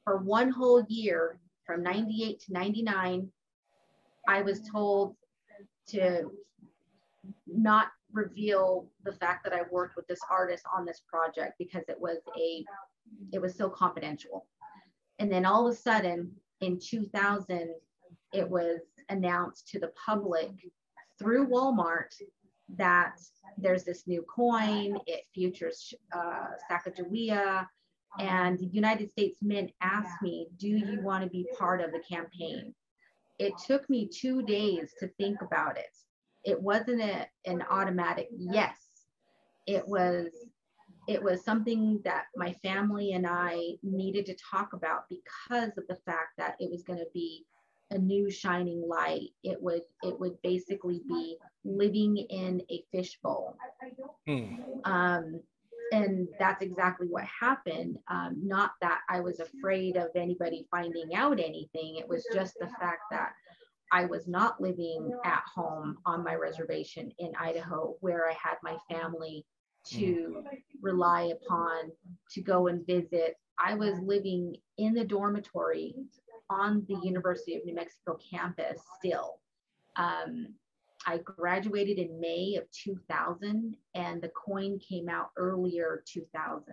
For 0.04 0.18
one 0.18 0.50
whole 0.50 0.84
year, 0.90 1.40
from 1.66 1.84
98 1.84 2.40
to 2.42 2.54
99, 2.54 3.30
I 4.28 4.42
was 4.42 4.62
told 4.70 5.16
to 5.90 6.32
not 7.48 7.88
reveal 8.12 8.88
the 9.04 9.14
fact 9.14 9.44
that 9.44 9.54
I 9.54 9.62
worked 9.72 9.96
with 9.96 10.08
this 10.08 10.20
artist 10.30 10.64
on 10.76 10.86
this 10.86 11.02
project 11.08 11.54
because 11.60 11.84
it 11.88 12.00
was 12.00 12.18
a, 12.38 12.66
it 13.32 13.42
was 13.42 13.56
so 13.56 13.70
confidential. 13.70 14.46
And 15.20 15.32
then 15.32 15.46
all 15.46 15.68
of 15.68 15.74
a 15.74 15.78
sudden, 15.78 16.32
in 16.62 16.80
2000, 16.80 17.70
it 18.34 18.50
was 18.50 18.80
announced 19.10 19.68
to 19.70 19.80
the 19.80 19.92
public 20.06 20.52
through 21.18 21.48
Walmart 21.48 22.14
that 22.78 23.20
there's 23.58 23.84
this 23.84 24.08
new 24.08 24.24
coin, 24.24 24.98
it 25.08 25.24
features 25.34 25.94
uh, 26.14 26.48
Sacagawea, 26.70 27.68
and 28.18 28.58
the 28.58 28.68
United 28.68 29.12
States 29.12 29.38
Mint 29.42 29.72
asked 29.82 30.22
me, 30.22 30.48
do 30.58 30.68
you 30.68 31.02
want 31.02 31.24
to 31.24 31.30
be 31.30 31.48
part 31.58 31.82
of 31.82 31.92
the 31.92 32.00
campaign? 32.00 32.74
It 33.38 33.54
took 33.66 33.90
me 33.90 34.08
two 34.08 34.42
days 34.44 34.94
to 35.00 35.08
think 35.20 35.42
about 35.42 35.78
it. 35.78 35.96
It 36.44 36.62
wasn't 36.62 37.02
a, 37.02 37.28
an 37.46 37.64
automatic 37.70 38.28
yes. 38.32 38.78
It 39.68 39.88
was 39.88 40.30
it 41.10 41.24
was 41.24 41.44
something 41.44 42.00
that 42.06 42.26
my 42.36 42.54
family 42.62 43.14
and 43.14 43.26
I 43.26 43.58
needed 43.82 44.28
to 44.28 44.36
talk 44.36 44.74
about 44.74 45.06
because 45.10 45.76
of 45.76 45.84
the 45.90 45.98
fact 46.06 46.38
that 46.38 46.56
it 46.60 46.70
was 46.70 46.84
going 46.84 47.00
to 47.00 47.08
be 47.16 47.46
a 47.90 47.98
new 47.98 48.30
shining 48.30 48.88
light. 48.88 49.30
It 49.44 49.60
would 49.60 49.82
it 50.04 50.20
would 50.20 50.40
basically 50.44 51.02
be 51.08 51.38
living 51.66 52.16
in 52.16 52.62
a 52.70 52.84
fishbowl. 52.92 53.58
Hmm. 54.28 54.58
Um, 54.86 55.42
and 55.92 56.28
that's 56.38 56.62
exactly 56.62 57.08
what 57.08 57.24
happened. 57.24 57.98
Um, 58.08 58.40
not 58.44 58.74
that 58.82 59.00
I 59.10 59.20
was 59.22 59.40
afraid 59.40 59.98
of 59.98 60.10
anybody 60.16 60.68
finding 60.70 61.16
out 61.16 61.40
anything. 61.40 61.96
It 61.96 62.08
was 62.08 62.24
just 62.32 62.54
the 62.60 62.68
fact 62.80 63.02
that 63.10 63.32
I 63.92 64.06
was 64.06 64.28
not 64.28 64.62
living 64.62 65.12
at 65.26 65.42
home 65.56 65.98
on 66.06 66.24
my 66.24 66.36
reservation 66.36 67.12
in 67.18 67.32
Idaho, 67.40 67.96
where 68.02 68.30
I 68.30 68.34
had 68.34 68.58
my 68.62 68.78
family 68.88 69.44
to 69.92 70.44
rely 70.82 71.32
upon 71.34 71.92
to 72.32 72.42
go 72.42 72.68
and 72.68 72.86
visit. 72.86 73.36
I 73.58 73.76
was 73.76 74.00
living 74.00 74.56
in 74.78 74.94
the 74.94 75.04
dormitory 75.04 75.96
on 76.50 76.86
the 76.88 76.98
University 77.04 77.56
of 77.56 77.66
New 77.66 77.76
Mexico 77.76 78.18
campus 78.32 78.82
still. 78.98 79.40
Um, 79.96 80.54
I 81.06 81.20
graduated 81.20 81.98
in 81.98 82.20
May 82.20 82.56
of 82.56 82.70
2000, 82.72 83.76
and 83.96 84.22
the 84.22 84.30
coin 84.30 84.80
came 84.80 85.10
out 85.10 85.30
earlier 85.38 86.04
2000. 86.06 86.64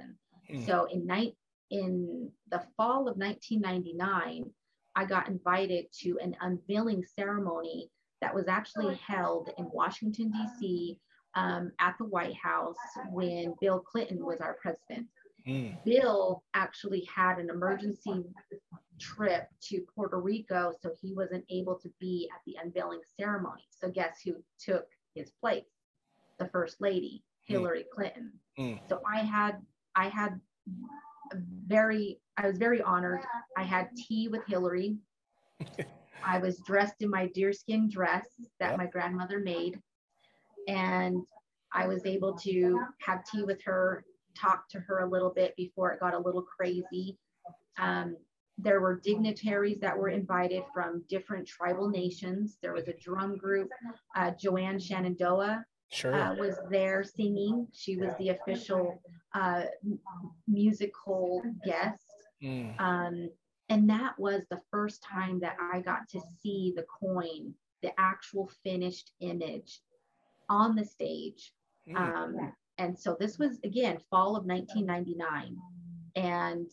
Hmm. 0.49 0.65
So 0.65 0.87
in 0.87 1.07
night 1.07 1.35
in 1.71 2.31
the 2.51 2.63
fall 2.77 3.09
of 3.09 3.17
1999, 3.17 4.51
I 4.95 5.05
got 5.05 5.29
invited 5.29 5.87
to 6.01 6.19
an 6.23 6.37
unveiling 6.41 7.05
ceremony 7.19 7.91
that 8.23 8.35
was 8.35 8.49
actually 8.49 8.95
held 8.97 9.51
in 9.59 9.69
Washington 9.71 10.31
D.C. 10.31 10.99
Um, 11.37 11.71
at 11.81 11.95
the 11.99 12.07
White 12.07 12.35
House 12.35 12.77
when 13.11 13.55
Bill 13.61 13.79
Clinton 13.81 14.25
was 14.25 14.41
our 14.41 14.55
president. 14.55 15.07
Hmm. 15.47 15.69
Bill 15.85 16.43
actually 16.55 17.07
had 17.15 17.39
an 17.39 17.51
emergency 17.51 18.25
trip 18.99 19.47
to 19.69 19.83
Puerto 19.95 20.19
Rico, 20.19 20.73
so 20.83 20.91
he 21.01 21.13
wasn't 21.15 21.45
able 21.51 21.77
to 21.77 21.91
be 22.01 22.29
at 22.35 22.41
the 22.47 22.57
unveiling 22.65 23.01
ceremony. 23.21 23.63
So 23.71 23.91
guess 23.91 24.21
who 24.25 24.37
took 24.59 24.87
his 25.15 25.31
place? 25.41 25.67
the 26.39 26.49
first 26.49 26.81
lady, 26.81 27.23
Hillary 27.45 27.85
Clinton. 27.93 28.33
Mm. 28.59 28.79
So 28.89 29.01
I 29.11 29.21
had 29.21 29.57
I 29.95 30.09
had 30.09 30.41
very 31.67 32.21
I 32.37 32.47
was 32.47 32.59
very 32.59 32.83
honored. 32.83 33.21
I 33.57 33.63
had 33.63 33.89
tea 33.97 34.29
with 34.29 34.43
Hillary. 34.47 34.97
I 36.25 36.39
was 36.39 36.59
dressed 36.67 37.03
in 37.03 37.11
my 37.11 37.29
deerskin 37.29 37.89
dress 37.89 38.27
that 38.61 38.71
Yep. 38.71 38.79
my 38.79 38.87
grandmother 38.87 39.39
made, 39.39 39.81
and 40.67 41.23
I 41.73 41.87
was 41.87 42.07
able 42.07 42.35
to 42.39 42.81
have 43.01 43.25
tea 43.25 43.43
with 43.43 43.63
her, 43.65 44.05
talk 44.39 44.69
to 44.71 44.81
her 44.81 45.01
a 45.01 45.09
little 45.09 45.31
bit 45.31 45.55
before 45.57 45.93
it 45.93 46.01
got 46.01 46.15
a 46.15 46.19
little 46.19 46.43
crazy. 46.43 47.19
Um, 47.79 48.17
there 48.59 48.81
were 48.81 49.01
dignitaries 49.01 49.79
that 49.81 49.97
were 49.97 50.09
invited 50.09 50.63
from 50.73 51.05
different 51.09 51.47
tribal 51.47 51.89
nations. 51.91 52.57
There 52.63 52.73
was 52.73 52.89
a 52.89 52.95
drum 52.95 53.37
group. 53.37 53.69
Uh, 54.17 54.31
Joanne 54.39 54.79
Shenandoah 54.79 55.65
Sure. 55.93 56.15
uh, 56.15 56.35
was 56.35 56.59
there 56.71 57.05
singing. 57.05 57.69
She 57.73 57.97
was 57.97 58.13
the 58.19 58.31
official 58.31 59.01
uh, 59.35 59.65
musical 60.49 61.43
guest. 61.65 62.03
Mm. 62.43 62.81
Um, 62.81 63.31
and 63.69 63.89
that 63.91 64.19
was 64.19 64.43
the 64.51 64.61
first 64.71 65.03
time 65.03 65.39
that 65.41 65.57
I 65.73 65.81
got 65.81 66.09
to 66.11 66.21
see 66.43 66.73
the 66.75 66.85
coin, 67.01 67.55
the 67.83 67.93
actual 67.99 68.51
finished 68.65 69.13
image 69.21 69.81
on 70.49 70.77
the 70.77 70.85
stage. 70.85 71.53
Mm. 71.89 71.97
Um, 71.97 72.53
and 72.79 72.99
so 72.99 73.17
this 73.19 73.39
was, 73.39 73.59
again, 73.65 73.99
fall 74.11 74.37
of 74.37 74.45
1999. 74.45 75.57
And 76.17 76.71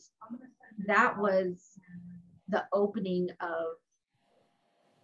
that 0.86 1.18
was 1.18 1.80
the 2.50 2.66
opening 2.74 3.30
of 3.42 3.78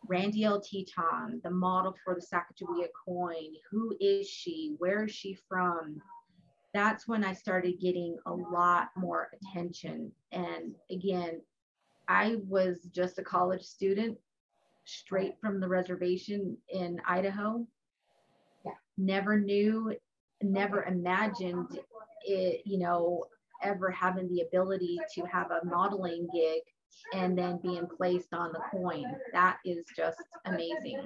Randy'L 0.10 0.62
Teton, 0.62 1.42
the 1.44 1.52
model 1.52 1.96
for 2.04 2.16
the 2.16 2.22
Sacagawea 2.22 2.88
coin. 3.06 3.54
Who 3.70 3.96
is 4.00 4.28
she? 4.28 4.76
Where 4.80 5.04
is 5.06 5.12
she 5.12 5.38
from? 5.48 6.02
That's 6.74 7.08
when 7.08 7.24
I 7.24 7.34
started 7.34 7.80
getting 7.80 8.18
a 8.26 8.34
lot 8.34 8.90
more 8.96 9.30
attention. 9.34 10.12
And 10.32 10.76
again, 10.92 11.42
I 12.08 12.38
was 12.48 12.88
just 12.92 13.20
a 13.20 13.24
college 13.24 13.64
student 13.64 14.18
straight 14.86 15.36
from 15.40 15.60
the 15.60 15.68
reservation 15.68 16.58
in 16.70 17.00
Idaho. 17.08 17.66
Never 19.00 19.40
knew, 19.40 19.96
never 20.44 20.84
imagined 20.84 21.80
it, 22.26 22.62
you 22.66 22.78
know, 22.78 23.24
ever 23.64 23.90
having 23.90 24.28
the 24.28 24.42
ability 24.42 25.00
to 25.16 25.22
have 25.26 25.52
a 25.52 25.66
modeling 25.66 26.28
gig 26.34 26.62
and 27.14 27.38
then 27.38 27.60
being 27.64 27.88
placed 27.98 28.34
on 28.34 28.52
the 28.52 28.60
coin. 28.72 29.06
That 29.32 29.58
is 29.66 29.86
just 29.96 30.22
amazing. 30.46 31.02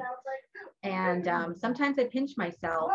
And 0.82 1.28
um, 1.28 1.56
sometimes 1.56 2.00
I 2.00 2.06
pinch 2.06 2.32
myself. 2.36 2.91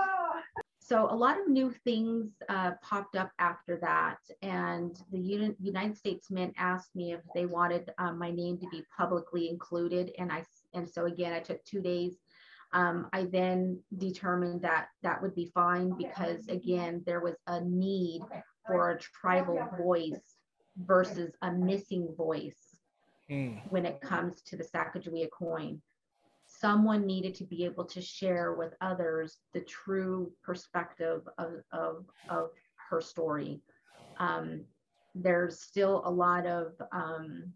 So 0.81 1.07
a 1.11 1.15
lot 1.15 1.39
of 1.39 1.49
new 1.49 1.71
things 1.85 2.31
uh, 2.49 2.73
popped 2.83 3.15
up 3.15 3.31
after 3.39 3.79
that. 3.83 4.19
And 4.43 4.99
the 5.13 5.21
Uni- 5.21 5.57
United 5.61 5.97
States 5.97 6.31
Mint 6.31 6.55
asked 6.57 6.97
me 6.97 7.13
if 7.13 7.21
they 7.35 7.47
wanted 7.47 7.93
um, 7.99 8.19
my 8.19 8.31
name 8.31 8.59
to 8.59 8.67
be 8.71 8.83
publicly 8.97 9.49
included. 9.49 10.13
And 10.19 10.33
I, 10.33 10.45
and 10.75 10.89
so 10.89 11.05
again, 11.05 11.35
I 11.35 11.41
took 11.41 11.63
two 11.65 11.83
days. 11.83 12.17
Um, 12.73 13.09
I 13.13 13.25
then 13.25 13.81
determined 13.97 14.63
that 14.63 14.89
that 15.03 15.23
would 15.23 15.35
be 15.35 15.51
fine 15.55 15.97
because 15.97 16.49
again, 16.49 17.03
there 17.07 17.21
was 17.21 17.37
a 17.47 17.61
need 17.63 18.23
for 18.67 18.91
a 18.91 18.99
tribal 18.99 19.67
voice 19.79 20.37
versus 20.77 21.33
a 21.43 21.51
missing 21.51 22.15
voice 22.17 22.77
Mm. 23.31 23.61
when 23.71 23.85
it 23.85 24.01
comes 24.01 24.41
to 24.43 24.57
the 24.57 24.65
Sacagawea 24.65 25.29
coin. 25.31 25.83
Someone 26.47 27.05
needed 27.07 27.35
to 27.35 27.45
be 27.45 27.65
able 27.67 27.85
to 27.85 28.01
share 28.01 28.55
with 28.55 28.73
others 28.81 29.37
the 29.53 29.61
true 29.61 30.33
perspective 30.43 31.29
of, 31.37 31.63
of, 31.73 32.07
of 32.31 32.51
her 32.89 33.03
story. 33.03 33.61
Um, 34.17 34.65
there's 35.15 35.61
still 35.61 36.03
a 36.07 36.11
lot 36.11 36.47
of 36.47 36.73
um, 36.91 37.53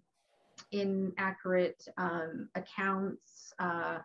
inaccurate 0.73 1.83
um, 1.97 2.51
accounts. 2.55 3.55
Uh, 3.59 3.99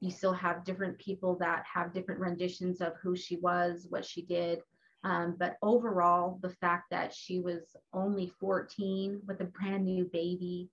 you 0.00 0.10
still 0.10 0.32
have 0.32 0.64
different 0.64 0.98
people 0.98 1.36
that 1.36 1.64
have 1.72 1.92
different 1.92 2.20
renditions 2.20 2.80
of 2.80 2.94
who 3.02 3.16
she 3.16 3.36
was, 3.36 3.86
what 3.88 4.04
she 4.04 4.22
did. 4.22 4.60
Um, 5.02 5.36
but 5.38 5.56
overall, 5.62 6.38
the 6.42 6.50
fact 6.50 6.90
that 6.90 7.14
she 7.14 7.40
was 7.40 7.76
only 7.92 8.32
14 8.40 9.20
with 9.26 9.40
a 9.40 9.44
brand 9.44 9.84
new 9.84 10.04
baby, 10.06 10.70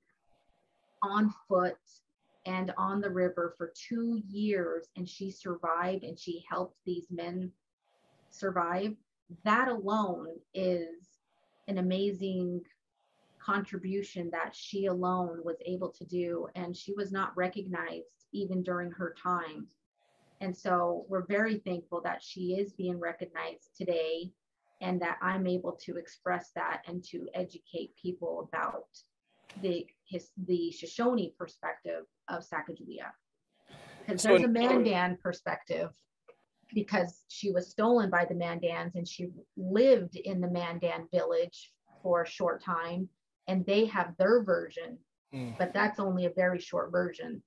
on 1.03 1.33
foot 1.47 1.77
and 2.45 2.73
on 2.77 3.01
the 3.01 3.09
river 3.09 3.53
for 3.57 3.73
two 3.75 4.21
years 4.27 4.87
and 4.95 5.07
she 5.07 5.31
survived 5.31 6.03
and 6.03 6.17
she 6.17 6.43
helped 6.49 6.75
these 6.85 7.07
men 7.11 7.51
survive 8.29 8.95
that 9.43 9.67
alone 9.67 10.27
is 10.53 11.19
an 11.67 11.77
amazing 11.77 12.61
contribution 13.39 14.29
that 14.31 14.55
she 14.55 14.87
alone 14.87 15.39
was 15.43 15.57
able 15.65 15.89
to 15.89 16.05
do 16.05 16.47
and 16.55 16.75
she 16.75 16.93
was 16.93 17.11
not 17.11 17.35
recognized 17.35 18.20
even 18.33 18.63
during 18.63 18.91
her 18.91 19.15
time 19.21 19.67
and 20.39 20.55
so 20.55 21.05
we're 21.07 21.25
very 21.27 21.59
thankful 21.59 22.01
that 22.01 22.23
she 22.23 22.53
is 22.53 22.73
being 22.73 22.99
recognized 22.99 23.69
today 23.77 24.31
and 24.81 25.01
that 25.01 25.17
i'm 25.21 25.47
able 25.47 25.73
to 25.73 25.97
express 25.97 26.51
that 26.55 26.81
and 26.87 27.03
to 27.03 27.27
educate 27.33 27.95
people 28.01 28.49
about 28.51 28.85
the 29.61 29.85
his 30.07 30.29
the 30.45 30.71
Shoshone 30.71 31.33
perspective 31.37 32.05
of 32.29 32.43
Sacagawea. 32.43 33.11
Because 34.05 34.21
So 34.21 34.29
there's 34.29 34.43
a 34.43 34.47
Mandan 34.47 35.17
perspective 35.21 35.91
because 36.73 37.23
she 37.27 37.51
was 37.51 37.69
stolen 37.69 38.09
by 38.09 38.25
the 38.25 38.33
Mandans 38.33 38.95
and 38.95 39.07
she 39.07 39.27
lived 39.57 40.15
in 40.15 40.39
the 40.39 40.49
Mandan 40.49 41.07
village 41.13 41.71
for 42.01 42.23
a 42.23 42.27
short 42.27 42.63
time 42.63 43.09
and 43.47 43.65
they 43.65 43.85
have 43.85 44.15
their 44.17 44.43
version, 44.43 44.97
Mm. 45.33 45.57
but 45.57 45.73
that's 45.73 45.99
only 45.99 46.25
a 46.25 46.29
very 46.29 46.59
short 46.59 46.91
version. 46.91 47.41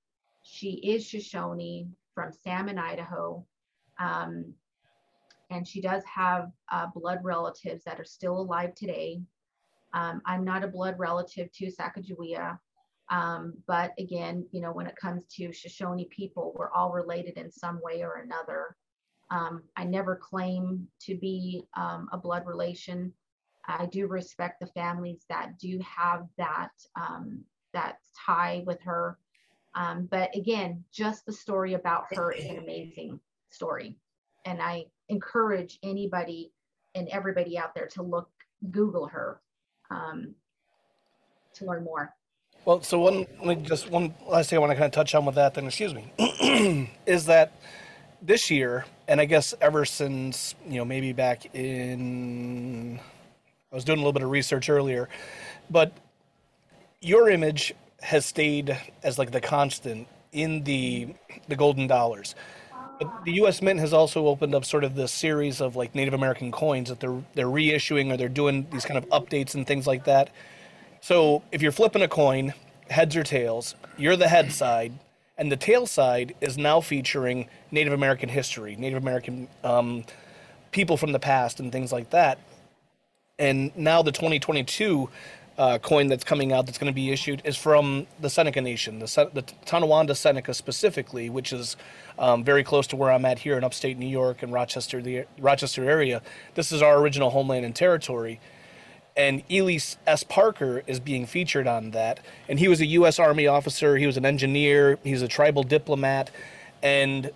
She 0.45 0.73
is 0.75 1.07
Shoshone 1.07 1.89
from 2.15 2.31
Salmon, 2.31 2.79
Idaho. 2.79 3.45
Um, 3.99 4.55
and 5.51 5.67
she 5.67 5.81
does 5.81 6.03
have 6.05 6.53
uh, 6.71 6.87
blood 6.95 7.21
relatives 7.23 7.83
that 7.85 7.99
are 7.99 8.05
still 8.05 8.39
alive 8.39 8.75
today. 8.75 9.21
Um, 9.95 10.21
I'm 10.27 10.45
not 10.45 10.63
a 10.63 10.69
blood 10.69 10.99
relative 10.99 11.51
to 11.53 11.73
Sacagawea. 11.73 12.59
Um, 13.11 13.55
but 13.67 13.93
again, 13.99 14.47
you 14.53 14.61
know, 14.61 14.73
when 14.73 14.87
it 14.87 14.97
comes 14.97 15.25
to 15.37 15.53
Shoshone 15.53 16.07
people, 16.11 16.55
we're 16.57 16.73
all 16.73 16.93
related 16.93 17.37
in 17.37 17.51
some 17.51 17.81
way 17.83 18.03
or 18.03 18.17
another. 18.17 18.77
Um, 19.31 19.63
I 19.77 19.85
never 19.85 20.17
claim 20.17 20.87
to 21.01 21.17
be 21.17 21.65
um, 21.75 22.09
a 22.13 22.19
blood 22.19 22.47
relation. 22.47 23.13
I 23.67 23.87
do 23.87 24.07
respect 24.07 24.61
the 24.61 24.67
families 24.67 25.25
that 25.31 25.59
do 25.59 25.81
have 25.81 26.27
that 26.37 26.73
um, 27.01 27.45
that 27.73 27.97
tie 28.15 28.63
with 28.67 28.81
her. 28.83 29.19
Um, 29.75 30.09
but 30.11 30.35
again, 30.37 30.85
just 30.93 31.27
the 31.27 31.33
story 31.33 31.75
about 31.75 32.07
her 32.15 32.33
is 32.33 32.45
an 32.45 32.59
amazing 32.59 33.19
story, 33.51 33.97
and 34.45 34.63
I 34.63 34.87
encourage 35.09 35.79
anybody 35.83 36.53
and 36.95 37.09
everybody 37.09 37.59
out 37.59 37.75
there 37.75 37.89
to 37.89 38.03
look 38.03 38.29
Google 38.71 39.07
her 39.09 39.41
um, 39.91 40.35
to 41.55 41.65
learn 41.65 41.85
more. 41.85 42.15
Well, 42.65 42.81
so 42.83 42.99
one, 42.99 43.65
just 43.65 43.91
one 43.91 44.15
last 44.27 44.49
thing 44.49 44.57
I 44.57 44.61
want 44.61 44.71
to 44.71 44.77
kind 44.77 44.87
of 44.87 44.93
touch 44.93 45.15
on 45.15 45.27
with 45.27 45.35
that, 45.35 45.55
then, 45.55 45.67
excuse 45.67 45.93
me, 45.93 46.11
is 47.07 47.27
that 47.27 47.61
this 48.23 48.51
year, 48.51 48.87
and 49.07 49.21
I 49.21 49.27
guess 49.27 49.55
ever 49.61 49.85
since, 49.85 50.55
you 50.67 50.79
know, 50.79 50.85
maybe 50.85 51.13
back 51.13 51.55
in, 51.55 52.99
I 53.71 53.75
was 53.75 53.85
doing 53.85 53.99
a 53.99 54.01
little 54.01 54.15
bit 54.15 54.23
of 54.23 54.31
research 54.31 54.71
earlier, 54.71 55.11
but 55.69 55.93
your 57.03 57.29
image 57.29 57.75
has 58.05 58.27
stayed 58.27 58.79
as 59.03 59.19
like 59.19 59.31
the 59.31 59.41
constant 59.41 60.07
in 60.33 60.63
the 60.65 61.09
the 61.49 61.57
golden 61.57 61.87
dollars. 61.87 62.35
But 62.99 63.25
the 63.25 63.33
U.S. 63.35 63.63
Mint 63.63 63.81
has 63.81 63.93
also 63.93 64.27
opened 64.27 64.55
up 64.55 64.65
sort 64.65 64.85
of 64.85 64.95
this 64.95 65.11
series 65.11 65.61
of 65.61 65.75
like 65.75 65.95
Native 65.95 66.15
American 66.15 66.53
coins 66.53 66.91
that 66.91 67.01
they're 67.01 67.23
they're 67.35 67.47
reissuing 67.47 68.13
or 68.13 68.17
they're 68.17 68.29
doing 68.29 68.67
these 68.71 68.85
kind 68.85 68.99
of 68.99 69.09
updates 69.09 69.55
and 69.55 69.67
things 69.67 69.87
like 69.87 70.05
that. 70.05 70.31
So 71.01 71.43
if 71.51 71.63
you're 71.63 71.73
flipping 71.73 72.03
a 72.03 72.09
coin, 72.09 72.53
heads 72.91 73.17
or 73.17 73.23
tails, 73.23 73.75
you're 73.97 74.17
the 74.17 74.29
head 74.29 74.53
side, 74.53 74.93
and 75.39 75.51
the 75.51 75.57
tail 75.57 75.87
side 75.87 76.35
is 76.41 76.59
now 76.59 76.81
featuring 76.81 77.49
Native 77.71 77.95
American 77.95 78.29
history, 78.29 78.77
Native 78.77 79.03
American 79.03 79.49
um, 79.65 80.05
people 80.73 80.97
from 80.99 81.13
the 81.13 81.19
past, 81.19 81.59
and 81.59 81.73
things 81.73 81.91
like 81.91 82.11
that. 82.11 82.39
And 83.39 83.77
now 83.77 84.03
the 84.03 84.13
2022 84.13 85.09
uh, 85.57 85.79
coin 85.79 86.09
that's 86.09 86.25
coming 86.25 86.53
out 86.53 86.67
that's 86.67 86.79
going 86.79 86.93
to 86.93 86.95
be 86.95 87.11
issued 87.11 87.43
is 87.45 87.57
from 87.57 88.07
the 88.21 88.29
Seneca 88.29 88.61
Nation, 88.61 88.99
the, 88.99 89.09
Se- 89.09 89.31
the 89.35 89.43
Tonawanda 89.65 90.15
Seneca 90.15 90.53
specifically, 90.55 91.31
which 91.31 91.53
is 91.53 91.77
um, 92.19 92.43
very 92.45 92.65
close 92.65 92.87
to 92.89 92.97
where 92.97 93.11
I'm 93.11 93.25
at 93.25 93.39
here 93.39 93.57
in 93.57 93.65
upstate 93.65 93.99
New 93.99 94.09
York 94.09 94.43
and 94.43 94.53
Rochester, 94.53 95.01
the 95.01 95.25
Rochester 95.39 95.89
area. 95.89 96.23
This 96.55 96.73
is 96.73 96.83
our 96.83 96.99
original 96.99 97.31
homeland 97.31 97.65
and 97.65 97.75
territory 97.75 98.41
and 99.17 99.43
Ely 99.51 99.79
S. 100.07 100.25
Parker 100.25 100.83
is 100.87 100.99
being 101.01 101.27
featured 101.27 101.67
on 101.67 101.93
that. 101.93 102.21
And 102.49 102.59
he 102.59 102.69
was 102.69 102.81
a 102.81 102.87
U.S. 102.87 103.19
Army 103.19 103.47
officer. 103.47 103.97
He 103.97 104.07
was 104.07 104.17
an 104.17 104.27
engineer. 104.27 104.99
He's 105.05 105.23
a 105.23 105.29
tribal 105.29 105.63
diplomat, 105.63 106.31
and 106.83 107.31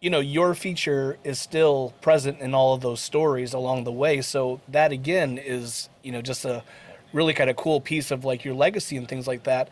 you 0.00 0.10
know, 0.10 0.18
your 0.18 0.54
feature 0.54 1.16
is 1.22 1.38
still 1.38 1.94
present 2.00 2.40
in 2.40 2.54
all 2.54 2.74
of 2.74 2.80
those 2.80 3.00
stories 3.00 3.54
along 3.54 3.84
the 3.84 3.92
way. 3.92 4.20
So 4.20 4.60
that 4.66 4.90
again 4.90 5.38
is, 5.38 5.88
you 6.02 6.10
know, 6.10 6.20
just 6.20 6.44
a 6.44 6.64
really 7.12 7.34
kind 7.34 7.50
of 7.50 7.56
cool 7.56 7.80
piece 7.80 8.10
of 8.10 8.24
like 8.24 8.44
your 8.44 8.54
legacy 8.54 8.96
and 8.96 9.08
things 9.08 9.26
like 9.26 9.44
that. 9.44 9.68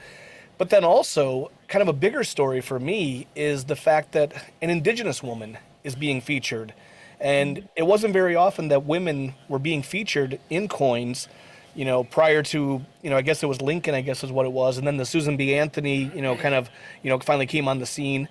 But 0.58 0.70
then 0.70 0.84
also, 0.84 1.50
kind 1.68 1.80
of 1.80 1.88
a 1.88 1.92
bigger 1.94 2.22
story 2.22 2.60
for 2.60 2.78
me 2.78 3.26
is 3.34 3.64
the 3.64 3.76
fact 3.76 4.12
that 4.12 4.32
an 4.60 4.68
indigenous 4.68 5.22
woman 5.22 5.56
is 5.84 5.94
being 5.94 6.20
featured. 6.20 6.74
And 7.18 7.68
it 7.76 7.84
wasn't 7.84 8.12
very 8.12 8.36
often 8.36 8.68
that 8.68 8.84
women 8.84 9.34
were 9.48 9.58
being 9.58 9.82
featured 9.82 10.38
in 10.50 10.68
coins, 10.68 11.28
you 11.74 11.84
know, 11.84 12.04
prior 12.04 12.42
to, 12.42 12.84
you 13.02 13.10
know, 13.10 13.16
I 13.16 13.22
guess 13.22 13.42
it 13.42 13.46
was 13.46 13.62
Lincoln, 13.62 13.94
I 13.94 14.00
guess 14.00 14.22
is 14.24 14.32
what 14.32 14.46
it 14.46 14.52
was. 14.52 14.78
And 14.78 14.86
then 14.86 14.96
the 14.96 15.06
Susan 15.06 15.36
B. 15.36 15.54
Anthony, 15.54 16.10
you 16.14 16.22
know, 16.22 16.36
kind 16.36 16.54
of, 16.54 16.70
you 17.02 17.10
know, 17.10 17.18
finally 17.20 17.46
came 17.46 17.68
on 17.68 17.78
the 17.78 17.86
scene. 17.86 18.28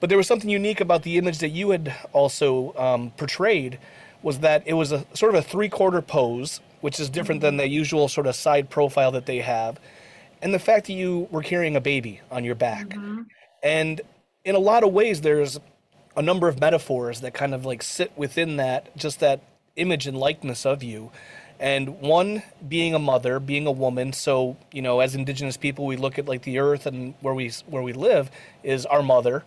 But 0.00 0.08
there 0.08 0.18
was 0.18 0.26
something 0.26 0.50
unique 0.50 0.80
about 0.80 1.02
the 1.02 1.16
image 1.18 1.38
that 1.38 1.50
you 1.50 1.70
had 1.70 1.94
also 2.12 2.74
um, 2.76 3.10
portrayed 3.16 3.78
was 4.22 4.40
that 4.40 4.62
it 4.66 4.74
was 4.74 4.92
a 4.92 5.06
sort 5.14 5.34
of 5.34 5.38
a 5.38 5.42
three 5.42 5.68
quarter 5.68 6.02
pose, 6.02 6.60
which 6.86 7.00
is 7.00 7.10
different 7.10 7.40
than 7.40 7.56
the 7.56 7.66
usual 7.66 8.06
sort 8.06 8.28
of 8.28 8.36
side 8.36 8.70
profile 8.70 9.10
that 9.10 9.26
they 9.26 9.38
have. 9.38 9.80
And 10.40 10.54
the 10.54 10.60
fact 10.60 10.86
that 10.86 10.92
you 10.92 11.26
were 11.32 11.42
carrying 11.42 11.74
a 11.74 11.80
baby 11.80 12.20
on 12.30 12.44
your 12.44 12.54
back. 12.54 12.90
Mm-hmm. 12.90 13.22
And 13.60 14.00
in 14.44 14.54
a 14.54 14.60
lot 14.60 14.84
of 14.84 14.92
ways, 14.92 15.22
there's 15.22 15.58
a 16.16 16.22
number 16.22 16.46
of 16.46 16.60
metaphors 16.60 17.22
that 17.22 17.34
kind 17.34 17.54
of 17.54 17.66
like 17.66 17.82
sit 17.82 18.12
within 18.16 18.58
that, 18.58 18.96
just 18.96 19.18
that 19.18 19.40
image 19.74 20.06
and 20.06 20.16
likeness 20.16 20.64
of 20.64 20.84
you. 20.84 21.10
And 21.58 22.00
one 22.02 22.44
being 22.68 22.94
a 22.94 23.00
mother, 23.00 23.40
being 23.40 23.66
a 23.66 23.72
woman. 23.72 24.12
So, 24.12 24.56
you 24.70 24.80
know, 24.80 25.00
as 25.00 25.16
indigenous 25.16 25.56
people, 25.56 25.86
we 25.86 25.96
look 25.96 26.20
at 26.20 26.26
like 26.26 26.42
the 26.42 26.60
earth 26.60 26.86
and 26.86 27.14
where 27.20 27.34
we, 27.34 27.50
where 27.66 27.82
we 27.82 27.94
live 27.94 28.30
is 28.62 28.86
our 28.86 29.02
mother 29.02 29.42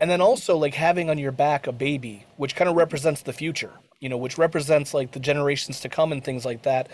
and 0.00 0.10
then 0.10 0.20
also 0.20 0.56
like 0.56 0.74
having 0.74 1.08
on 1.08 1.18
your 1.18 1.30
back 1.30 1.68
a 1.68 1.72
baby 1.72 2.26
which 2.36 2.56
kind 2.56 2.68
of 2.68 2.74
represents 2.74 3.22
the 3.22 3.32
future 3.32 3.74
you 4.00 4.08
know 4.08 4.16
which 4.16 4.38
represents 4.38 4.92
like 4.94 5.12
the 5.12 5.20
generations 5.20 5.80
to 5.80 5.88
come 5.88 6.12
and 6.12 6.24
things 6.24 6.44
like 6.44 6.62
that. 6.62 6.88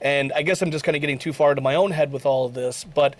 And 0.00 0.32
i 0.32 0.42
guess 0.42 0.62
i'm 0.62 0.70
just 0.70 0.84
kind 0.84 0.96
of 0.96 1.00
getting 1.00 1.18
too 1.18 1.32
far 1.32 1.50
into 1.50 1.62
my 1.62 1.74
own 1.74 1.90
head 1.90 2.12
with 2.12 2.26
all 2.26 2.46
of 2.46 2.54
this 2.54 2.84
but 2.84 3.16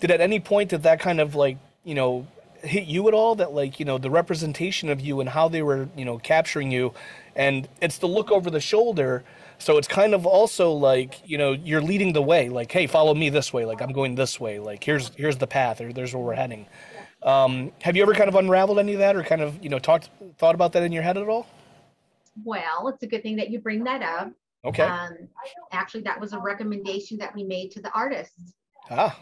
did 0.00 0.10
at 0.10 0.20
any 0.20 0.38
point 0.40 0.70
did 0.70 0.82
that 0.84 1.00
kind 1.00 1.20
of 1.20 1.34
like 1.34 1.58
you 1.84 1.94
know 1.94 2.26
hit 2.62 2.84
you 2.84 3.08
at 3.08 3.14
all 3.14 3.34
that 3.36 3.52
like 3.52 3.80
you 3.80 3.86
know 3.86 3.98
the 3.98 4.10
representation 4.10 4.88
of 4.90 5.00
you 5.00 5.20
and 5.20 5.30
how 5.30 5.48
they 5.48 5.62
were 5.62 5.88
you 5.96 6.04
know 6.04 6.18
capturing 6.18 6.70
you? 6.70 6.92
And 7.36 7.68
it's 7.80 7.98
the 7.98 8.06
look 8.08 8.30
over 8.30 8.50
the 8.50 8.60
shoulder 8.60 9.24
so 9.58 9.76
it's 9.78 9.88
kind 9.88 10.14
of 10.14 10.26
also 10.26 10.72
like 10.72 11.20
you 11.24 11.38
know 11.38 11.52
you're 11.52 11.82
leading 11.82 12.12
the 12.12 12.22
way 12.22 12.48
like 12.48 12.70
hey 12.72 12.86
follow 12.86 13.14
me 13.14 13.28
this 13.28 13.52
way 13.52 13.64
like 13.64 13.82
i'm 13.82 13.92
going 13.92 14.14
this 14.14 14.40
way 14.40 14.58
like 14.58 14.82
here's 14.82 15.10
here's 15.16 15.36
the 15.36 15.46
path 15.46 15.80
or 15.80 15.92
there's 15.92 16.14
where 16.14 16.24
we're 16.24 16.34
heading. 16.34 16.66
Um, 17.22 17.72
have 17.82 17.96
you 17.96 18.02
ever 18.02 18.14
kind 18.14 18.28
of 18.28 18.34
unraveled 18.34 18.78
any 18.78 18.94
of 18.94 19.00
that, 19.00 19.14
or 19.14 19.22
kind 19.22 19.42
of 19.42 19.62
you 19.62 19.68
know 19.68 19.78
talked 19.78 20.08
thought 20.38 20.54
about 20.54 20.72
that 20.72 20.82
in 20.82 20.92
your 20.92 21.02
head 21.02 21.18
at 21.18 21.28
all? 21.28 21.46
Well, 22.44 22.88
it's 22.88 23.02
a 23.02 23.06
good 23.06 23.22
thing 23.22 23.36
that 23.36 23.50
you 23.50 23.60
bring 23.60 23.84
that 23.84 24.02
up. 24.02 24.32
Okay. 24.64 24.82
Um, 24.82 25.28
actually, 25.72 26.02
that 26.02 26.20
was 26.20 26.32
a 26.32 26.38
recommendation 26.38 27.16
that 27.18 27.34
we 27.34 27.44
made 27.44 27.70
to 27.72 27.80
the 27.80 27.90
artists. 27.92 28.54
Ah, 28.90 29.18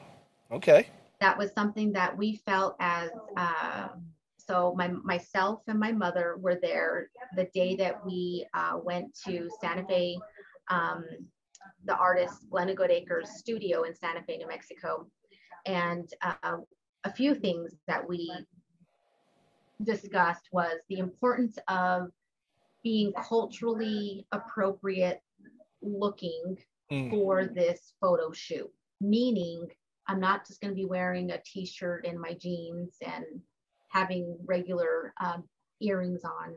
okay. 0.51 0.89
That 1.21 1.37
was 1.37 1.53
something 1.53 1.93
that 1.93 2.17
we 2.17 2.37
felt 2.47 2.77
as 2.81 3.11
uh, 3.37 3.89
so. 4.37 4.75
My 4.77 4.89
myself 4.89 5.63
and 5.69 5.79
my 5.79 5.93
mother 5.93 6.37
were 6.41 6.59
there 6.61 7.11
the 7.37 7.45
day 7.55 7.77
that 7.77 8.05
we 8.05 8.47
uh, 8.55 8.79
went 8.83 9.15
to 9.27 9.49
Santa 9.61 9.85
Fe, 9.87 10.19
um, 10.69 11.05
the 11.85 11.97
artist 11.97 12.49
Glenna 12.51 12.75
Goodacre's 12.75 13.39
studio 13.39 13.83
in 13.83 13.95
Santa 13.95 14.23
Fe, 14.23 14.39
New 14.39 14.49
Mexico, 14.49 15.07
and 15.67 16.09
uh, 16.23 16.59
a 17.05 17.13
few 17.13 17.35
things 17.35 17.75
that 17.87 18.07
we 18.07 18.33
discussed 19.83 20.49
was 20.53 20.79
the 20.89 20.99
importance 20.99 21.59
of 21.69 22.11
being 22.89 23.13
culturally 23.13 24.27
appropriate 24.33 25.21
looking 25.83 26.57
Mm. 26.91 27.11
for 27.11 27.45
this 27.45 27.93
photo 28.01 28.33
shoot 28.33 28.71
meaning 28.99 29.69
i'm 30.07 30.19
not 30.19 30.47
just 30.47 30.59
going 30.63 30.71
to 30.71 30.75
be 30.85 30.87
wearing 30.87 31.31
a 31.33 31.39
t-shirt 31.45 32.07
and 32.07 32.19
my 32.19 32.33
jeans 32.33 32.97
and 33.05 33.27
having 33.91 34.39
regular 34.47 35.13
um, 35.21 35.45
earrings 35.83 36.25
on 36.25 36.55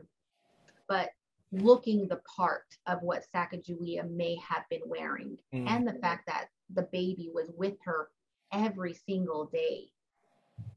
but 0.88 1.10
looking 1.52 2.08
the 2.08 2.22
part 2.36 2.64
of 2.86 3.02
what 3.02 3.26
sacagawea 3.34 4.10
may 4.10 4.34
have 4.36 4.64
been 4.70 4.86
wearing 4.86 5.36
Mm. 5.52 5.68
and 5.68 5.86
the 5.86 5.98
fact 6.04 6.24
that 6.28 6.46
the 6.72 6.88
baby 6.92 7.28
was 7.34 7.50
with 7.58 7.76
her 7.84 8.08
every 8.54 8.94
single 8.94 9.44
day 9.52 9.90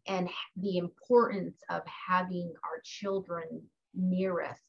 and 0.06 0.30
the 0.58 0.78
importance 0.78 1.58
of 1.70 1.82
having 2.10 2.50
our 2.66 2.82
children 2.84 3.48
near 3.94 4.42
us 4.42 4.60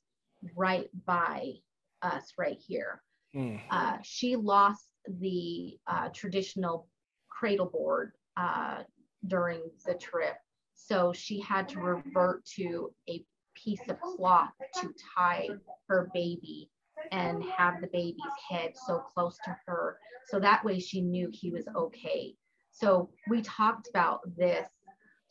right 0.54 0.88
by 1.06 1.54
us 2.02 2.32
right 2.38 2.58
here. 2.58 3.02
Mm. 3.34 3.60
uh, 3.70 3.98
she 4.02 4.34
lost 4.34 4.88
the 5.20 5.78
uh, 5.86 6.08
traditional 6.14 6.88
cradle 7.28 7.66
board 7.66 8.12
uh, 8.36 8.82
during 9.26 9.60
the 9.84 9.94
trip. 9.94 10.36
So 10.74 11.12
she 11.12 11.40
had 11.40 11.68
to 11.70 11.80
revert 11.80 12.44
to 12.56 12.92
a 13.10 13.24
piece 13.54 13.80
of 13.88 14.00
cloth 14.00 14.52
to 14.80 14.94
tie 15.14 15.48
her 15.88 16.08
baby 16.14 16.70
and 17.12 17.44
have 17.44 17.80
the 17.80 17.88
baby's 17.88 18.16
head 18.48 18.72
so 18.86 19.02
close 19.14 19.38
to 19.44 19.56
her. 19.66 19.98
So 20.28 20.40
that 20.40 20.64
way 20.64 20.78
she 20.78 21.00
knew 21.00 21.28
he 21.32 21.50
was 21.50 21.66
okay. 21.74 22.34
So 22.70 23.10
we 23.28 23.42
talked 23.42 23.88
about 23.88 24.20
this 24.36 24.68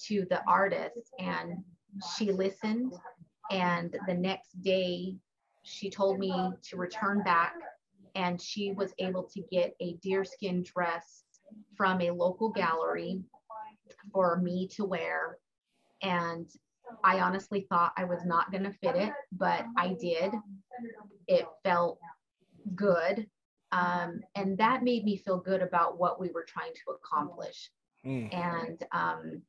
to 0.07 0.25
the 0.29 0.41
artist 0.47 1.11
and 1.19 1.63
she 2.15 2.31
listened 2.31 2.93
and 3.51 3.95
the 4.07 4.13
next 4.13 4.61
day 4.61 5.15
she 5.63 5.89
told 5.89 6.19
me 6.19 6.51
to 6.63 6.77
return 6.77 7.23
back 7.23 7.53
and 8.15 8.41
she 8.41 8.71
was 8.71 8.93
able 8.99 9.23
to 9.23 9.41
get 9.51 9.75
a 9.79 9.93
deerskin 9.95 10.63
dress 10.63 11.23
from 11.75 12.01
a 12.01 12.11
local 12.11 12.49
gallery 12.49 13.21
for 14.13 14.37
me 14.37 14.67
to 14.67 14.85
wear. 14.85 15.37
And 16.01 16.49
i 17.03 17.19
honestly 17.19 17.65
thought 17.67 17.91
i 17.97 18.03
was 18.03 18.23
not 18.25 18.51
going 18.51 18.63
to 18.63 18.71
fit 18.71 18.95
it 18.95 19.11
but 19.31 19.65
i 19.75 19.95
did. 19.99 20.31
It 21.27 21.47
felt 21.63 21.99
good. 22.75 23.27
Um, 23.71 24.21
and 24.35 24.57
that 24.59 24.83
made 24.83 25.03
me 25.03 25.17
feel 25.17 25.39
good 25.39 25.61
about 25.61 25.99
what 25.99 26.19
we 26.19 26.29
were 26.29 26.45
trying 26.47 26.73
to 26.73 26.93
accomplish. 26.93 27.71
Mm. 28.05 28.31
and 28.35 28.83
um, 28.91 29.41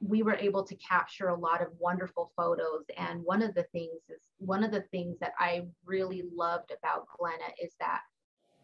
we 0.00 0.22
were 0.22 0.34
able 0.34 0.64
to 0.64 0.76
capture 0.76 1.28
a 1.28 1.38
lot 1.38 1.60
of 1.60 1.68
wonderful 1.78 2.30
photos. 2.36 2.84
And 2.96 3.24
one 3.24 3.42
of 3.42 3.54
the 3.54 3.64
things 3.64 4.02
is 4.08 4.20
one 4.38 4.62
of 4.62 4.70
the 4.70 4.82
things 4.92 5.18
that 5.20 5.32
i 5.38 5.62
really 5.84 6.22
loved 6.34 6.70
about 6.70 7.06
glenna 7.18 7.52
is 7.60 7.72
that 7.80 8.02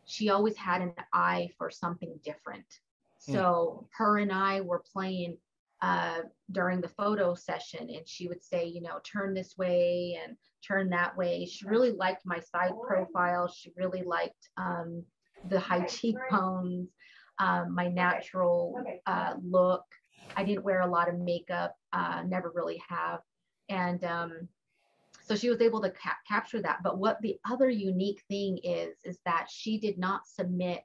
she 0.05 0.29
always 0.29 0.57
had 0.57 0.83
an 0.83 0.93
eye 1.13 1.49
for 1.59 1.71
something 1.71 2.19
different. 2.23 2.67
So 3.19 3.89
her 3.97 4.19
and 4.19 4.31
i 4.31 4.61
were 4.61 4.83
playing 4.93 5.39
uh, 5.81 6.21
during 6.53 6.81
the 6.81 6.89
photo 6.89 7.35
session 7.35 7.89
and 7.91 8.07
she 8.07 8.29
would 8.29 8.43
say 8.43 8.65
you 8.65 8.81
know 8.81 9.01
turn 9.03 9.35
this 9.35 9.57
way 9.59 10.19
and 10.23 10.37
turn 10.67 10.91
that 10.91 11.17
way. 11.17 11.47
She 11.47 11.67
really 11.67 11.93
liked 11.93 12.25
my 12.25 12.41
side 12.41 12.73
profile. 12.87 13.49
She 13.49 13.73
really 13.77 14.03
liked 14.03 14.49
um, 14.57 15.03
the 15.49 15.59
high 15.61 15.85
cheekbones 15.87 16.89
um, 17.39 17.75
my 17.75 17.89
natural 17.89 18.81
uh, 19.07 19.35
look 19.43 19.85
I 20.37 20.45
didn't 20.45 20.65
wear 20.65 20.81
a 20.81 20.87
lot 20.87 21.09
of 21.09 21.19
makeup, 21.19 21.77
uh, 21.93 22.23
never 22.27 22.51
really 22.55 22.83
have. 22.89 23.21
And 23.69 24.03
um, 24.05 24.49
so 25.23 25.35
she 25.35 25.49
was 25.49 25.61
able 25.61 25.81
to 25.83 25.91
ca- 25.91 26.19
capture 26.29 26.61
that. 26.63 26.83
But 26.83 26.99
what 26.99 27.21
the 27.23 27.39
other 27.51 27.71
unique 27.71 28.23
thing 28.29 28.59
is, 28.63 28.97
is 29.05 29.19
that 29.25 29.47
she 29.51 29.79
did 29.79 29.99
not 29.99 30.27
submit 30.27 30.85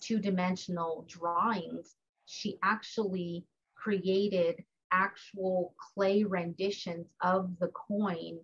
two 0.00 0.18
dimensional 0.18 1.04
drawings. 1.08 1.96
She 2.26 2.58
actually 2.62 3.44
created 3.74 4.62
actual 4.92 5.74
clay 5.78 6.22
renditions 6.22 7.08
of 7.22 7.58
the 7.58 7.68
coin 7.68 8.38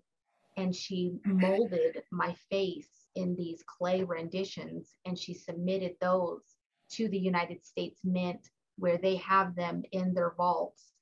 and 0.56 0.74
she 0.74 1.12
molded 1.24 2.02
my 2.10 2.34
face 2.50 2.88
in 3.14 3.36
these 3.36 3.62
clay 3.66 4.02
renditions 4.02 4.96
and 5.04 5.16
she 5.16 5.34
submitted 5.34 5.94
those 6.00 6.42
to 6.90 7.08
the 7.08 7.18
United 7.18 7.64
States 7.64 8.00
Mint 8.02 8.50
where 8.78 8.98
they 8.98 9.16
have 9.16 9.54
them 9.54 9.82
in 9.92 10.14
their 10.14 10.34
vaults. 10.36 10.92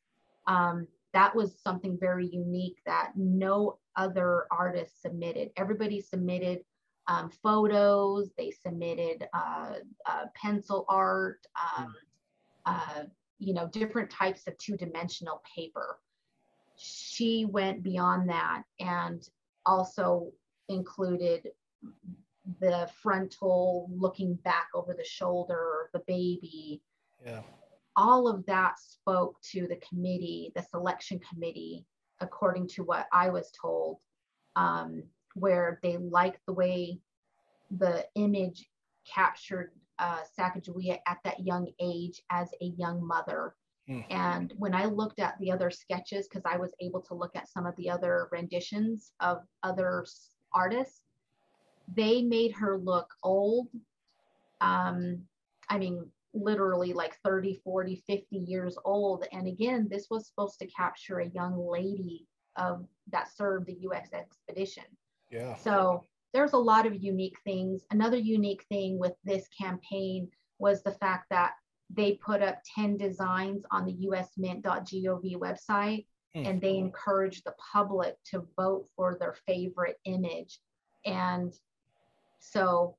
Um, 0.47 0.87
that 1.12 1.35
was 1.35 1.59
something 1.59 1.97
very 1.99 2.27
unique 2.27 2.79
that 2.85 3.12
no 3.16 3.79
other 3.97 4.47
artist 4.51 5.01
submitted. 5.01 5.51
Everybody 5.57 6.01
submitted 6.01 6.61
um, 7.09 7.31
photos, 7.43 8.31
they 8.37 8.51
submitted 8.51 9.29
uh, 9.33 9.74
uh, 10.07 10.24
pencil 10.35 10.85
art, 10.89 11.47
um, 11.79 11.95
uh, 12.66 13.05
you 13.39 13.55
know, 13.55 13.68
different 13.68 14.11
types 14.11 14.47
of 14.47 14.59
two 14.59 14.77
dimensional 14.77 15.43
paper. 15.55 15.99
She 16.77 17.45
went 17.45 17.83
beyond 17.83 18.29
that 18.29 18.64
and 18.81 19.27
also 19.64 20.33
included 20.68 21.49
the 22.61 22.89
frontal 23.03 23.89
looking 23.91 24.35
back 24.35 24.68
over 24.74 24.95
the 24.95 25.05
shoulder, 25.05 25.91
the 25.93 26.01
baby, 26.01 26.83
Yeah. 27.24 27.43
All 27.97 28.29
of 28.29 28.45
that 28.47 28.79
spoke 28.79 29.41
to 29.53 29.67
the 29.67 29.81
committee, 29.89 30.53
the 30.55 30.63
selection 30.63 31.19
committee, 31.21 31.85
according 32.21 32.69
to 32.69 32.83
what 32.83 33.07
I 33.13 33.31
was 33.31 33.51
told, 33.59 33.99
um, 34.55 35.03
where 35.35 35.81
they 35.83 35.97
liked 35.97 36.41
the 36.47 36.53
way 36.53 37.01
the 37.71 38.07
image 38.15 38.69
captured 39.13 39.73
uh, 39.99 40.21
Sacagawea 40.39 40.99
at 41.07 41.19
that 41.25 41.41
young 41.41 41.69
age 41.81 42.23
as 42.31 42.49
a 42.61 42.67
young 42.77 43.05
mother. 43.05 43.55
Mm. 43.89 44.05
And 44.11 44.53
when 44.59 44.75
I 44.75 44.87
looked 44.87 45.21
at 45.21 45.39
the 45.39 45.51
other 45.51 45.71
sketches, 45.71 46.29
because 46.29 46.45
I 46.45 46.57
was 46.57 46.73
able 46.81 47.01
to 47.03 47.15
look 47.15 47.35
at 47.35 47.49
some 47.49 47.67
of 47.67 47.77
the 47.77 47.89
other 47.89 48.29
renditions 48.33 49.13
of 49.21 49.43
other 49.63 50.05
artists, 50.53 51.03
they 51.95 52.23
made 52.23 52.53
her 52.53 52.79
look 52.79 53.09
old. 53.23 53.69
Um, 54.61 55.23
I 55.69 55.79
mean, 55.79 56.11
literally 56.37 56.93
like 56.93 57.16
30, 57.24 57.61
40, 57.64 58.03
50 58.07 58.37
years 58.37 58.76
old. 58.84 59.26
And 59.32 59.47
again, 59.47 59.89
this 59.91 60.07
was 60.11 60.26
supposed 60.26 60.59
to 60.61 60.66
capture 60.66 61.20
a 61.20 61.28
young 61.28 61.57
lady 61.59 62.26
of 62.57 62.87
that 63.12 63.28
served 63.34 63.66
the 63.66 63.76
US 63.80 64.09
expedition. 64.12 64.84
Yeah. 65.30 65.57
So 65.57 66.05
there's 66.32 66.53
a 66.53 66.59
lot 66.59 66.87
of 66.87 67.03
unique 67.03 67.37
things. 67.45 67.82
Another 67.91 68.16
unique 68.16 68.64
thing 68.68 68.99
with 68.99 69.12
this 69.24 69.49
campaign 69.49 70.28
was 70.59 70.82
the 70.82 70.93
fact 70.93 71.26
that 71.30 71.53
they 71.91 72.12
put 72.14 72.43
up 72.43 72.61
10 72.74 72.97
designs 72.97 73.64
on 73.70 73.87
the 73.87 73.95
usmint.gov 73.95 75.37
website 75.37 76.07
mm. 76.37 76.47
and 76.47 76.61
they 76.61 76.76
encouraged 76.76 77.45
the 77.45 77.55
public 77.72 78.16
to 78.24 78.47
vote 78.57 78.87
for 78.97 79.16
their 79.18 79.37
favorite 79.47 79.99
image. 80.05 80.59
And 81.05 81.55
so 82.41 82.97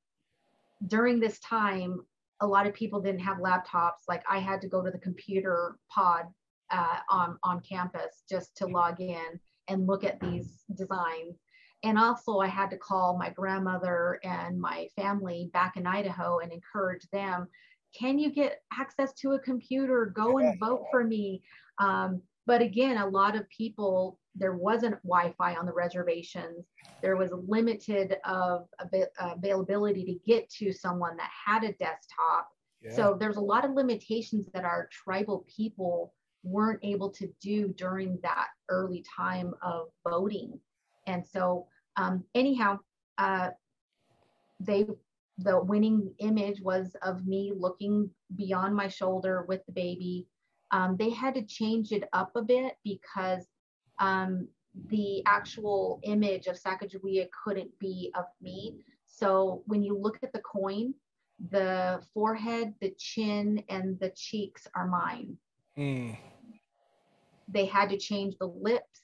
during 0.87 1.19
this 1.19 1.39
time, 1.39 2.05
a 2.41 2.47
lot 2.47 2.67
of 2.67 2.73
people 2.73 3.01
didn't 3.01 3.21
have 3.21 3.37
laptops. 3.37 4.07
Like 4.07 4.23
I 4.29 4.39
had 4.39 4.61
to 4.61 4.67
go 4.67 4.83
to 4.83 4.91
the 4.91 4.99
computer 4.99 5.77
pod 5.89 6.25
uh, 6.71 6.97
on, 7.09 7.37
on 7.43 7.61
campus 7.61 8.23
just 8.29 8.55
to 8.57 8.67
log 8.67 8.99
in 8.99 9.39
and 9.67 9.87
look 9.87 10.03
at 10.03 10.19
these 10.19 10.63
designs. 10.75 11.39
And 11.83 11.97
also, 11.97 12.39
I 12.39 12.47
had 12.47 12.71
to 12.71 12.77
call 12.77 13.17
my 13.17 13.29
grandmother 13.29 14.19
and 14.23 14.59
my 14.59 14.87
family 14.95 15.51
back 15.53 15.77
in 15.77 15.85
Idaho 15.85 16.39
and 16.39 16.51
encourage 16.51 17.07
them 17.11 17.47
can 17.97 18.19
you 18.19 18.31
get 18.31 18.61
access 18.77 19.13
to 19.13 19.33
a 19.33 19.39
computer? 19.39 20.11
Go 20.15 20.37
and 20.39 20.59
vote 20.59 20.85
for 20.91 21.03
me. 21.03 21.41
Um, 21.79 22.21
but 22.45 22.61
again, 22.61 22.97
a 22.97 23.07
lot 23.07 23.35
of 23.35 23.49
people, 23.49 24.19
there 24.37 24.55
wasn't 24.55 25.01
Wi-Fi 25.03 25.55
on 25.55 25.65
the 25.65 25.73
reservations. 25.73 26.65
There 27.01 27.17
was 27.17 27.31
limited 27.47 28.17
of 28.25 28.67
availability 29.19 30.05
to 30.05 30.31
get 30.31 30.49
to 30.51 30.71
someone 30.71 31.17
that 31.17 31.29
had 31.45 31.63
a 31.63 31.73
desktop. 31.73 32.49
Yeah. 32.81 32.91
So 32.95 33.17
there's 33.19 33.37
a 33.37 33.41
lot 33.41 33.65
of 33.65 33.71
limitations 33.71 34.47
that 34.53 34.63
our 34.63 34.87
tribal 34.91 35.45
people 35.53 36.13
weren't 36.43 36.79
able 36.83 37.09
to 37.09 37.27
do 37.41 37.69
during 37.69 38.19
that 38.23 38.47
early 38.69 39.03
time 39.15 39.53
of 39.61 39.87
voting. 40.07 40.59
And 41.07 41.25
so, 41.25 41.67
um, 41.95 42.23
anyhow, 42.35 42.79
uh, 43.17 43.49
they 44.59 44.87
the 45.39 45.59
winning 45.61 46.11
image 46.19 46.61
was 46.61 46.95
of 47.03 47.27
me 47.27 47.53
looking 47.55 48.09
beyond 48.35 48.75
my 48.75 48.87
shoulder 48.87 49.45
with 49.47 49.63
the 49.67 49.71
baby. 49.71 50.25
Um, 50.71 50.97
they 50.97 51.11
had 51.11 51.35
to 51.35 51.43
change 51.43 51.91
it 51.91 52.09
up 52.11 52.31
a 52.35 52.41
bit 52.41 52.73
because 52.83 53.45
um, 53.99 54.47
the 54.89 55.23
actual 55.25 55.99
image 56.03 56.47
of 56.47 56.59
Sacagawea 56.59 57.27
couldn't 57.43 57.77
be 57.79 58.11
of 58.15 58.25
me. 58.41 58.77
So 59.05 59.63
when 59.65 59.83
you 59.83 59.97
look 59.97 60.19
at 60.23 60.33
the 60.33 60.39
coin, 60.39 60.93
the 61.49 62.01
forehead, 62.13 62.73
the 62.81 62.93
chin, 62.97 63.63
and 63.69 63.99
the 63.99 64.11
cheeks 64.15 64.67
are 64.75 64.87
mine. 64.87 65.37
Mm. 65.77 66.17
They 67.47 67.65
had 67.65 67.89
to 67.89 67.97
change 67.97 68.35
the 68.39 68.47
lips, 68.47 69.01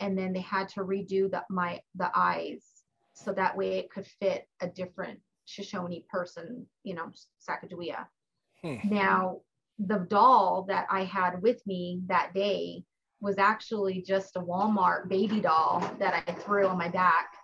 and 0.00 0.18
then 0.18 0.32
they 0.32 0.40
had 0.40 0.68
to 0.70 0.80
redo 0.80 1.30
the 1.30 1.44
my 1.48 1.80
the 1.94 2.10
eyes 2.14 2.76
so 3.16 3.32
that 3.32 3.56
way 3.56 3.78
it 3.78 3.90
could 3.90 4.06
fit 4.06 4.46
a 4.60 4.68
different 4.68 5.18
Shoshone 5.46 6.04
person, 6.08 6.66
you 6.84 6.94
know, 6.94 7.10
Sacagawea. 7.48 8.06
Hmm. 8.62 8.76
Now, 8.84 9.40
the 9.78 10.06
doll 10.10 10.66
that 10.68 10.86
I 10.90 11.04
had 11.04 11.40
with 11.40 11.66
me 11.66 12.00
that 12.06 12.34
day 12.34 12.84
was 13.26 13.38
actually 13.38 14.00
just 14.02 14.36
a 14.36 14.40
Walmart 14.40 15.08
baby 15.08 15.40
doll 15.40 15.80
that 15.98 16.22
I 16.26 16.32
threw 16.32 16.68
on 16.68 16.78
my 16.78 16.88
back. 16.88 17.34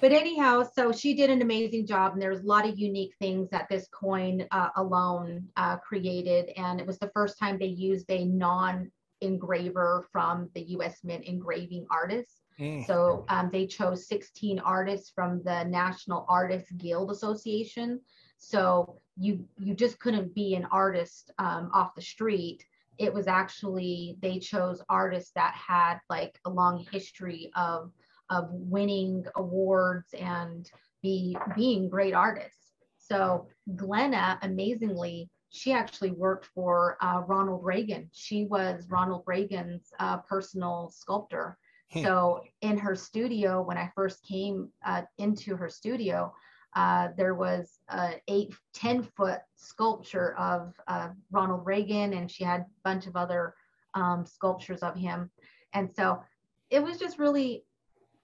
But 0.00 0.12
anyhow, 0.12 0.64
so 0.74 0.92
she 0.92 1.14
did 1.14 1.28
an 1.28 1.42
amazing 1.42 1.86
job, 1.86 2.14
and 2.14 2.22
there's 2.22 2.40
a 2.40 2.46
lot 2.46 2.66
of 2.66 2.78
unique 2.78 3.14
things 3.20 3.50
that 3.50 3.68
this 3.68 3.86
coin 3.88 4.46
uh, 4.50 4.70
alone 4.76 5.46
uh, 5.58 5.76
created. 5.76 6.50
And 6.56 6.80
it 6.80 6.86
was 6.86 6.98
the 6.98 7.10
first 7.14 7.38
time 7.38 7.58
they 7.58 7.66
used 7.66 8.10
a 8.10 8.24
non 8.24 8.90
engraver 9.20 10.06
from 10.10 10.48
the 10.54 10.62
US 10.76 11.04
Mint 11.04 11.24
engraving 11.24 11.86
artist. 11.90 12.40
Mm. 12.58 12.86
So 12.86 13.26
um, 13.28 13.50
they 13.52 13.66
chose 13.66 14.08
16 14.08 14.58
artists 14.60 15.12
from 15.14 15.42
the 15.44 15.64
National 15.64 16.24
Artists 16.30 16.70
Guild 16.72 17.10
Association. 17.10 18.00
So 18.38 19.00
you 19.18 19.44
you 19.58 19.74
just 19.74 19.98
couldn't 19.98 20.34
be 20.34 20.54
an 20.54 20.66
artist 20.70 21.30
um, 21.38 21.70
off 21.74 21.94
the 21.94 22.02
street. 22.02 22.64
It 22.98 23.12
was 23.12 23.26
actually 23.26 24.16
they 24.20 24.38
chose 24.38 24.82
artists 24.88 25.32
that 25.34 25.54
had 25.54 25.98
like 26.10 26.38
a 26.44 26.50
long 26.50 26.84
history 26.90 27.50
of 27.56 27.92
of 28.30 28.48
winning 28.50 29.24
awards 29.36 30.12
and 30.14 30.70
be 31.02 31.36
being 31.56 31.88
great 31.88 32.14
artists. 32.14 32.72
So 32.98 33.46
Glenna, 33.76 34.38
amazingly, 34.42 35.30
she 35.50 35.72
actually 35.72 36.10
worked 36.10 36.46
for 36.46 36.98
uh, 37.00 37.22
Ronald 37.26 37.64
Reagan. 37.64 38.10
She 38.12 38.44
was 38.44 38.86
Ronald 38.90 39.22
Reagan's 39.26 39.90
uh, 39.98 40.18
personal 40.18 40.90
sculptor. 40.90 41.56
Hmm. 41.90 42.02
So 42.02 42.40
in 42.60 42.76
her 42.76 42.94
studio, 42.94 43.62
when 43.62 43.78
I 43.78 43.90
first 43.94 44.22
came 44.26 44.68
uh, 44.84 45.02
into 45.16 45.56
her 45.56 45.70
studio, 45.70 46.34
uh, 46.78 47.08
there 47.16 47.34
was 47.34 47.80
an 47.88 48.14
eight, 48.28 48.54
10 48.72 49.02
foot 49.02 49.40
sculpture 49.56 50.36
of 50.38 50.74
uh, 50.86 51.08
Ronald 51.32 51.66
Reagan, 51.66 52.12
and 52.12 52.30
she 52.30 52.44
had 52.44 52.60
a 52.60 52.66
bunch 52.84 53.08
of 53.08 53.16
other 53.16 53.54
um, 53.94 54.24
sculptures 54.24 54.84
of 54.84 54.94
him. 54.94 55.28
And 55.74 55.90
so 55.92 56.22
it 56.70 56.80
was 56.80 56.96
just 56.96 57.18
really 57.18 57.64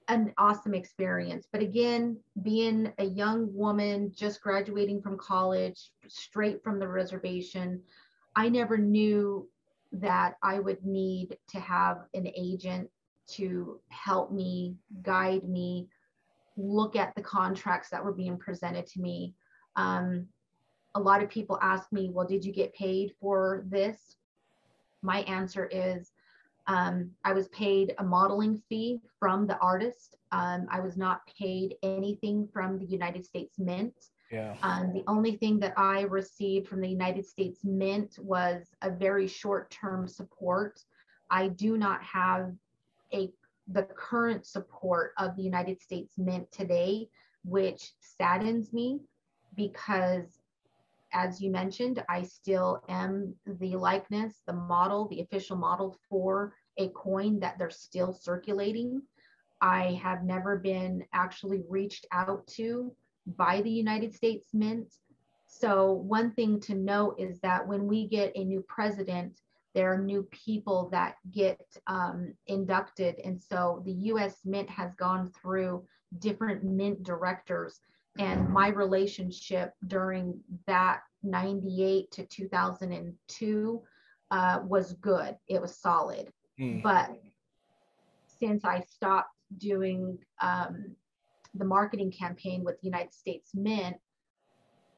an 0.07 0.32
awesome 0.38 0.72
experience. 0.72 1.48
But 1.50 1.62
again, 1.62 2.16
being 2.42 2.92
a 2.98 3.05
young 3.05 3.52
woman 3.52 4.12
just 4.14 4.40
graduating 4.40 5.02
from 5.02 5.18
college, 5.18 5.90
straight 6.07 6.62
from 6.62 6.78
the 6.78 6.86
reservation, 6.86 7.82
I 8.36 8.48
never 8.50 8.78
knew 8.78 9.48
that 9.90 10.36
I 10.44 10.61
would 10.61 10.84
need 10.84 11.38
to 11.48 11.59
have 11.59 12.05
an 12.14 12.28
agent 12.36 12.88
to 13.30 13.80
help 13.88 14.30
me, 14.30 14.76
guide 15.02 15.42
me, 15.42 15.88
look 16.57 16.96
at 16.96 17.14
the 17.14 17.22
contracts 17.22 17.90
that 17.90 18.05
were 18.05 18.12
being 18.12 18.36
presented 18.36 18.86
to 18.88 19.00
me. 19.00 19.34
Um, 19.76 20.26
a 20.94 21.00
lot 21.00 21.22
of 21.22 21.28
people 21.28 21.59
ask 21.61 21.90
me, 21.92 22.11
well, 22.12 22.26
did 22.26 22.44
you 22.44 22.52
get 22.52 22.74
paid 22.74 23.12
for 23.20 23.64
this? 23.68 24.16
My 25.02 25.20
answer 25.20 25.66
is 25.66 26.12
um, 26.66 27.11
I 27.24 27.32
was 27.32 27.48
paid 27.48 27.94
a 27.98 28.05
modeling 28.05 28.62
fee 28.68 29.00
from 29.18 29.46
the 29.46 29.59
artist. 29.59 30.16
Um, 30.32 30.66
I 30.70 30.80
was 30.80 30.96
not 30.96 31.20
paid 31.38 31.76
anything 31.82 32.48
from 32.52 32.78
the 32.78 32.86
United 32.86 33.24
States 33.24 33.59
Mint. 33.59 33.94
Yeah. 34.30 34.55
Um, 34.62 34.92
the 34.92 35.05
only 35.07 35.36
thing 35.36 35.59
that 35.61 35.74
I 35.76 36.02
received 36.02 36.68
from 36.68 36.80
the 36.80 36.88
United 36.88 37.26
States 37.26 37.61
Mint 37.62 38.18
was 38.18 38.66
a 38.82 38.90
very 38.90 39.26
short 39.26 39.70
term 39.70 40.09
support. 40.09 40.82
I 41.30 41.48
do 41.48 41.76
not 41.76 42.02
have 42.02 42.52
a 43.12 43.30
the 43.68 43.84
current 43.84 44.46
support 44.46 45.12
of 45.18 45.36
the 45.36 45.42
United 45.42 45.80
States 45.80 46.14
Mint 46.18 46.50
today, 46.52 47.08
which 47.44 47.92
saddens 48.00 48.72
me 48.72 49.00
because, 49.56 50.38
as 51.12 51.40
you 51.40 51.50
mentioned, 51.50 52.02
I 52.08 52.22
still 52.22 52.82
am 52.88 53.34
the 53.46 53.76
likeness, 53.76 54.42
the 54.46 54.52
model, 54.52 55.08
the 55.08 55.20
official 55.20 55.56
model 55.56 55.96
for 56.08 56.54
a 56.78 56.88
coin 56.88 57.40
that 57.40 57.58
they're 57.58 57.70
still 57.70 58.12
circulating. 58.12 59.02
I 59.60 59.98
have 60.02 60.24
never 60.24 60.58
been 60.58 61.04
actually 61.12 61.62
reached 61.68 62.06
out 62.12 62.46
to 62.48 62.94
by 63.26 63.62
the 63.62 63.70
United 63.70 64.14
States 64.14 64.48
Mint. 64.52 64.92
So, 65.46 65.92
one 65.92 66.32
thing 66.32 66.60
to 66.60 66.74
note 66.74 67.16
is 67.18 67.40
that 67.40 67.66
when 67.66 67.86
we 67.86 68.08
get 68.08 68.32
a 68.34 68.44
new 68.44 68.62
president, 68.68 69.40
there 69.74 69.92
are 69.92 69.98
new 69.98 70.22
people 70.30 70.88
that 70.92 71.16
get 71.32 71.60
um, 71.88 72.32
inducted. 72.46 73.16
And 73.24 73.40
so 73.40 73.82
the 73.84 73.92
US 73.92 74.38
Mint 74.44 74.70
has 74.70 74.94
gone 74.94 75.32
through 75.42 75.84
different 76.20 76.62
mint 76.62 77.02
directors. 77.02 77.80
And 78.18 78.48
my 78.48 78.68
relationship 78.68 79.74
during 79.88 80.38
that 80.68 81.00
98 81.24 82.10
to 82.12 82.24
2002 82.26 83.82
uh, 84.30 84.60
was 84.64 84.92
good, 84.94 85.36
it 85.48 85.60
was 85.60 85.76
solid. 85.76 86.32
Mm. 86.60 86.82
But 86.82 87.10
since 88.38 88.64
I 88.64 88.80
stopped 88.80 89.30
doing 89.58 90.18
um, 90.40 90.94
the 91.54 91.64
marketing 91.64 92.12
campaign 92.12 92.62
with 92.62 92.80
the 92.80 92.86
United 92.86 93.12
States 93.12 93.50
Mint, 93.54 93.96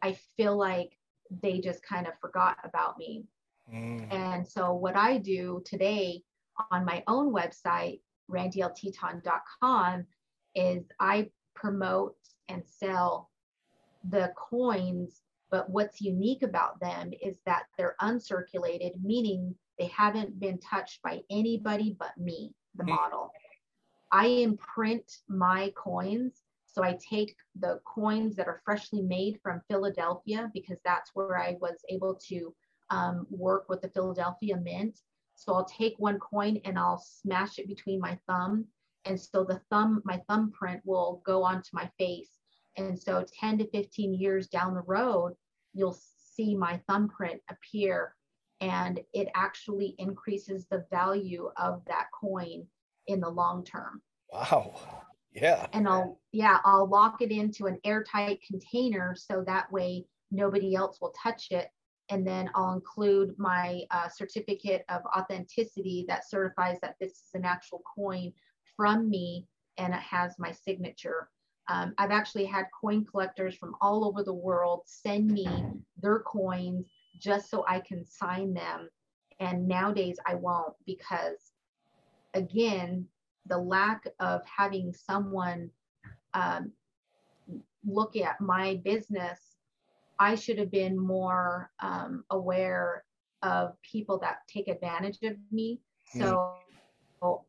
I 0.02 0.18
feel 0.36 0.56
like 0.56 0.98
they 1.42 1.60
just 1.60 1.82
kind 1.82 2.06
of 2.06 2.12
forgot 2.20 2.58
about 2.62 2.98
me 2.98 3.24
Mm. 3.72 4.12
And 4.12 4.46
so 4.46 4.72
what 4.72 4.96
I 4.96 5.18
do 5.18 5.62
today 5.64 6.22
on 6.70 6.84
my 6.84 7.02
own 7.06 7.32
website, 7.32 8.00
randylteton.com, 8.30 10.06
is 10.54 10.84
I 11.00 11.30
promote 11.54 12.16
and 12.48 12.62
sell 12.66 13.30
the 14.08 14.32
coins, 14.36 15.22
but 15.50 15.68
what's 15.70 16.00
unique 16.00 16.42
about 16.42 16.80
them 16.80 17.12
is 17.22 17.38
that 17.46 17.64
they're 17.76 17.96
uncirculated, 18.00 19.02
meaning 19.02 19.54
they 19.78 19.86
haven't 19.86 20.38
been 20.38 20.58
touched 20.58 21.02
by 21.02 21.22
anybody 21.30 21.96
but 21.98 22.16
me, 22.16 22.54
the 22.76 22.84
Hmm. 22.84 22.90
model. 22.90 23.32
I 24.12 24.26
imprint 24.26 25.18
my 25.28 25.72
coins. 25.76 26.42
So 26.66 26.82
I 26.84 26.98
take 27.10 27.34
the 27.58 27.80
coins 27.84 28.36
that 28.36 28.48
are 28.48 28.60
freshly 28.64 29.02
made 29.02 29.40
from 29.42 29.62
Philadelphia 29.68 30.50
because 30.52 30.78
that's 30.84 31.14
where 31.14 31.38
I 31.38 31.56
was 31.60 31.76
able 31.88 32.14
to 32.28 32.54
um, 32.90 33.26
work 33.30 33.68
with 33.68 33.82
the 33.82 33.88
Philadelphia 33.88 34.56
Mint. 34.56 35.00
So 35.34 35.52
I'll 35.54 35.64
take 35.66 35.94
one 35.98 36.18
coin 36.18 36.60
and 36.64 36.78
I'll 36.78 36.98
smash 36.98 37.58
it 37.58 37.68
between 37.68 38.00
my 38.00 38.18
thumb. 38.26 38.66
And 39.04 39.20
so 39.20 39.44
the 39.44 39.60
thumb, 39.70 40.02
my 40.04 40.22
thumbprint 40.28 40.80
will 40.84 41.22
go 41.24 41.42
onto 41.44 41.68
my 41.72 41.90
face. 41.98 42.30
And 42.76 42.98
so 42.98 43.24
10 43.40 43.58
to 43.58 43.70
15 43.70 44.14
years 44.14 44.48
down 44.48 44.74
the 44.74 44.82
road, 44.82 45.34
you'll 45.74 45.98
see 46.34 46.56
my 46.56 46.80
thumbprint 46.88 47.40
appear 47.50 48.14
and 48.60 49.00
it 49.12 49.28
actually 49.34 49.94
increases 49.98 50.66
the 50.66 50.86
value 50.90 51.50
of 51.56 51.82
that 51.86 52.06
coin 52.18 52.66
in 53.06 53.20
the 53.20 53.28
long 53.28 53.64
term 53.64 54.02
Wow. 54.32 54.74
Yeah. 55.32 55.66
and 55.72 55.86
I'll 55.86 56.18
yeah, 56.32 56.58
I'll 56.64 56.88
lock 56.88 57.20
it 57.20 57.30
into 57.30 57.66
an 57.66 57.78
airtight 57.84 58.40
container 58.46 59.14
so 59.14 59.44
that 59.46 59.70
way 59.70 60.06
nobody 60.30 60.74
else 60.74 60.98
will 61.00 61.12
touch 61.22 61.48
it. 61.50 61.68
And 62.08 62.26
then 62.26 62.50
I'll 62.54 62.72
include 62.72 63.34
my 63.38 63.82
uh, 63.90 64.08
certificate 64.08 64.84
of 64.88 65.02
authenticity 65.16 66.04
that 66.08 66.28
certifies 66.28 66.78
that 66.82 66.96
this 67.00 67.12
is 67.12 67.30
an 67.34 67.44
actual 67.44 67.82
coin 67.96 68.32
from 68.76 69.10
me 69.10 69.46
and 69.78 69.92
it 69.92 70.00
has 70.00 70.38
my 70.38 70.52
signature. 70.52 71.28
Um, 71.68 71.94
I've 71.98 72.12
actually 72.12 72.44
had 72.44 72.66
coin 72.80 73.04
collectors 73.04 73.56
from 73.56 73.74
all 73.80 74.04
over 74.04 74.22
the 74.22 74.32
world 74.32 74.82
send 74.86 75.30
me 75.30 75.48
their 76.00 76.20
coins 76.20 76.86
just 77.20 77.50
so 77.50 77.64
I 77.66 77.80
can 77.80 78.04
sign 78.04 78.54
them. 78.54 78.88
And 79.40 79.66
nowadays 79.66 80.18
I 80.26 80.36
won't 80.36 80.74
because, 80.86 81.52
again, 82.34 83.06
the 83.46 83.58
lack 83.58 84.06
of 84.20 84.42
having 84.44 84.92
someone 84.92 85.70
um, 86.34 86.72
look 87.84 88.16
at 88.16 88.40
my 88.40 88.80
business, 88.84 89.55
I 90.18 90.34
should 90.34 90.58
have 90.58 90.70
been 90.70 90.98
more 90.98 91.70
um, 91.80 92.24
aware 92.30 93.04
of 93.42 93.76
people 93.82 94.18
that 94.18 94.38
take 94.48 94.68
advantage 94.68 95.18
of 95.22 95.36
me. 95.52 95.80
So 96.18 96.54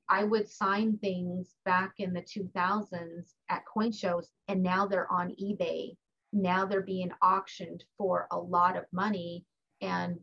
I 0.10 0.24
would 0.24 0.50
sign 0.50 0.98
things 0.98 1.56
back 1.66 1.94
in 2.00 2.14
the 2.14 2.22
2000s 2.22 3.34
at 3.50 3.66
coin 3.66 3.92
shows, 3.92 4.32
and 4.48 4.64
now 4.64 4.88
they're 4.88 5.12
on 5.12 5.36
eBay. 5.42 5.96
Now 6.34 6.66
they're 6.66 6.82
being 6.82 7.12
auctioned 7.22 7.84
for 7.98 8.28
a 8.32 8.38
lot 8.38 8.78
of 8.78 8.86
money, 8.92 9.46
and 9.82 10.20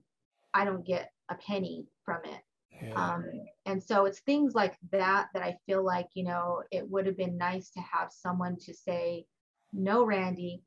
I 0.53 0.64
don't 0.64 0.86
get 0.86 1.12
a 1.28 1.34
penny 1.36 1.86
from 2.05 2.20
it. 2.24 2.40
Yeah. 2.82 2.95
Um, 2.95 3.24
and 3.66 3.82
so 3.82 4.05
it's 4.05 4.20
things 4.20 4.55
like 4.55 4.76
that 4.90 5.28
that 5.32 5.42
I 5.42 5.57
feel 5.66 5.84
like, 5.84 6.09
you 6.14 6.24
know, 6.24 6.62
it 6.70 6.88
would 6.88 7.07
have 7.07 7.16
been 7.16 7.38
nice 7.38 7.70
to 7.70 7.80
have 7.80 8.11
someone 8.11 8.57
to 8.61 8.74
say, 8.74 9.26
no, 9.72 10.05
Randy, 10.05 10.62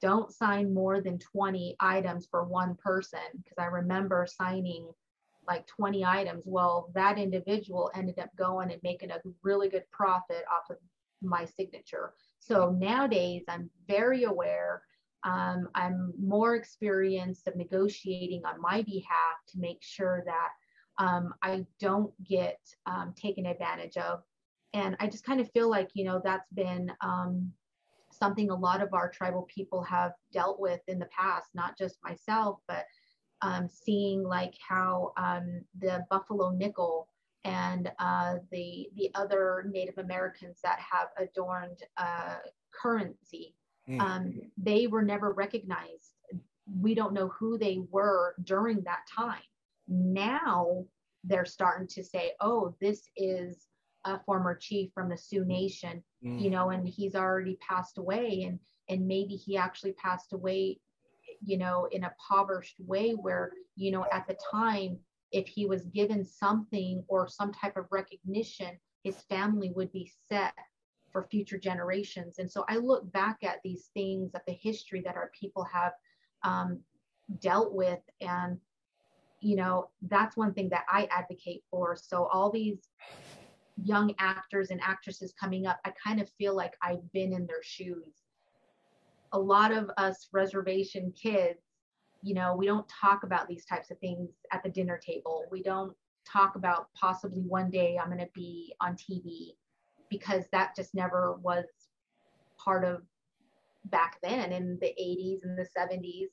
don't 0.00 0.32
sign 0.32 0.72
more 0.72 1.00
than 1.00 1.18
20 1.18 1.76
items 1.80 2.26
for 2.30 2.44
one 2.44 2.76
person. 2.76 3.20
Because 3.36 3.58
I 3.58 3.66
remember 3.66 4.26
signing 4.28 4.88
like 5.48 5.66
20 5.66 6.04
items. 6.04 6.44
Well, 6.46 6.90
that 6.94 7.18
individual 7.18 7.90
ended 7.94 8.18
up 8.18 8.28
going 8.36 8.70
and 8.70 8.82
making 8.82 9.10
a 9.10 9.20
really 9.42 9.68
good 9.68 9.84
profit 9.90 10.44
off 10.52 10.70
of 10.70 10.76
my 11.22 11.44
signature. 11.44 12.12
So 12.38 12.76
nowadays, 12.78 13.44
I'm 13.48 13.70
very 13.88 14.24
aware. 14.24 14.82
Um, 15.24 15.68
I'm 15.74 16.12
more 16.20 16.54
experienced 16.54 17.48
of 17.48 17.56
negotiating 17.56 18.42
on 18.44 18.60
my 18.60 18.82
behalf 18.82 19.38
to 19.48 19.58
make 19.58 19.78
sure 19.82 20.22
that 20.26 20.48
um, 21.04 21.34
I 21.42 21.64
don't 21.80 22.12
get 22.24 22.58
um, 22.86 23.14
taken 23.20 23.46
advantage 23.46 23.96
of. 23.96 24.20
And 24.74 24.96
I 25.00 25.06
just 25.06 25.24
kind 25.24 25.40
of 25.40 25.50
feel 25.52 25.70
like, 25.70 25.90
you 25.94 26.04
know, 26.04 26.20
that's 26.22 26.50
been 26.52 26.92
um, 27.00 27.52
something 28.18 28.50
a 28.50 28.54
lot 28.54 28.82
of 28.82 28.92
our 28.94 29.08
tribal 29.10 29.42
people 29.54 29.82
have 29.82 30.12
dealt 30.32 30.58
with 30.60 30.80
in 30.88 30.98
the 30.98 31.06
past, 31.06 31.48
not 31.54 31.78
just 31.78 31.98
myself, 32.02 32.58
but 32.66 32.84
um, 33.42 33.68
seeing 33.68 34.22
like 34.24 34.54
how 34.66 35.12
um, 35.16 35.62
the 35.78 36.04
Buffalo 36.10 36.50
nickel 36.50 37.08
and 37.44 37.90
uh, 37.98 38.34
the 38.50 38.88
the 38.96 39.10
other 39.14 39.64
Native 39.70 39.98
Americans 39.98 40.58
that 40.62 40.78
have 40.80 41.08
adorned 41.18 41.82
uh, 41.96 42.38
currency, 42.72 43.54
Mm. 43.88 44.00
um, 44.02 44.40
they 44.58 44.86
were 44.86 45.00
never 45.02 45.32
recognized. 45.32 46.12
We 46.80 46.94
don't 46.94 47.14
know 47.14 47.28
who 47.28 47.56
they 47.56 47.78
were 47.90 48.34
during 48.44 48.82
that 48.82 49.06
time. 49.16 49.40
Now 49.86 50.84
they're 51.24 51.46
starting 51.46 51.86
to 51.88 52.04
say, 52.04 52.32
"Oh, 52.40 52.74
this 52.82 53.08
is 53.16 53.66
a 54.04 54.18
former 54.20 54.54
chief 54.54 54.92
from 54.92 55.08
the 55.08 55.16
Sioux 55.16 55.44
Nation," 55.44 56.02
Mm. 56.24 56.40
you 56.42 56.50
know, 56.50 56.70
and 56.70 56.88
he's 56.88 57.14
already 57.14 57.56
passed 57.56 57.98
away, 57.98 58.42
and 58.44 58.58
and 58.88 59.06
maybe 59.06 59.36
he 59.36 59.56
actually 59.56 59.92
passed 59.92 60.32
away 60.32 60.80
you 61.40 61.58
know, 61.58 61.86
in 61.92 62.04
a 62.04 62.08
impoverished 62.08 62.80
way 62.80 63.12
where, 63.12 63.52
you 63.76 63.90
know, 63.90 64.06
at 64.12 64.26
the 64.26 64.36
time, 64.50 64.98
if 65.32 65.46
he 65.46 65.66
was 65.66 65.84
given 65.86 66.24
something 66.24 67.04
or 67.08 67.28
some 67.28 67.52
type 67.52 67.76
of 67.76 67.86
recognition, 67.90 68.78
his 69.04 69.22
family 69.22 69.70
would 69.74 69.92
be 69.92 70.10
set 70.28 70.54
for 71.12 71.24
future 71.24 71.58
generations. 71.58 72.38
And 72.38 72.50
so 72.50 72.64
I 72.68 72.76
look 72.76 73.10
back 73.12 73.38
at 73.42 73.60
these 73.64 73.90
things, 73.94 74.34
at 74.34 74.44
the 74.46 74.52
history 74.52 75.00
that 75.02 75.16
our 75.16 75.30
people 75.38 75.64
have 75.64 75.92
um, 76.44 76.80
dealt 77.40 77.72
with. 77.72 78.00
And, 78.20 78.58
you 79.40 79.56
know, 79.56 79.90
that's 80.02 80.36
one 80.36 80.54
thing 80.54 80.68
that 80.70 80.84
I 80.90 81.08
advocate 81.10 81.62
for. 81.70 81.96
So 81.96 82.26
all 82.32 82.50
these 82.50 82.88
young 83.82 84.14
actors 84.18 84.70
and 84.70 84.80
actresses 84.82 85.34
coming 85.38 85.66
up, 85.66 85.78
I 85.84 85.92
kind 86.04 86.20
of 86.20 86.28
feel 86.30 86.54
like 86.54 86.74
I've 86.82 87.12
been 87.12 87.32
in 87.32 87.46
their 87.46 87.62
shoes 87.62 88.22
a 89.32 89.38
lot 89.38 89.72
of 89.72 89.90
us 89.96 90.28
reservation 90.32 91.12
kids, 91.20 91.60
you 92.22 92.34
know, 92.34 92.54
we 92.56 92.66
don't 92.66 92.86
talk 92.88 93.22
about 93.22 93.48
these 93.48 93.64
types 93.64 93.90
of 93.90 93.98
things 93.98 94.30
at 94.52 94.62
the 94.62 94.68
dinner 94.68 94.98
table. 94.98 95.44
We 95.50 95.62
don't 95.62 95.94
talk 96.26 96.56
about 96.56 96.88
possibly 96.94 97.42
one 97.42 97.70
day 97.70 97.98
I'm 97.98 98.08
going 98.08 98.18
to 98.18 98.30
be 98.34 98.74
on 98.80 98.96
TV 98.96 99.54
because 100.10 100.44
that 100.52 100.74
just 100.74 100.94
never 100.94 101.36
was 101.42 101.64
part 102.58 102.84
of 102.84 103.02
back 103.86 104.18
then 104.22 104.52
in 104.52 104.78
the 104.80 104.94
80s 105.00 105.44
and 105.44 105.56
the 105.56 105.68
70s. 105.78 106.28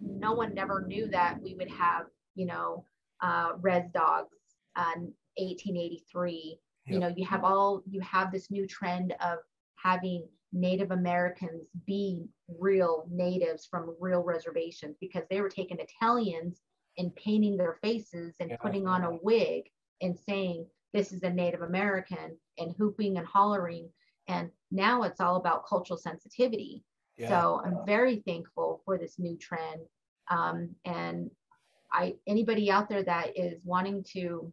No 0.00 0.32
one 0.32 0.54
never 0.54 0.84
knew 0.86 1.06
that 1.08 1.40
we 1.42 1.54
would 1.54 1.70
have, 1.70 2.06
you 2.34 2.46
know, 2.46 2.84
uh, 3.20 3.52
Res 3.60 3.84
Dogs 3.92 4.36
on 4.76 5.12
1883. 5.36 6.58
You 6.86 6.98
know, 6.98 7.12
you 7.14 7.24
have 7.26 7.44
all, 7.44 7.82
you 7.88 8.00
have 8.00 8.32
this 8.32 8.50
new 8.50 8.66
trend 8.66 9.14
of 9.20 9.38
having 9.76 10.26
Native 10.52 10.90
Americans 10.90 11.68
be 11.86 12.26
real 12.48 13.06
natives 13.10 13.66
from 13.66 13.94
real 14.00 14.22
reservations 14.22 14.96
because 15.00 15.22
they 15.30 15.40
were 15.40 15.48
taking 15.48 15.78
Italians 15.78 16.62
and 16.98 17.14
painting 17.14 17.56
their 17.56 17.78
faces 17.82 18.34
and 18.40 18.50
Yeah. 18.50 18.56
putting 18.56 18.88
on 18.88 19.04
a 19.04 19.16
wig 19.22 19.70
and 20.00 20.18
saying 20.18 20.66
this 20.92 21.12
is 21.12 21.22
a 21.22 21.30
Native 21.30 21.62
American 21.62 22.36
and 22.58 22.74
hooping 22.76 23.16
and 23.16 23.26
hollering. 23.26 23.92
And 24.26 24.50
now 24.70 25.02
it's 25.04 25.20
all 25.20 25.36
about 25.36 25.66
cultural 25.66 25.98
sensitivity. 25.98 26.84
Yeah. 27.16 27.28
So 27.28 27.62
I'm 27.64 27.86
very 27.86 28.16
thankful 28.20 28.82
for 28.84 28.98
this 28.98 29.18
new 29.18 29.36
trend. 29.36 29.82
Um, 30.28 30.74
and 30.84 31.30
I 31.92 32.16
anybody 32.26 32.70
out 32.70 32.88
there 32.88 33.02
that 33.04 33.36
is 33.38 33.64
wanting 33.64 34.04
to 34.12 34.52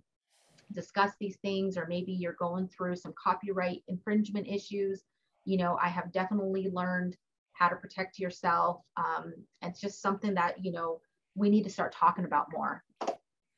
discuss 0.74 1.12
these 1.20 1.38
things, 1.38 1.78
or 1.78 1.86
maybe 1.88 2.12
you're 2.12 2.34
going 2.34 2.68
through 2.68 2.96
some 2.96 3.14
copyright 3.22 3.84
infringement 3.88 4.48
issues, 4.48 5.04
you 5.46 5.58
know, 5.58 5.78
I 5.82 5.88
have 5.88 6.12
definitely 6.12 6.70
learned 6.74 7.16
how 7.54 7.70
to 7.70 7.76
protect 7.76 8.20
yourself. 8.20 8.82
Um, 8.98 9.34
it's 9.62 9.82
just 9.82 10.02
something 10.02 10.34
that 10.36 10.64
you 10.64 10.72
know 10.72 11.02
we 11.36 11.50
need 11.50 11.64
to 11.64 11.70
start 11.70 11.94
talking 11.94 12.26
about 12.26 12.48
more. 12.52 12.84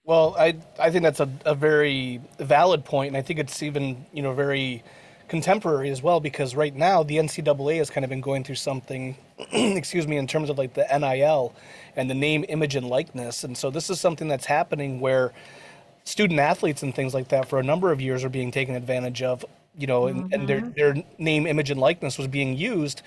Well, 0.04 0.36
I 0.38 0.58
I 0.80 0.90
think 0.92 1.04
that's 1.04 1.20
a, 1.20 1.30
a 1.46 1.56
very 1.56 2.22
valid 2.40 2.86
point, 2.86 3.10
and 3.10 3.18
I 3.18 3.22
think 3.22 3.40
it's 3.40 3.62
even 3.62 4.06
you 4.14 4.22
know 4.22 4.34
very 4.34 4.84
contemporary 5.28 5.92
as 5.92 6.02
well 6.02 6.20
because 6.20 6.56
right 6.56 6.76
now 6.76 7.04
the 7.04 7.18
NCAA 7.18 7.78
has 7.78 7.92
kind 7.92 8.04
of 8.04 8.10
been 8.10 8.22
going 8.22 8.44
through 8.44 8.56
something, 8.56 9.16
excuse 9.52 10.08
me, 10.08 10.18
in 10.18 10.26
terms 10.26 10.50
of 10.50 10.58
like 10.58 10.74
the 10.74 10.88
NIL 10.92 11.54
and 11.96 12.10
the 12.10 12.16
name, 12.16 12.46
image, 12.50 12.76
and 12.76 12.88
likeness, 12.88 13.44
and 13.44 13.58
so 13.58 13.70
this 13.70 13.90
is 13.90 14.00
something 14.00 14.28
that's 14.28 14.46
happening 14.46 15.00
where 15.00 15.34
student 16.10 16.40
athletes 16.40 16.82
and 16.82 16.94
things 16.94 17.14
like 17.14 17.28
that 17.28 17.48
for 17.48 17.60
a 17.60 17.64
number 17.64 17.92
of 17.92 18.02
years 18.02 18.24
are 18.24 18.30
being 18.30 18.50
taken 18.50 18.74
advantage 18.74 19.22
of, 19.22 19.46
you 19.78 19.86
know, 19.86 20.08
and, 20.08 20.34
and 20.34 20.50
their 20.50 20.62
mm-hmm. 20.62 20.72
their 20.76 21.04
name, 21.20 21.46
image, 21.46 21.70
and 21.70 21.80
likeness 21.80 22.18
was 22.18 22.28
being 22.28 22.58
used 22.58 23.04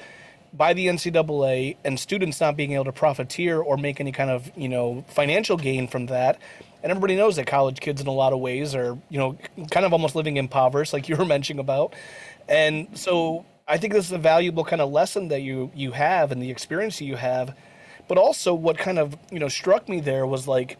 by 0.52 0.72
the 0.72 0.86
NCAA 0.86 1.76
and 1.84 1.98
students 1.98 2.40
not 2.40 2.56
being 2.56 2.72
able 2.72 2.84
to 2.84 2.92
profiteer 2.92 3.60
or 3.60 3.76
make 3.76 4.00
any 4.00 4.12
kind 4.12 4.30
of 4.30 4.50
you 4.56 4.68
know 4.68 5.04
financial 5.08 5.56
gain 5.56 5.88
from 5.88 6.06
that. 6.06 6.38
And 6.82 6.90
everybody 6.90 7.16
knows 7.16 7.36
that 7.36 7.46
college 7.46 7.80
kids 7.80 8.00
in 8.00 8.06
a 8.06 8.12
lot 8.12 8.32
of 8.32 8.38
ways 8.38 8.74
are 8.74 8.96
you 9.08 9.18
know 9.18 9.36
kind 9.72 9.84
of 9.84 9.92
almost 9.92 10.14
living 10.14 10.36
impoverished, 10.36 10.92
like 10.92 11.08
you 11.08 11.16
were 11.16 11.24
mentioning 11.36 11.60
about. 11.60 11.94
And 12.48 12.96
so 12.96 13.44
I 13.66 13.78
think 13.78 13.92
this 13.92 14.06
is 14.06 14.12
a 14.12 14.18
valuable 14.18 14.64
kind 14.64 14.80
of 14.80 14.92
lesson 14.92 15.26
that 15.28 15.42
you 15.42 15.72
you 15.74 15.90
have 15.90 16.30
and 16.30 16.40
the 16.40 16.50
experience 16.50 17.00
you 17.00 17.16
have. 17.16 17.56
But 18.06 18.18
also 18.18 18.54
what 18.54 18.78
kind 18.78 18.98
of, 18.98 19.16
you 19.30 19.38
know, 19.38 19.48
struck 19.48 19.88
me 19.88 20.00
there 20.00 20.26
was 20.26 20.46
like 20.46 20.76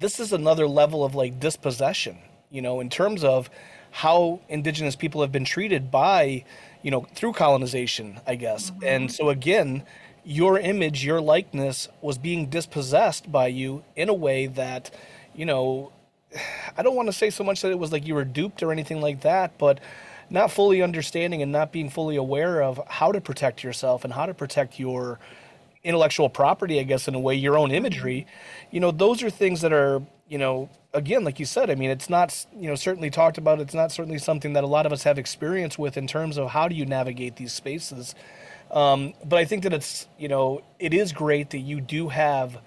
this 0.00 0.18
is 0.18 0.32
another 0.32 0.66
level 0.66 1.04
of 1.04 1.14
like 1.14 1.38
dispossession, 1.38 2.18
you 2.50 2.62
know, 2.62 2.80
in 2.80 2.88
terms 2.90 3.22
of 3.22 3.48
how 3.92 4.40
indigenous 4.48 4.96
people 4.96 5.20
have 5.20 5.30
been 5.30 5.44
treated 5.44 5.90
by, 5.90 6.44
you 6.82 6.90
know, 6.90 7.06
through 7.14 7.34
colonization, 7.34 8.18
I 8.26 8.34
guess. 8.34 8.70
Mm-hmm. 8.70 8.84
And 8.84 9.12
so 9.12 9.28
again, 9.28 9.84
your 10.24 10.58
image, 10.58 11.04
your 11.04 11.20
likeness 11.20 11.88
was 12.00 12.18
being 12.18 12.46
dispossessed 12.46 13.30
by 13.30 13.48
you 13.48 13.84
in 13.94 14.08
a 14.08 14.14
way 14.14 14.46
that, 14.46 14.90
you 15.34 15.44
know, 15.44 15.92
I 16.76 16.82
don't 16.82 16.96
want 16.96 17.08
to 17.08 17.12
say 17.12 17.30
so 17.30 17.44
much 17.44 17.60
that 17.62 17.70
it 17.70 17.78
was 17.78 17.92
like 17.92 18.06
you 18.06 18.14
were 18.14 18.24
duped 18.24 18.62
or 18.62 18.72
anything 18.72 19.00
like 19.00 19.20
that, 19.20 19.58
but 19.58 19.80
not 20.30 20.50
fully 20.50 20.80
understanding 20.80 21.42
and 21.42 21.52
not 21.52 21.72
being 21.72 21.90
fully 21.90 22.16
aware 22.16 22.62
of 22.62 22.80
how 22.86 23.12
to 23.12 23.20
protect 23.20 23.62
yourself 23.62 24.04
and 24.04 24.12
how 24.12 24.26
to 24.26 24.32
protect 24.32 24.78
your 24.78 25.18
intellectual 25.82 26.28
property, 26.28 26.78
I 26.78 26.82
guess, 26.82 27.08
in 27.08 27.14
a 27.14 27.20
way, 27.20 27.34
your 27.34 27.56
own 27.56 27.70
imagery, 27.70 28.26
you 28.70 28.80
know, 28.80 28.90
those 28.90 29.22
are 29.22 29.30
things 29.30 29.62
that 29.62 29.72
are, 29.72 30.02
you 30.28 30.38
know, 30.38 30.68
again, 30.92 31.24
like 31.24 31.40
you 31.40 31.46
said, 31.46 31.70
I 31.70 31.74
mean, 31.74 31.90
it's 31.90 32.10
not, 32.10 32.46
you 32.54 32.68
know, 32.68 32.74
certainly 32.74 33.10
talked 33.10 33.38
about. 33.38 33.60
It's 33.60 33.74
not 33.74 33.92
certainly 33.92 34.18
something 34.18 34.52
that 34.54 34.64
a 34.64 34.66
lot 34.66 34.86
of 34.86 34.92
us 34.92 35.04
have 35.04 35.18
experience 35.18 35.78
with 35.78 35.96
in 35.96 36.06
terms 36.06 36.36
of 36.36 36.50
how 36.50 36.68
do 36.68 36.74
you 36.74 36.84
navigate 36.84 37.36
these 37.36 37.52
spaces. 37.52 38.14
Um, 38.70 39.14
but 39.24 39.38
I 39.38 39.44
think 39.44 39.62
that 39.64 39.72
it's, 39.72 40.06
you 40.18 40.28
know, 40.28 40.62
it 40.78 40.94
is 40.94 41.12
great 41.12 41.50
that 41.50 41.58
you 41.58 41.80
do 41.80 42.08
have 42.08 42.58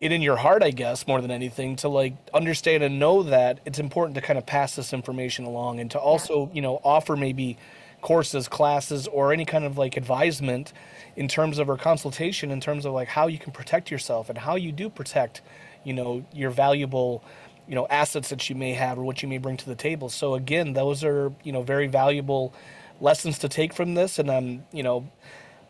it 0.00 0.12
in 0.12 0.20
your 0.20 0.36
heart, 0.36 0.62
I 0.62 0.70
guess, 0.70 1.06
more 1.06 1.20
than 1.20 1.30
anything, 1.30 1.76
to 1.76 1.88
like 1.88 2.14
understand 2.34 2.82
and 2.82 2.98
know 2.98 3.22
that 3.24 3.60
it's 3.64 3.78
important 3.78 4.14
to 4.16 4.20
kind 4.20 4.38
of 4.38 4.44
pass 4.44 4.76
this 4.76 4.92
information 4.92 5.44
along 5.44 5.80
and 5.80 5.90
to 5.92 5.98
also, 5.98 6.50
you 6.52 6.60
know, 6.60 6.80
offer 6.82 7.16
maybe 7.16 7.56
courses, 8.02 8.46
classes, 8.46 9.06
or 9.06 9.32
any 9.32 9.44
kind 9.44 9.64
of 9.64 9.78
like 9.78 9.96
advisement 9.96 10.72
in 11.16 11.28
terms 11.28 11.58
of 11.58 11.68
or 11.68 11.76
consultation 11.76 12.50
in 12.50 12.60
terms 12.60 12.84
of 12.84 12.92
like 12.92 13.08
how 13.08 13.26
you 13.26 13.38
can 13.38 13.52
protect 13.52 13.90
yourself 13.90 14.28
and 14.28 14.38
how 14.38 14.54
you 14.54 14.70
do 14.70 14.88
protect, 14.88 15.40
you 15.84 15.92
know, 15.92 16.24
your 16.32 16.50
valuable, 16.50 17.24
you 17.66 17.74
know, 17.74 17.86
assets 17.88 18.28
that 18.28 18.48
you 18.48 18.54
may 18.54 18.72
have 18.72 18.98
or 18.98 19.04
what 19.04 19.22
you 19.22 19.28
may 19.28 19.38
bring 19.38 19.56
to 19.56 19.66
the 19.66 19.74
table. 19.74 20.08
So 20.08 20.34
again, 20.34 20.74
those 20.74 21.02
are, 21.02 21.32
you 21.42 21.52
know, 21.52 21.62
very 21.62 21.86
valuable 21.86 22.54
lessons 23.00 23.38
to 23.40 23.48
take 23.48 23.72
from 23.72 23.94
this. 23.94 24.18
And 24.18 24.30
I'm, 24.30 24.64
you 24.72 24.82
know, 24.82 25.10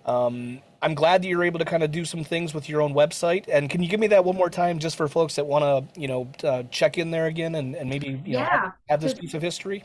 um, 0.04 0.60
I'm 0.82 0.94
glad 0.94 1.22
that 1.22 1.28
you're 1.28 1.44
able 1.44 1.58
to 1.58 1.64
kind 1.64 1.82
of 1.82 1.90
do 1.90 2.04
some 2.04 2.22
things 2.22 2.52
with 2.52 2.68
your 2.68 2.82
own 2.82 2.92
website. 2.92 3.48
And 3.50 3.70
can 3.70 3.82
you 3.82 3.88
give 3.88 4.00
me 4.00 4.08
that 4.08 4.24
one 4.24 4.36
more 4.36 4.50
time, 4.50 4.78
just 4.78 4.96
for 4.96 5.08
folks 5.08 5.36
that 5.36 5.46
want 5.46 5.62
to, 5.64 6.00
you 6.00 6.08
know, 6.08 6.28
uh, 6.44 6.64
check 6.70 6.98
in 6.98 7.10
there 7.10 7.26
again 7.26 7.54
and, 7.54 7.74
and 7.74 7.88
maybe 7.88 8.20
you 8.24 8.34
know 8.34 8.44
have, 8.44 8.72
have 8.88 9.00
this 9.00 9.14
piece 9.14 9.34
of 9.34 9.42
history? 9.42 9.84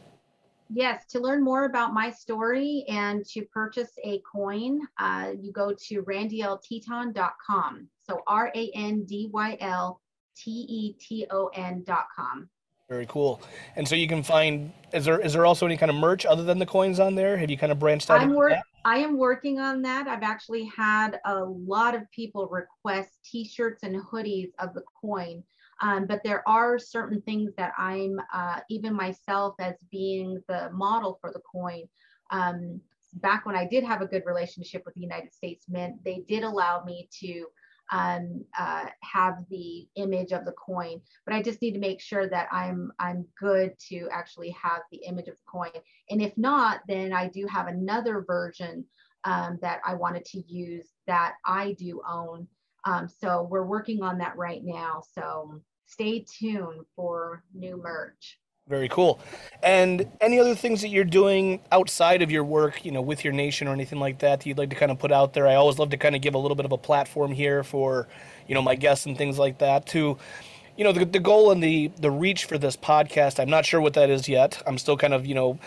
Yes, 0.74 1.06
to 1.08 1.20
learn 1.20 1.44
more 1.44 1.66
about 1.66 1.94
my 1.94 2.10
story 2.12 2.86
and 2.88 3.26
to 3.26 3.44
purchase 3.54 3.92
a 4.04 4.22
coin, 4.32 4.80
uh, 4.98 5.34
you 5.40 5.52
go 5.52 5.74
to 5.88 6.04
randylteton.com. 6.04 7.88
So 8.00 8.22
R 8.26 8.52
A 8.56 8.72
N 8.74 9.04
D 9.04 9.30
Y 9.34 9.58
L 9.60 10.00
T 10.38 10.50
E 10.52 10.94
T 10.94 11.28
O 11.30 11.48
N.com. 11.48 12.50
Very 12.88 13.06
cool. 13.08 13.42
And 13.76 13.88
so 13.88 13.96
you 13.96 14.08
can 14.08 14.24
find 14.24 14.72
is 14.94 15.06
there 15.06 15.20
is 15.20 15.34
there 15.34 15.46
also 15.46 15.66
any 15.66 15.78
kind 15.78 15.90
of 15.90 15.96
merch 15.96 16.26
other 16.26 16.44
than 16.44 16.58
the 16.60 16.66
coins 16.66 17.00
on 17.00 17.16
there? 17.16 17.38
Have 17.38 17.50
you 17.50 17.58
kind 17.58 17.72
of 17.72 17.80
branched 17.80 18.10
out? 18.10 18.22
I'm 18.22 18.34
work, 18.34 18.54
I 18.86 18.98
am 18.98 19.18
working 19.18 19.60
on 19.60 19.82
that. 19.84 20.08
I've 20.08 20.24
actually 20.24 20.66
had 20.76 21.20
a 21.26 21.44
lot 21.44 21.96
of 21.96 22.10
people 22.12 22.48
request 22.48 23.12
t-shirts 23.24 23.84
and 23.84 23.96
hoodies 24.02 24.52
of 24.60 24.74
the 24.74 24.84
coin. 25.02 25.44
Um, 25.82 26.06
but 26.06 26.22
there 26.24 26.48
are 26.48 26.78
certain 26.78 27.22
things 27.22 27.54
that 27.58 27.74
I'm, 27.78 28.20
uh, 28.34 28.60
even 28.70 28.94
myself 28.94 29.56
as 29.60 29.76
being 29.92 30.42
the 30.48 30.70
model 30.72 31.18
for 31.20 31.32
the 31.32 31.42
coin, 31.52 31.84
um, 32.30 32.80
back 33.16 33.46
when 33.46 33.56
I 33.56 33.66
did 33.66 33.84
have 33.84 34.02
a 34.02 34.08
good 34.08 34.24
relationship 34.26 34.84
with 34.86 34.94
the 34.96 35.02
United 35.02 35.34
States 35.34 35.66
Mint, 35.68 36.04
they 36.04 36.24
did 36.28 36.44
allow 36.44 36.84
me 36.84 37.10
to 37.20 37.46
um, 37.92 38.46
uh, 38.58 38.86
have 39.02 39.44
the 39.50 39.86
image 39.96 40.32
of 40.32 40.46
the 40.46 40.54
coin, 40.54 41.02
but 41.26 41.36
I 41.36 41.42
just 41.42 41.62
need 41.62 41.74
to 41.74 41.80
make 41.80 42.00
sure 42.00 42.30
that 42.30 42.48
I'm 42.52 42.92
I'm 43.00 43.26
good 43.38 43.78
to 43.90 44.08
actually 44.12 44.52
have 44.52 44.82
the 44.92 45.00
image 45.06 45.28
of 45.28 45.36
the 45.36 45.44
coin. 45.46 45.72
And 46.10 46.22
if 46.22 46.38
not, 46.38 46.82
then 46.88 47.12
I 47.12 47.28
do 47.28 47.46
have 47.48 47.68
another 47.68 48.22
version 48.22 48.86
um, 49.26 49.60
that 49.62 49.82
I 49.86 49.96
wanted 49.96 50.24
to 50.26 50.42
use 50.48 50.88
that 51.08 51.34
I 51.46 51.74
do 51.74 52.02
own. 52.08 52.48
Um, 52.86 53.10
so 53.10 53.44
we're 53.44 53.66
working 53.66 54.02
on 54.02 54.18
that 54.20 54.38
right 54.38 54.64
now. 54.64 55.04
So 55.14 55.62
stay 55.92 56.26
tuned 56.28 56.86
for 56.96 57.44
new 57.54 57.78
merch. 57.78 58.40
Very 58.68 58.88
cool. 58.88 59.20
And 59.64 60.10
any 60.22 60.40
other 60.40 60.56
things 60.56 60.82
that 60.82 60.90
you're 60.90 61.04
doing 61.04 61.60
outside 61.72 62.22
of 62.22 62.32
your 62.32 62.46
work, 62.46 62.86
you 62.86 62.92
know, 62.92 63.02
with 63.02 63.26
your 63.26 63.34
nation 63.34 63.68
or 63.68 63.74
anything 63.74 64.00
like 64.00 64.20
that, 64.20 64.40
that 64.40 64.46
you'd 64.46 64.58
like 64.58 64.70
to 64.70 64.76
kind 64.76 64.92
of 64.92 65.00
put 65.00 65.12
out 65.12 65.34
there? 65.34 65.48
I 65.48 65.56
always 65.56 65.78
love 65.78 65.90
to 65.90 65.98
kind 65.98 66.16
of 66.16 66.22
give 66.22 66.36
a 66.36 66.38
little 66.38 66.56
bit 66.56 66.66
of 66.66 66.72
a 66.72 66.78
platform 66.78 67.32
here 67.34 67.64
for, 67.64 68.08
you 68.48 68.56
know, 68.56 68.62
my 68.62 68.76
guests 68.76 69.06
and 69.06 69.18
things 69.18 69.38
like 69.38 69.58
that 69.58 69.88
to, 69.88 70.18
you 70.78 70.84
know, 70.84 70.94
the, 70.94 71.04
the 71.04 71.20
goal 71.20 71.52
and 71.52 71.62
the, 71.62 71.92
the 72.00 72.12
reach 72.12 72.46
for 72.46 72.58
this 72.58 72.78
podcast. 72.78 73.40
I'm 73.40 73.50
not 73.50 73.66
sure 73.66 73.82
what 73.82 73.96
that 73.96 74.10
is 74.10 74.30
yet. 74.30 74.62
I'm 74.66 74.78
still 74.78 74.96
kind 74.96 75.14
of, 75.14 75.26
you 75.26 75.36
know, 75.36 75.60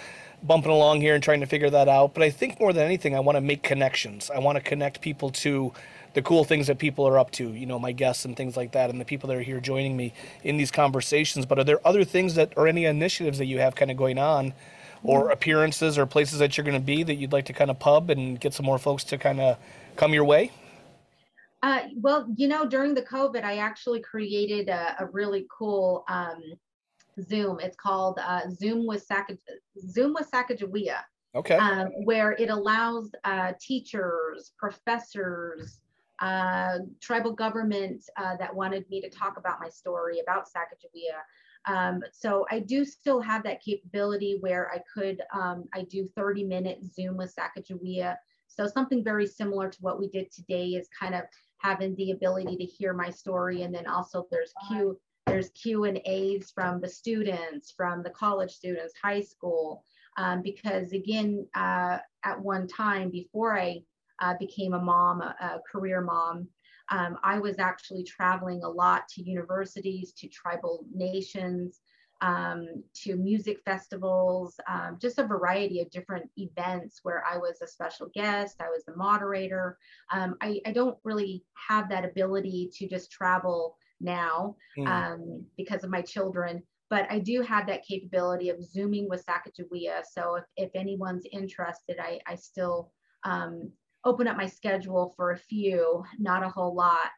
bumping 0.43 0.70
along 0.70 1.01
here 1.01 1.14
and 1.14 1.22
trying 1.22 1.41
to 1.41 1.47
figure 1.47 1.70
that 1.70 1.89
out. 1.89 2.14
But 2.14 2.22
I 2.22 2.31
think 2.31 2.59
more 2.59 2.72
than 2.72 2.85
anything, 2.85 3.14
I 3.14 3.20
want 3.20 3.37
to 3.37 3.43
make 3.43 3.62
connections. 3.62 4.31
I 4.35 4.39
want 4.39 4.57
to 4.57 4.62
connect 4.62 5.03
people 5.03 5.31
to 5.31 5.72
the 6.15 6.23
cool 6.23 6.45
things 6.45 6.67
that 6.69 6.79
people 6.79 7.07
are 7.07 7.19
up 7.19 7.31
to, 7.33 7.53
you 7.53 7.67
know, 7.67 7.79
my 7.79 7.93
guests 7.93 8.25
and 8.25 8.37
things 8.37 8.57
like 8.57 8.73
that, 8.73 8.91
and 8.91 9.01
the 9.01 9.05
people 9.05 9.29
that 9.29 9.37
are 9.37 9.43
here 9.43 9.61
joining 9.61 9.97
me 9.97 10.12
in 10.43 10.57
these 10.57 10.71
conversations. 10.71 11.45
But 11.45 11.59
are 11.59 11.65
there 11.65 11.87
other 11.87 12.05
things 12.05 12.35
that, 12.37 12.53
or 12.57 12.67
any 12.67 12.85
initiatives 12.85 13.39
that 13.39 13.47
you 13.47 13.59
have 13.59 13.75
kind 13.75 13.91
of 13.91 13.97
going 13.97 14.19
on, 14.19 14.55
or 15.03 15.25
mm-hmm. 15.25 15.33
appearances 15.33 15.99
or 15.99 16.07
places 16.07 16.39
that 16.39 16.57
you're 16.57 16.65
going 16.65 16.81
to 16.81 16.85
be 16.85 17.03
that 17.03 17.17
you'd 17.17 17.33
like 17.33 17.45
to 17.47 17.53
kind 17.53 17.71
of 17.71 17.79
pub 17.79 18.11
and 18.11 18.41
get 18.41 18.55
some 18.55 18.65
more 18.65 18.79
folks 18.79 19.05
to 19.05 19.19
kind 19.19 19.41
of 19.41 19.59
come 19.97 20.15
your 20.15 20.25
way? 20.25 20.51
Uh, 21.62 21.81
well, 21.97 22.27
you 22.37 22.47
know, 22.47 22.67
during 22.67 22.95
the 22.95 23.03
COVID, 23.03 23.43
I 23.43 23.57
actually 23.57 24.01
created 24.01 24.69
a, 24.69 24.97
a 25.01 25.07
really 25.07 25.47
cool 25.51 26.05
um, 26.09 26.43
Zoom. 27.23 27.59
It's 27.61 27.77
called 27.77 28.19
uh, 28.19 28.43
Zoom 28.51 28.87
with 28.87 29.03
Sac- 29.03 29.31
Zoom 29.89 30.15
with 30.15 30.31
Sacagawea. 30.31 30.99
Okay. 31.37 31.57
Um, 31.57 31.89
where 32.05 32.33
it 32.33 32.49
allows 32.49 33.11
uh, 33.25 33.55
teachers, 33.61 34.53
professors, 34.57 35.81
uh, 36.21 36.79
tribal 37.01 37.33
government 37.33 38.05
uh, 38.17 38.37
that 38.37 38.55
wanted 38.55 38.89
me 38.91 39.01
to 39.01 39.11
talk 39.11 39.37
about 39.37 39.61
my 39.61 39.69
story 39.69 40.21
about 40.21 40.47
Sacagawea. 40.47 41.21
Um, 41.67 42.03
so 42.12 42.47
I 42.51 42.61
do 42.61 42.85
still 42.85 43.21
have 43.21 43.43
that 43.45 43.62
capability 43.62 44.37
where 44.41 44.71
I 44.71 44.81
could, 44.93 45.23
um, 45.33 45.65
I 45.73 45.83
do 45.83 46.09
30 46.17 46.45
minute 46.45 46.79
Zoom 46.85 47.17
with 47.17 47.35
Sacagawea. 47.35 48.17
So 48.47 48.67
something 48.67 49.03
very 49.03 49.27
similar 49.27 49.69
to 49.69 49.79
what 49.81 49.99
we 49.99 50.09
did 50.09 50.31
today 50.31 50.69
is 50.69 50.89
kind 50.99 51.15
of 51.15 51.23
having 51.59 51.95
the 51.97 52.12
ability 52.12 52.57
to 52.57 52.65
hear 52.65 52.93
my 52.93 53.11
story. 53.11 53.62
And 53.62 53.75
then 53.75 53.87
also 53.87 54.27
there's 54.31 54.53
Q, 54.69 55.01
there's 55.27 55.49
Q 55.51 55.85
and 55.85 56.01
A's 56.05 56.53
from 56.55 56.81
the 56.81 56.89
students, 56.89 57.73
from 57.77 58.03
the 58.03 58.11
college 58.11 58.53
students, 58.53 58.95
high 59.03 59.23
school. 59.23 59.83
Um, 60.17 60.43
because 60.43 60.93
again, 60.93 61.47
uh, 61.57 61.99
at 62.25 62.41
one 62.41 62.69
time 62.69 63.11
before 63.11 63.59
I 63.59 63.83
uh, 64.21 64.35
became 64.39 64.75
a 64.75 64.81
mom, 64.81 65.21
a, 65.23 65.37
a 65.41 65.61
career 65.71 66.01
mom. 66.01 66.49
Um, 66.91 67.17
I 67.23 67.39
was 67.39 67.59
actually 67.59 68.05
traveling 68.05 68.62
a 68.62 68.69
lot 68.69 69.09
to 69.11 69.23
universities, 69.23 70.12
to 70.19 70.29
tribal 70.29 70.85
nations, 70.93 71.81
um, 72.21 72.83
to 72.95 73.17
music 73.17 73.59
festivals, 73.65 74.59
um, 74.69 74.99
just 75.01 75.19
a 75.19 75.27
variety 75.27 75.81
of 75.81 75.91
different 75.91 76.31
events 76.37 77.01
where 77.03 77.25
I 77.31 77.37
was 77.37 77.61
a 77.61 77.67
special 77.67 78.09
guest, 78.15 78.57
I 78.61 78.69
was 78.69 78.85
the 78.87 78.97
moderator. 78.97 79.79
Um, 80.12 80.37
I, 80.41 80.61
I, 80.65 80.73
don't 80.73 80.97
really 81.05 81.45
have 81.69 81.89
that 81.91 82.05
ability 82.05 82.71
to 82.75 82.89
just 82.89 83.11
travel 83.11 83.77
now 84.01 84.57
mm. 84.79 85.43
because 85.57 85.85
of 85.85 85.91
my 85.91 86.01
children, 86.01 86.62
but 86.89 87.07
I 87.11 87.19
do 87.19 87.43
have 87.43 87.67
that 87.67 87.85
capability 87.85 88.49
of 88.49 88.65
Zooming 88.65 89.09
with 89.09 89.27
Sacagawea. 89.27 90.03
So 90.11 90.37
if, 90.37 90.45
if 90.57 90.71
anyone's 90.75 91.27
interested, 91.31 91.99
I, 92.01 92.21
I 92.27 92.37
still 92.37 92.93
um, 93.25 93.71
open 94.05 94.28
up 94.28 94.36
my 94.36 94.46
schedule 94.46 95.14
for 95.16 95.32
a 95.32 95.38
few, 95.38 96.05
not 96.18 96.42
a 96.42 96.48
whole 96.48 96.74
lot, 96.74 97.12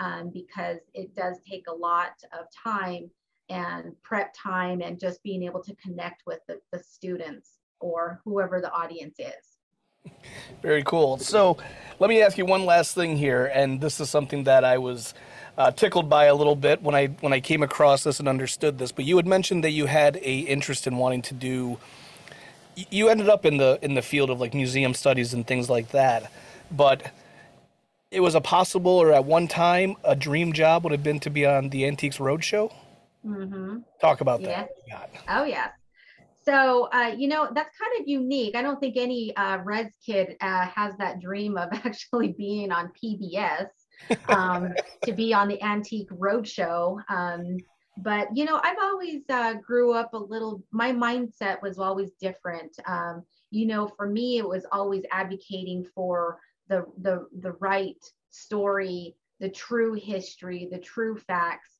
um, 0.00 0.30
because 0.32 0.78
it 0.94 1.14
does 1.14 1.38
take 1.48 1.64
a 1.68 1.74
lot 1.74 2.12
of 2.32 2.46
time 2.64 3.10
and 3.48 3.92
prep 4.02 4.34
time 4.40 4.80
and 4.82 5.00
just 5.00 5.22
being 5.22 5.42
able 5.42 5.62
to 5.62 5.74
connect 5.76 6.22
with 6.26 6.40
the, 6.46 6.60
the 6.72 6.78
students 6.78 7.58
or 7.80 8.20
whoever 8.24 8.60
the 8.60 8.70
audience 8.72 9.18
is. 9.18 10.12
Very 10.62 10.82
cool. 10.84 11.18
So 11.18 11.56
let 11.98 12.08
me 12.08 12.22
ask 12.22 12.38
you 12.38 12.46
one 12.46 12.64
last 12.64 12.94
thing 12.94 13.16
here, 13.16 13.46
and 13.46 13.80
this 13.80 14.00
is 14.00 14.08
something 14.08 14.44
that 14.44 14.64
I 14.64 14.78
was 14.78 15.14
uh, 15.56 15.70
tickled 15.72 16.08
by 16.08 16.26
a 16.26 16.34
little 16.34 16.56
bit 16.56 16.82
when 16.82 16.94
I 16.94 17.06
when 17.20 17.32
I 17.32 17.40
came 17.40 17.62
across 17.62 18.04
this 18.04 18.20
and 18.20 18.28
understood 18.28 18.78
this. 18.78 18.92
But 18.92 19.04
you 19.04 19.16
had 19.16 19.26
mentioned 19.26 19.64
that 19.64 19.70
you 19.70 19.86
had 19.86 20.16
a 20.16 20.38
interest 20.40 20.86
in 20.86 20.96
wanting 20.96 21.22
to 21.22 21.34
do 21.34 21.78
you 22.90 23.08
ended 23.08 23.28
up 23.28 23.44
in 23.44 23.56
the 23.56 23.78
in 23.82 23.94
the 23.94 24.02
field 24.02 24.30
of 24.30 24.40
like 24.40 24.54
museum 24.54 24.94
studies 24.94 25.34
and 25.34 25.46
things 25.46 25.68
like 25.68 25.90
that, 25.90 26.30
but 26.70 27.12
it 28.10 28.20
was 28.20 28.34
a 28.34 28.40
possible 28.40 28.92
or 28.92 29.12
at 29.12 29.24
one 29.24 29.48
time 29.48 29.96
a 30.04 30.16
dream 30.16 30.52
job 30.52 30.84
would 30.84 30.92
have 30.92 31.02
been 31.02 31.20
to 31.20 31.30
be 31.30 31.44
on 31.44 31.68
the 31.70 31.86
Antiques 31.86 32.18
Roadshow. 32.18 32.72
Mm-hmm. 33.24 33.78
Talk 34.00 34.20
about 34.20 34.42
that. 34.42 34.70
Yes. 34.86 35.08
Oh 35.28 35.44
yes. 35.44 35.70
so 36.44 36.88
uh, 36.92 37.14
you 37.16 37.28
know 37.28 37.48
that's 37.54 37.70
kind 37.78 38.00
of 38.00 38.08
unique. 38.08 38.54
I 38.54 38.62
don't 38.62 38.80
think 38.80 38.96
any 38.96 39.34
uh, 39.36 39.58
Reds 39.58 39.96
kid 40.04 40.36
uh, 40.40 40.66
has 40.66 40.94
that 40.98 41.20
dream 41.20 41.56
of 41.56 41.68
actually 41.72 42.32
being 42.32 42.72
on 42.72 42.92
PBS 43.02 43.68
um, 44.28 44.72
to 45.04 45.12
be 45.12 45.34
on 45.34 45.48
the 45.48 45.60
Antique 45.62 46.10
Roadshow. 46.10 47.00
Um, 47.08 47.58
but 47.98 48.28
you 48.36 48.44
know, 48.44 48.60
I've 48.62 48.78
always 48.80 49.22
uh, 49.28 49.54
grew 49.54 49.92
up 49.92 50.14
a 50.14 50.18
little. 50.18 50.62
My 50.70 50.92
mindset 50.92 51.60
was 51.62 51.78
always 51.78 52.12
different. 52.20 52.78
Um, 52.86 53.24
you 53.50 53.66
know, 53.66 53.88
for 53.88 54.06
me, 54.06 54.38
it 54.38 54.48
was 54.48 54.66
always 54.70 55.02
advocating 55.10 55.84
for 55.94 56.38
the 56.68 56.84
the 57.02 57.26
the 57.40 57.52
right 57.52 58.02
story, 58.30 59.16
the 59.40 59.48
true 59.48 59.94
history, 59.94 60.68
the 60.70 60.78
true 60.78 61.16
facts. 61.16 61.70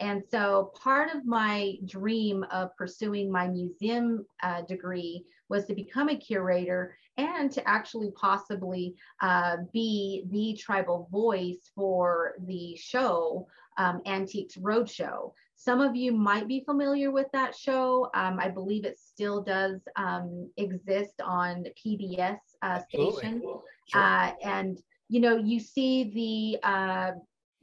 And 0.00 0.22
so 0.28 0.72
part 0.74 1.14
of 1.14 1.24
my 1.24 1.76
dream 1.84 2.44
of 2.50 2.76
pursuing 2.76 3.30
my 3.30 3.46
museum 3.46 4.26
uh, 4.42 4.62
degree 4.62 5.24
was 5.48 5.66
to 5.66 5.74
become 5.74 6.08
a 6.08 6.16
curator 6.16 6.96
and 7.16 7.50
to 7.52 7.68
actually 7.68 8.10
possibly 8.10 8.94
uh, 9.20 9.58
be 9.72 10.24
the 10.30 10.58
tribal 10.60 11.08
voice 11.12 11.70
for 11.76 12.34
the 12.46 12.74
show, 12.76 13.46
um, 13.78 14.00
Antiques 14.04 14.56
Roadshow. 14.56 15.32
Some 15.56 15.80
of 15.80 15.96
you 15.96 16.12
might 16.12 16.48
be 16.48 16.62
familiar 16.64 17.10
with 17.10 17.26
that 17.32 17.54
show. 17.54 18.10
Um, 18.14 18.38
I 18.38 18.48
believe 18.48 18.84
it 18.84 18.98
still 18.98 19.42
does 19.42 19.80
um, 19.96 20.50
exist 20.56 21.14
on 21.22 21.64
PBS 21.84 22.38
uh, 22.62 22.80
station. 22.88 23.40
Sure. 23.40 23.62
Uh, 23.94 24.32
and 24.42 24.78
you 25.08 25.20
know, 25.20 25.36
you 25.36 25.60
see 25.60 26.58
the 26.62 26.68
uh, 26.68 27.12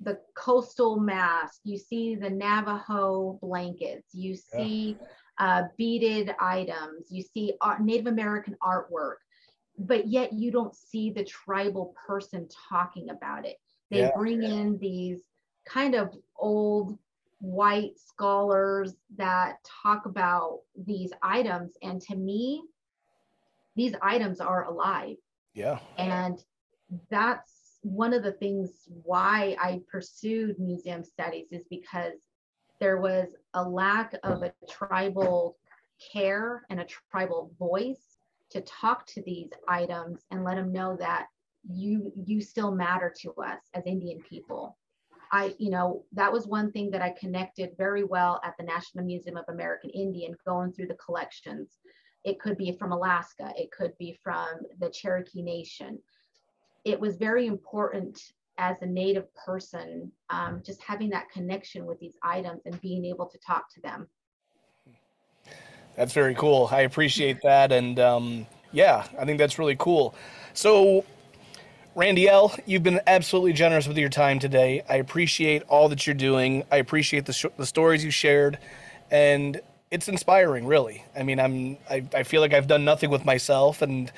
the 0.01 0.19
coastal 0.35 0.99
mask, 0.99 1.59
you 1.63 1.77
see 1.77 2.15
the 2.15 2.29
Navajo 2.29 3.37
blankets, 3.41 4.13
you 4.13 4.35
see 4.35 4.97
yeah. 4.99 5.07
uh, 5.37 5.63
beaded 5.77 6.33
items, 6.39 7.07
you 7.09 7.21
see 7.21 7.53
art, 7.61 7.81
Native 7.81 8.07
American 8.07 8.57
artwork, 8.63 9.17
but 9.77 10.07
yet 10.07 10.33
you 10.33 10.51
don't 10.51 10.75
see 10.75 11.11
the 11.11 11.23
tribal 11.23 11.93
person 12.07 12.47
talking 12.69 13.09
about 13.09 13.45
it. 13.45 13.57
They 13.91 13.99
yeah. 13.99 14.11
bring 14.15 14.41
in 14.41 14.79
these 14.79 15.21
kind 15.67 15.93
of 15.93 16.15
old 16.35 16.97
white 17.41 17.97
scholars 17.97 18.95
that 19.17 19.57
talk 19.83 20.05
about 20.05 20.59
these 20.85 21.11
items. 21.21 21.73
And 21.81 21.99
to 22.03 22.15
me, 22.15 22.63
these 23.75 23.95
items 24.01 24.39
are 24.39 24.65
alive. 24.65 25.17
Yeah. 25.53 25.79
And 25.97 26.41
that's 27.09 27.79
one 27.81 28.13
of 28.13 28.23
the 28.23 28.33
things 28.33 28.69
why 29.03 29.55
I 29.59 29.81
pursued 29.91 30.59
museum 30.59 31.03
studies 31.03 31.47
is 31.51 31.65
because 31.69 32.13
there 32.79 32.97
was 32.97 33.29
a 33.53 33.63
lack 33.63 34.15
of 34.23 34.43
a 34.43 34.53
tribal 34.69 35.57
care 36.13 36.63
and 36.69 36.79
a 36.79 36.85
tribal 36.85 37.51
voice 37.57 38.17
to 38.51 38.61
talk 38.61 39.05
to 39.07 39.21
these 39.23 39.49
items 39.67 40.25
and 40.31 40.43
let 40.43 40.55
them 40.55 40.71
know 40.71 40.95
that 40.99 41.27
you 41.69 42.11
you 42.25 42.41
still 42.41 42.71
matter 42.71 43.13
to 43.21 43.31
us 43.33 43.59
as 43.73 43.83
Indian 43.85 44.21
people. 44.27 44.77
I, 45.31 45.55
you 45.57 45.69
know, 45.69 46.03
that 46.11 46.31
was 46.31 46.45
one 46.45 46.71
thing 46.71 46.91
that 46.91 47.01
I 47.01 47.15
connected 47.19 47.71
very 47.77 48.03
well 48.03 48.41
at 48.43 48.55
the 48.57 48.65
National 48.65 49.05
Museum 49.05 49.37
of 49.37 49.45
American 49.47 49.89
Indian, 49.91 50.35
going 50.45 50.73
through 50.73 50.87
the 50.87 50.95
collections. 50.95 51.77
It 52.23 52.39
could 52.39 52.57
be 52.57 52.73
from 52.73 52.91
Alaska, 52.91 53.51
it 53.57 53.71
could 53.71 53.97
be 53.97 54.19
from 54.23 54.49
the 54.79 54.89
Cherokee 54.89 55.41
Nation, 55.41 55.99
it 56.85 56.99
was 56.99 57.15
very 57.15 57.47
important 57.47 58.19
as 58.57 58.81
a 58.81 58.85
native 58.85 59.33
person, 59.35 60.11
um, 60.29 60.61
just 60.65 60.81
having 60.81 61.09
that 61.09 61.29
connection 61.29 61.85
with 61.85 61.99
these 61.99 62.17
items 62.23 62.61
and 62.65 62.79
being 62.81 63.05
able 63.05 63.25
to 63.25 63.37
talk 63.39 63.71
to 63.73 63.81
them. 63.81 64.07
That's 65.95 66.13
very 66.13 66.35
cool. 66.35 66.69
I 66.71 66.81
appreciate 66.81 67.41
that. 67.43 67.71
And 67.71 67.99
um, 67.99 68.47
yeah, 68.71 69.05
I 69.19 69.25
think 69.25 69.39
that's 69.39 69.59
really 69.59 69.75
cool. 69.77 70.15
So, 70.53 71.05
Randy'L., 71.95 72.57
you've 72.65 72.83
been 72.83 73.01
absolutely 73.05 73.53
generous 73.53 73.87
with 73.87 73.97
your 73.97 74.09
time 74.09 74.39
today. 74.39 74.83
I 74.87 74.95
appreciate 74.95 75.63
all 75.63 75.89
that 75.89 76.07
you're 76.07 76.13
doing. 76.13 76.63
I 76.71 76.77
appreciate 76.77 77.25
the, 77.25 77.33
sh- 77.33 77.45
the 77.57 77.65
stories 77.65 78.03
you 78.03 78.11
shared. 78.11 78.57
And 79.09 79.59
it's 79.91 80.07
inspiring, 80.07 80.65
really. 80.65 81.03
I 81.17 81.23
mean, 81.23 81.37
I'm 81.37 81.77
I, 81.89 82.05
I 82.13 82.23
feel 82.23 82.39
like 82.39 82.53
I've 82.53 82.67
done 82.67 82.85
nothing 82.85 83.09
with 83.09 83.25
myself, 83.25 83.81
and 83.81 84.09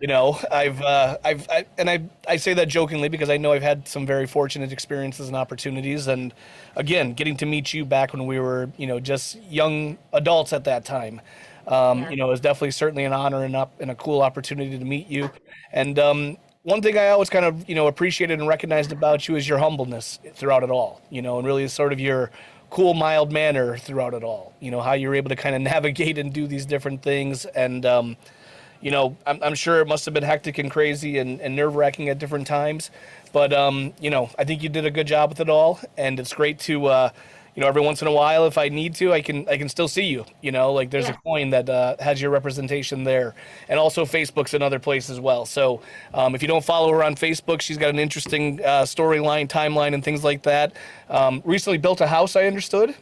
you 0.00 0.08
know, 0.08 0.36
I've 0.50 0.82
uh, 0.82 1.18
I've 1.24 1.48
I, 1.48 1.66
and 1.78 1.88
I 1.88 2.02
I 2.26 2.34
say 2.34 2.52
that 2.54 2.66
jokingly 2.66 3.08
because 3.08 3.30
I 3.30 3.36
know 3.36 3.52
I've 3.52 3.62
had 3.62 3.86
some 3.86 4.04
very 4.04 4.26
fortunate 4.26 4.72
experiences 4.72 5.28
and 5.28 5.36
opportunities, 5.36 6.08
and 6.08 6.34
again, 6.74 7.12
getting 7.12 7.36
to 7.36 7.46
meet 7.46 7.72
you 7.72 7.84
back 7.84 8.12
when 8.12 8.26
we 8.26 8.40
were 8.40 8.70
you 8.76 8.88
know 8.88 8.98
just 8.98 9.40
young 9.44 9.98
adults 10.12 10.52
at 10.52 10.64
that 10.64 10.84
time. 10.84 11.20
Um, 11.68 12.00
yeah. 12.00 12.10
You 12.10 12.16
know, 12.16 12.32
is 12.32 12.40
definitely 12.40 12.72
certainly 12.72 13.04
an 13.04 13.12
honor 13.12 13.44
and 13.44 13.54
up 13.54 13.80
and 13.80 13.92
a 13.92 13.94
cool 13.94 14.22
opportunity 14.22 14.76
to 14.76 14.84
meet 14.84 15.06
you. 15.06 15.30
And 15.72 15.96
um, 16.00 16.38
one 16.62 16.82
thing 16.82 16.98
I 16.98 17.08
always 17.08 17.30
kind 17.30 17.44
of 17.44 17.68
you 17.68 17.74
know 17.74 17.86
appreciated 17.86 18.38
and 18.38 18.48
recognized 18.48 18.92
about 18.92 19.28
you 19.28 19.36
is 19.36 19.48
your 19.48 19.58
humbleness 19.58 20.18
throughout 20.34 20.62
it 20.62 20.70
all. 20.70 21.00
You 21.10 21.22
know, 21.22 21.38
and 21.38 21.46
really 21.46 21.66
sort 21.68 21.92
of 21.92 22.00
your 22.00 22.30
cool, 22.70 22.94
mild 22.94 23.32
manner 23.32 23.76
throughout 23.76 24.14
it 24.14 24.22
all. 24.22 24.54
You 24.60 24.70
know, 24.70 24.80
how 24.80 24.92
you're 24.92 25.14
able 25.14 25.28
to 25.28 25.36
kind 25.36 25.54
of 25.54 25.62
navigate 25.72 26.16
and 26.16 26.32
do 26.32 26.46
these 26.46 26.64
different 26.64 27.02
things. 27.02 27.44
And, 27.44 27.84
um, 27.84 28.16
you 28.80 28.90
know, 28.90 29.16
I'm, 29.26 29.42
I'm, 29.42 29.54
sure 29.54 29.80
it 29.80 29.88
must 29.88 30.06
have 30.06 30.14
been 30.14 30.22
hectic 30.22 30.56
and 30.56 30.70
crazy 30.70 31.18
and, 31.18 31.40
and 31.40 31.54
nerve 31.54 31.74
wracking 31.74 32.08
at 32.08 32.18
different 32.18 32.46
times. 32.46 32.90
But, 33.32 33.52
um, 33.52 33.92
you 34.00 34.08
know, 34.08 34.30
I 34.38 34.44
think 34.44 34.62
you 34.62 34.68
did 34.70 34.86
a 34.86 34.90
good 34.90 35.06
job 35.06 35.28
with 35.28 35.40
it 35.40 35.50
all. 35.50 35.80
And 35.98 36.18
it's 36.18 36.32
great 36.32 36.58
to, 36.60 36.86
uh, 36.86 37.10
you 37.54 37.62
know, 37.62 37.68
every 37.68 37.82
once 37.82 38.02
in 38.02 38.08
a 38.08 38.12
while, 38.12 38.46
if 38.46 38.56
I 38.58 38.68
need 38.68 38.94
to, 38.96 39.12
I 39.12 39.20
can 39.20 39.48
I 39.48 39.56
can 39.56 39.68
still 39.68 39.88
see 39.88 40.04
you. 40.04 40.24
You 40.40 40.52
know, 40.52 40.72
like 40.72 40.90
there's 40.90 41.08
yeah. 41.08 41.14
a 41.14 41.18
coin 41.18 41.50
that 41.50 41.68
uh, 41.68 41.96
has 41.98 42.20
your 42.20 42.30
representation 42.30 43.04
there, 43.04 43.34
and 43.68 43.78
also 43.78 44.04
Facebook's 44.04 44.54
another 44.54 44.78
place 44.78 45.10
as 45.10 45.20
well. 45.20 45.46
So 45.46 45.82
um, 46.14 46.34
if 46.34 46.42
you 46.42 46.48
don't 46.48 46.64
follow 46.64 46.90
her 46.92 47.02
on 47.02 47.14
Facebook, 47.14 47.60
she's 47.60 47.78
got 47.78 47.90
an 47.90 47.98
interesting 47.98 48.60
uh, 48.64 48.82
storyline, 48.82 49.48
timeline, 49.48 49.94
and 49.94 50.04
things 50.04 50.24
like 50.24 50.42
that. 50.44 50.74
Um, 51.08 51.42
recently 51.44 51.78
built 51.78 52.00
a 52.00 52.06
house, 52.06 52.36
I 52.36 52.44
understood. 52.44 52.94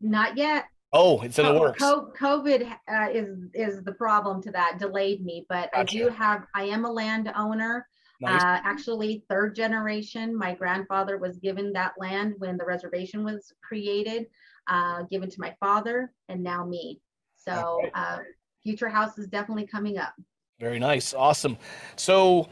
Not 0.00 0.36
yet. 0.36 0.66
Oh, 0.92 1.20
it's 1.22 1.38
in 1.40 1.46
the 1.46 1.58
works. 1.58 1.82
COVID 1.82 2.72
uh, 2.88 3.08
is 3.12 3.48
is 3.52 3.82
the 3.82 3.92
problem 3.92 4.40
to 4.42 4.52
that. 4.52 4.78
Delayed 4.78 5.24
me, 5.24 5.44
but 5.48 5.72
gotcha. 5.72 5.80
I 5.80 5.84
do 5.84 6.08
have. 6.08 6.46
I 6.54 6.64
am 6.64 6.84
a 6.84 6.90
landowner. 6.90 7.88
Nice. 8.20 8.42
Uh, 8.42 8.60
actually, 8.64 9.24
third 9.28 9.54
generation. 9.54 10.36
My 10.36 10.54
grandfather 10.54 11.18
was 11.18 11.38
given 11.38 11.72
that 11.72 11.92
land 11.98 12.34
when 12.38 12.56
the 12.56 12.64
reservation 12.64 13.24
was 13.24 13.52
created, 13.62 14.26
uh, 14.68 15.02
given 15.04 15.28
to 15.30 15.40
my 15.40 15.54
father, 15.60 16.12
and 16.28 16.42
now 16.42 16.64
me. 16.64 17.00
So, 17.36 17.80
uh, 17.94 18.18
future 18.62 18.88
house 18.88 19.18
is 19.18 19.26
definitely 19.26 19.66
coming 19.66 19.98
up. 19.98 20.14
Very 20.58 20.78
nice. 20.78 21.12
Awesome. 21.12 21.58
So, 21.96 22.48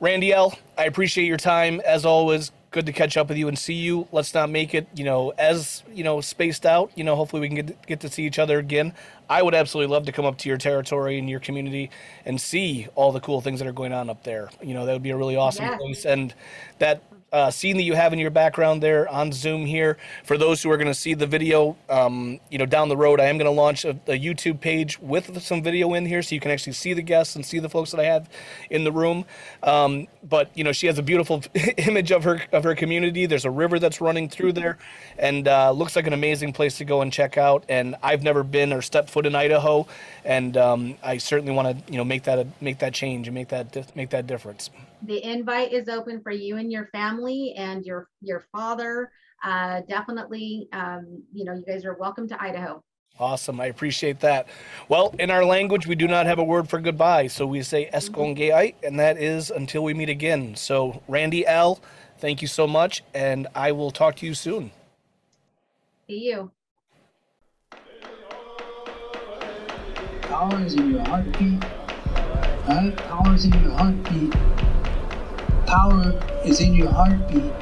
Randy'L., 0.00 0.56
I 0.78 0.84
appreciate 0.84 1.26
your 1.26 1.36
time 1.36 1.80
as 1.80 2.06
always 2.06 2.52
good 2.70 2.86
to 2.86 2.92
catch 2.92 3.16
up 3.16 3.28
with 3.28 3.36
you 3.36 3.48
and 3.48 3.58
see 3.58 3.74
you. 3.74 4.06
Let's 4.12 4.32
not 4.32 4.48
make 4.50 4.74
it, 4.74 4.86
you 4.94 5.04
know, 5.04 5.30
as 5.38 5.82
you 5.92 6.04
know, 6.04 6.20
spaced 6.20 6.64
out. 6.64 6.90
You 6.94 7.04
know, 7.04 7.16
hopefully 7.16 7.40
we 7.40 7.48
can 7.48 7.56
get 7.56 7.86
get 7.86 8.00
to 8.00 8.08
see 8.08 8.24
each 8.24 8.38
other 8.38 8.58
again. 8.58 8.92
I 9.28 9.42
would 9.42 9.54
absolutely 9.54 9.92
love 9.92 10.06
to 10.06 10.12
come 10.12 10.24
up 10.24 10.38
to 10.38 10.48
your 10.48 10.58
territory 10.58 11.18
and 11.18 11.28
your 11.28 11.40
community 11.40 11.90
and 12.24 12.40
see 12.40 12.88
all 12.94 13.12
the 13.12 13.20
cool 13.20 13.40
things 13.40 13.60
that 13.60 13.68
are 13.68 13.72
going 13.72 13.92
on 13.92 14.10
up 14.10 14.24
there. 14.24 14.50
You 14.62 14.74
know, 14.74 14.86
that 14.86 14.92
would 14.92 15.02
be 15.02 15.10
a 15.10 15.16
really 15.16 15.36
awesome 15.36 15.66
yeah. 15.66 15.76
place. 15.76 16.04
And 16.04 16.34
that 16.78 17.02
uh, 17.32 17.50
scene 17.50 17.76
that 17.76 17.84
you 17.84 17.94
have 17.94 18.12
in 18.12 18.18
your 18.18 18.30
background 18.30 18.82
there 18.82 19.08
on 19.08 19.32
Zoom 19.32 19.64
here. 19.64 19.96
For 20.24 20.36
those 20.36 20.62
who 20.62 20.70
are 20.70 20.76
going 20.76 20.88
to 20.88 20.94
see 20.94 21.14
the 21.14 21.26
video, 21.26 21.76
um, 21.88 22.40
you 22.50 22.58
know, 22.58 22.66
down 22.66 22.88
the 22.88 22.96
road, 22.96 23.20
I 23.20 23.26
am 23.26 23.38
going 23.38 23.46
to 23.46 23.52
launch 23.52 23.84
a, 23.84 23.90
a, 24.06 24.18
YouTube 24.20 24.60
page 24.60 24.98
with 25.00 25.40
some 25.42 25.62
video 25.62 25.94
in 25.94 26.06
here, 26.06 26.22
so 26.22 26.34
you 26.34 26.40
can 26.40 26.50
actually 26.50 26.72
see 26.72 26.92
the 26.92 27.02
guests 27.02 27.36
and 27.36 27.46
see 27.46 27.58
the 27.58 27.68
folks 27.68 27.92
that 27.92 28.00
I 28.00 28.04
have 28.04 28.28
in 28.68 28.84
the 28.84 28.92
room. 28.92 29.24
Um, 29.62 30.08
but 30.28 30.50
you 30.56 30.64
know, 30.64 30.72
she 30.72 30.86
has 30.88 30.98
a 30.98 31.02
beautiful 31.02 31.42
image 31.78 32.10
of 32.10 32.24
her 32.24 32.42
of 32.52 32.64
her 32.64 32.74
community. 32.74 33.26
There's 33.26 33.44
a 33.44 33.50
river 33.50 33.78
that's 33.78 34.00
running 34.00 34.28
through 34.28 34.52
there, 34.52 34.78
and 35.18 35.46
uh, 35.46 35.70
looks 35.70 35.96
like 35.96 36.06
an 36.06 36.12
amazing 36.12 36.52
place 36.52 36.78
to 36.78 36.84
go 36.84 37.00
and 37.00 37.12
check 37.12 37.38
out. 37.38 37.64
And 37.68 37.96
I've 38.02 38.22
never 38.22 38.42
been 38.42 38.72
or 38.72 38.82
stepped 38.82 39.08
foot 39.08 39.26
in 39.26 39.34
Idaho, 39.34 39.86
and 40.24 40.56
um, 40.56 40.96
I 41.02 41.18
certainly 41.18 41.52
want 41.52 41.86
to 41.86 41.92
you 41.92 41.98
know 41.98 42.04
make 42.04 42.24
that 42.24 42.38
a, 42.38 42.46
make 42.60 42.80
that 42.80 42.92
change 42.92 43.28
and 43.28 43.34
make 43.34 43.48
that 43.48 43.96
make 43.96 44.10
that 44.10 44.26
difference 44.26 44.70
the 45.02 45.22
invite 45.24 45.72
is 45.72 45.88
open 45.88 46.20
for 46.22 46.30
you 46.30 46.56
and 46.56 46.70
your 46.70 46.86
family 46.86 47.54
and 47.56 47.84
your 47.84 48.08
your 48.20 48.44
father. 48.52 49.10
Uh, 49.42 49.80
definitely, 49.88 50.68
um, 50.72 51.22
you 51.32 51.44
know, 51.44 51.54
you 51.54 51.64
guys 51.66 51.84
are 51.84 51.96
welcome 51.98 52.28
to 52.28 52.42
Idaho. 52.42 52.82
Awesome. 53.18 53.60
I 53.60 53.66
appreciate 53.66 54.20
that. 54.20 54.48
Well, 54.88 55.14
in 55.18 55.30
our 55.30 55.44
language, 55.44 55.86
we 55.86 55.94
do 55.94 56.08
not 56.08 56.24
have 56.26 56.38
a 56.38 56.44
word 56.44 56.70
for 56.70 56.80
goodbye. 56.80 57.26
So 57.26 57.46
we 57.46 57.62
say 57.62 57.90
eskongeai, 57.92 58.74
and 58.82 58.98
that 58.98 59.18
is 59.18 59.50
until 59.50 59.84
we 59.84 59.92
meet 59.92 60.08
again. 60.08 60.56
So, 60.56 61.02
Randy'L., 61.08 61.80
thank 62.18 62.40
you 62.40 62.48
so 62.48 62.66
much, 62.66 63.02
and 63.12 63.46
I 63.54 63.72
will 63.72 63.90
talk 63.90 64.16
to 64.16 64.26
you 64.26 64.32
soon. 64.32 64.70
See 66.06 66.30
you. 66.30 66.50
Power 70.22 70.56
in 70.56 70.90
your 70.90 71.04
heartbeat. 71.04 71.62
Right? 72.66 72.96
Power 72.96 73.34
in 73.34 73.62
your 73.62 73.72
heartbeat. 73.72 74.69
Power 75.70 76.12
is 76.44 76.60
in 76.60 76.74
your 76.74 76.90
heartbeat. 76.90 77.52